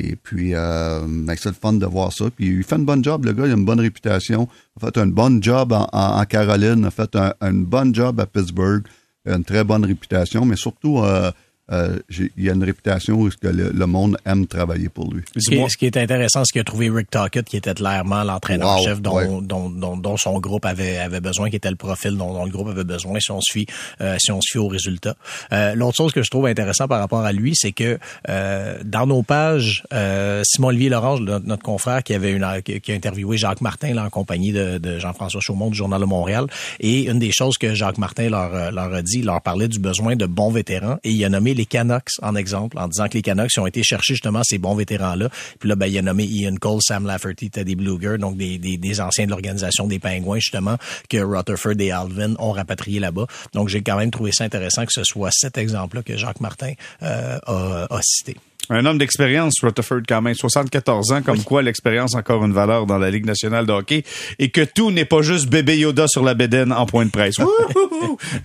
Et 0.00 0.14
puis, 0.14 0.54
euh, 0.54 1.00
ben, 1.08 1.34
c'est 1.36 1.48
le 1.48 1.56
fun 1.56 1.72
de 1.72 1.84
voir 1.84 2.12
ça. 2.12 2.26
Puis, 2.30 2.46
il 2.46 2.62
fait 2.62 2.76
une 2.76 2.84
bonne 2.84 3.02
job, 3.02 3.24
le 3.24 3.32
gars, 3.32 3.46
il 3.46 3.50
a 3.50 3.56
une 3.56 3.64
bonne 3.64 3.80
réputation. 3.80 4.48
Il 4.76 4.86
a 4.86 4.90
fait 4.92 4.98
un 5.00 5.08
bon 5.08 5.42
job 5.42 5.72
en, 5.72 6.24
Caroline, 6.24 6.78
il 6.78 6.86
a 6.86 6.90
fait 6.92 7.16
un, 7.16 7.52
bon 7.52 7.92
job 7.92 8.20
à 8.20 8.26
Pittsburgh, 8.26 8.84
une 9.26 9.42
très 9.42 9.64
bonne 9.64 9.84
réputation, 9.84 10.44
mais 10.44 10.54
surtout, 10.54 11.00
euh, 11.00 11.32
euh, 11.70 11.98
il 12.10 12.44
y 12.44 12.50
a 12.50 12.54
une 12.54 12.64
réputation 12.64 13.14
où 13.14 13.28
que 13.40 13.48
le, 13.48 13.86
monde 13.86 14.16
aime 14.24 14.46
travailler 14.46 14.88
pour 14.88 15.12
lui. 15.12 15.22
Ce 15.36 15.76
qui, 15.76 15.86
est, 15.86 15.96
intéressant, 15.96 16.44
c'est 16.44 16.52
qu'il 16.52 16.60
a 16.60 16.64
trouvé 16.64 16.90
Rick 16.90 17.10
Tockett, 17.10 17.46
qui 17.46 17.56
était 17.56 17.74
clairement 17.74 18.24
l'entraîneur-chef 18.24 19.00
dont, 19.00 19.42
dont, 19.42 19.68
dont, 19.68 20.16
son 20.16 20.38
groupe 20.40 20.64
avait, 20.64 20.98
avait 20.98 21.20
besoin, 21.20 21.50
qui 21.50 21.56
était 21.56 21.70
le 21.70 21.76
profil 21.76 22.16
dont, 22.16 22.44
le 22.44 22.50
groupe 22.50 22.68
avait 22.68 22.84
besoin, 22.84 23.18
si 23.20 23.30
on 23.30 23.40
se 23.40 23.52
fie, 23.52 23.66
euh, 24.00 24.16
si 24.18 24.32
on 24.32 24.40
se 24.40 24.50
fie 24.52 24.58
aux 24.58 24.68
résultats. 24.68 25.16
Euh, 25.52 25.74
L'autre 25.74 25.96
chose 25.96 26.12
que 26.12 26.22
je 26.22 26.30
trouve 26.30 26.46
intéressant 26.46 26.88
par 26.88 27.00
rapport 27.00 27.20
à 27.20 27.32
lui, 27.32 27.54
c'est 27.54 27.72
que 27.72 27.98
euh, 28.28 28.78
dans 28.84 29.06
nos 29.06 29.22
pages, 29.22 29.84
euh, 29.92 30.42
Simon-Olivier 30.44 30.88
Lorange, 30.88 31.20
notre, 31.20 31.62
confrère, 31.62 32.02
qui 32.02 32.14
avait 32.14 32.32
une, 32.32 32.46
qui 32.62 32.92
a 32.92 32.94
interviewé 32.94 33.36
Jacques 33.36 33.60
Martin 33.60 33.94
là, 33.94 34.04
en 34.04 34.10
compagnie 34.10 34.52
de, 34.52 34.78
de 34.78 34.98
Jean-François 34.98 35.40
Chaumont 35.40 35.70
du 35.70 35.76
Journal 35.76 36.00
de 36.00 36.06
Montréal, 36.06 36.46
et 36.80 37.10
une 37.10 37.18
des 37.18 37.32
choses 37.32 37.58
que 37.58 37.74
Jacques 37.74 37.98
Martin 37.98 38.30
leur, 38.30 38.72
leur 38.72 38.94
a 38.94 39.02
dit, 39.02 39.18
il 39.18 39.26
leur 39.26 39.42
parlait 39.42 39.68
du 39.68 39.78
besoin 39.78 40.16
de 40.16 40.26
bons 40.26 40.50
vétérans, 40.50 40.98
et 41.04 41.10
il 41.10 41.24
a 41.24 41.28
nommé 41.28 41.54
les 41.58 41.66
Canucks 41.66 42.12
en 42.22 42.34
exemple, 42.34 42.78
en 42.78 42.88
disant 42.88 43.08
que 43.08 43.14
les 43.14 43.22
Canucks 43.22 43.50
ont 43.58 43.66
été 43.66 43.82
chercher 43.82 44.14
justement 44.14 44.42
ces 44.42 44.58
bons 44.58 44.74
vétérans-là. 44.74 45.28
Puis 45.58 45.68
là, 45.68 45.76
ben, 45.76 45.86
il 45.86 45.98
a 45.98 46.02
nommé 46.02 46.24
Ian 46.24 46.56
Cole, 46.56 46.80
Sam 46.80 47.06
Lafferty, 47.06 47.50
Teddy 47.50 47.74
Bluger, 47.74 48.16
donc 48.18 48.36
des, 48.36 48.58
des, 48.58 48.78
des 48.78 49.00
anciens 49.00 49.26
de 49.26 49.30
l'organisation 49.30 49.86
des 49.86 49.98
Pingouins, 49.98 50.38
justement, 50.38 50.76
que 51.10 51.18
Rutherford 51.18 51.80
et 51.80 51.90
Alvin 51.90 52.34
ont 52.38 52.52
rapatrié 52.52 53.00
là-bas. 53.00 53.26
Donc, 53.52 53.68
j'ai 53.68 53.82
quand 53.82 53.96
même 53.96 54.10
trouvé 54.10 54.32
ça 54.32 54.44
intéressant 54.44 54.86
que 54.86 54.92
ce 54.92 55.04
soit 55.04 55.30
cet 55.32 55.58
exemple-là 55.58 56.02
que 56.02 56.16
Jacques 56.16 56.40
Martin 56.40 56.72
euh, 57.02 57.38
a, 57.46 57.86
a 57.90 58.00
cité. 58.02 58.36
Un 58.70 58.84
homme 58.84 58.98
d'expérience, 58.98 59.54
Rutherford, 59.62 60.02
quand 60.08 60.22
même. 60.22 60.34
74 60.34 61.12
ans, 61.12 61.22
comme 61.22 61.42
quoi 61.42 61.62
l'expérience 61.62 62.14
encore 62.14 62.44
une 62.44 62.52
valeur 62.52 62.86
dans 62.86 62.98
la 62.98 63.10
Ligue 63.10 63.26
nationale 63.26 63.66
de 63.66 63.72
hockey. 63.72 64.04
Et 64.38 64.50
que 64.50 64.60
tout 64.62 64.90
n'est 64.90 65.04
pas 65.04 65.22
juste 65.22 65.48
bébé 65.48 65.78
Yoda 65.78 66.06
sur 66.08 66.22
la 66.22 66.34
bédaine 66.34 66.72
en 66.72 66.86
point 66.86 67.04
de 67.04 67.10
presse. 67.10 67.36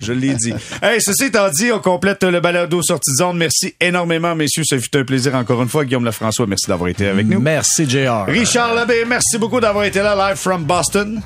Je 0.00 0.12
l'ai 0.12 0.34
dit. 0.34 0.52
Hey, 0.82 1.00
ceci 1.00 1.24
étant 1.24 1.50
dit, 1.50 1.72
on 1.72 1.78
complète 1.78 2.24
le 2.24 2.40
balado 2.40 2.82
sortie 2.82 3.10
de 3.12 3.24
zone. 3.24 3.36
Merci 3.36 3.74
énormément, 3.80 4.34
messieurs. 4.34 4.64
Ça 4.64 4.78
fut 4.78 4.96
un 4.96 5.04
plaisir 5.04 5.34
encore 5.34 5.62
une 5.62 5.68
fois. 5.68 5.84
Guillaume 5.84 6.04
Lefrançois, 6.04 6.46
merci 6.46 6.66
d'avoir 6.68 6.88
été 6.88 7.06
avec 7.06 7.26
nous. 7.26 7.40
Merci, 7.40 7.88
JR. 7.88 8.24
Richard 8.26 8.74
Labbé, 8.74 9.04
merci 9.06 9.38
beaucoup 9.38 9.60
d'avoir 9.60 9.84
été 9.84 10.00
là, 10.00 10.14
live 10.30 10.36
from 10.36 10.64
Boston. 10.64 11.22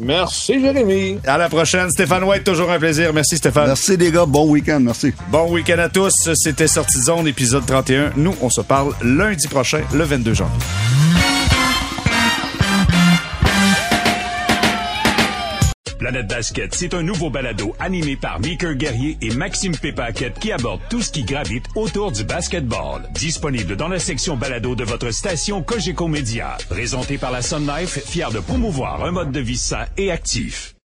Merci, 0.00 0.60
Jérémy. 0.60 1.18
À 1.26 1.38
la 1.38 1.48
prochaine. 1.48 1.90
Stéphane 1.90 2.24
White, 2.24 2.44
toujours 2.44 2.70
un 2.70 2.78
plaisir. 2.78 3.12
Merci, 3.12 3.36
Stéphane. 3.36 3.66
Merci, 3.66 3.96
les 3.96 4.10
gars. 4.10 4.26
Bon 4.26 4.48
week-end. 4.48 4.80
Merci. 4.80 5.12
Bon 5.30 5.50
week-end 5.50 5.78
à 5.78 5.88
tous. 5.88 6.30
C'était 6.34 6.68
Sortie 6.68 7.00
Zone, 7.02 7.26
épisode 7.26 7.66
31. 7.66 8.12
Nous, 8.16 8.34
on 8.40 8.50
se 8.50 8.60
parle 8.60 8.94
lundi 9.02 9.48
prochain, 9.48 9.82
le 9.92 10.04
22 10.04 10.34
janvier. 10.34 10.95
Planète 15.98 16.28
Basket, 16.28 16.74
c'est 16.74 16.94
un 16.94 17.02
nouveau 17.02 17.30
balado 17.30 17.74
animé 17.78 18.16
par 18.16 18.40
Meeker 18.40 18.74
Guerrier 18.74 19.16
et 19.22 19.30
Maxime 19.34 19.76
Pépaquette 19.76 20.38
qui 20.38 20.52
aborde 20.52 20.80
tout 20.90 21.00
ce 21.00 21.10
qui 21.10 21.24
gravite 21.24 21.64
autour 21.74 22.12
du 22.12 22.24
basketball. 22.24 23.08
Disponible 23.14 23.76
dans 23.76 23.88
la 23.88 23.98
section 23.98 24.36
balado 24.36 24.74
de 24.74 24.84
votre 24.84 25.10
station 25.10 25.62
Cogeco 25.62 26.08
Média. 26.08 26.58
Présenté 26.68 27.16
par 27.18 27.30
la 27.30 27.42
Sun 27.42 27.66
Life, 27.66 27.98
fier 28.06 28.30
de 28.30 28.40
promouvoir 28.40 29.04
un 29.04 29.10
mode 29.10 29.32
de 29.32 29.40
vie 29.40 29.56
sain 29.56 29.86
et 29.96 30.10
actif. 30.10 30.74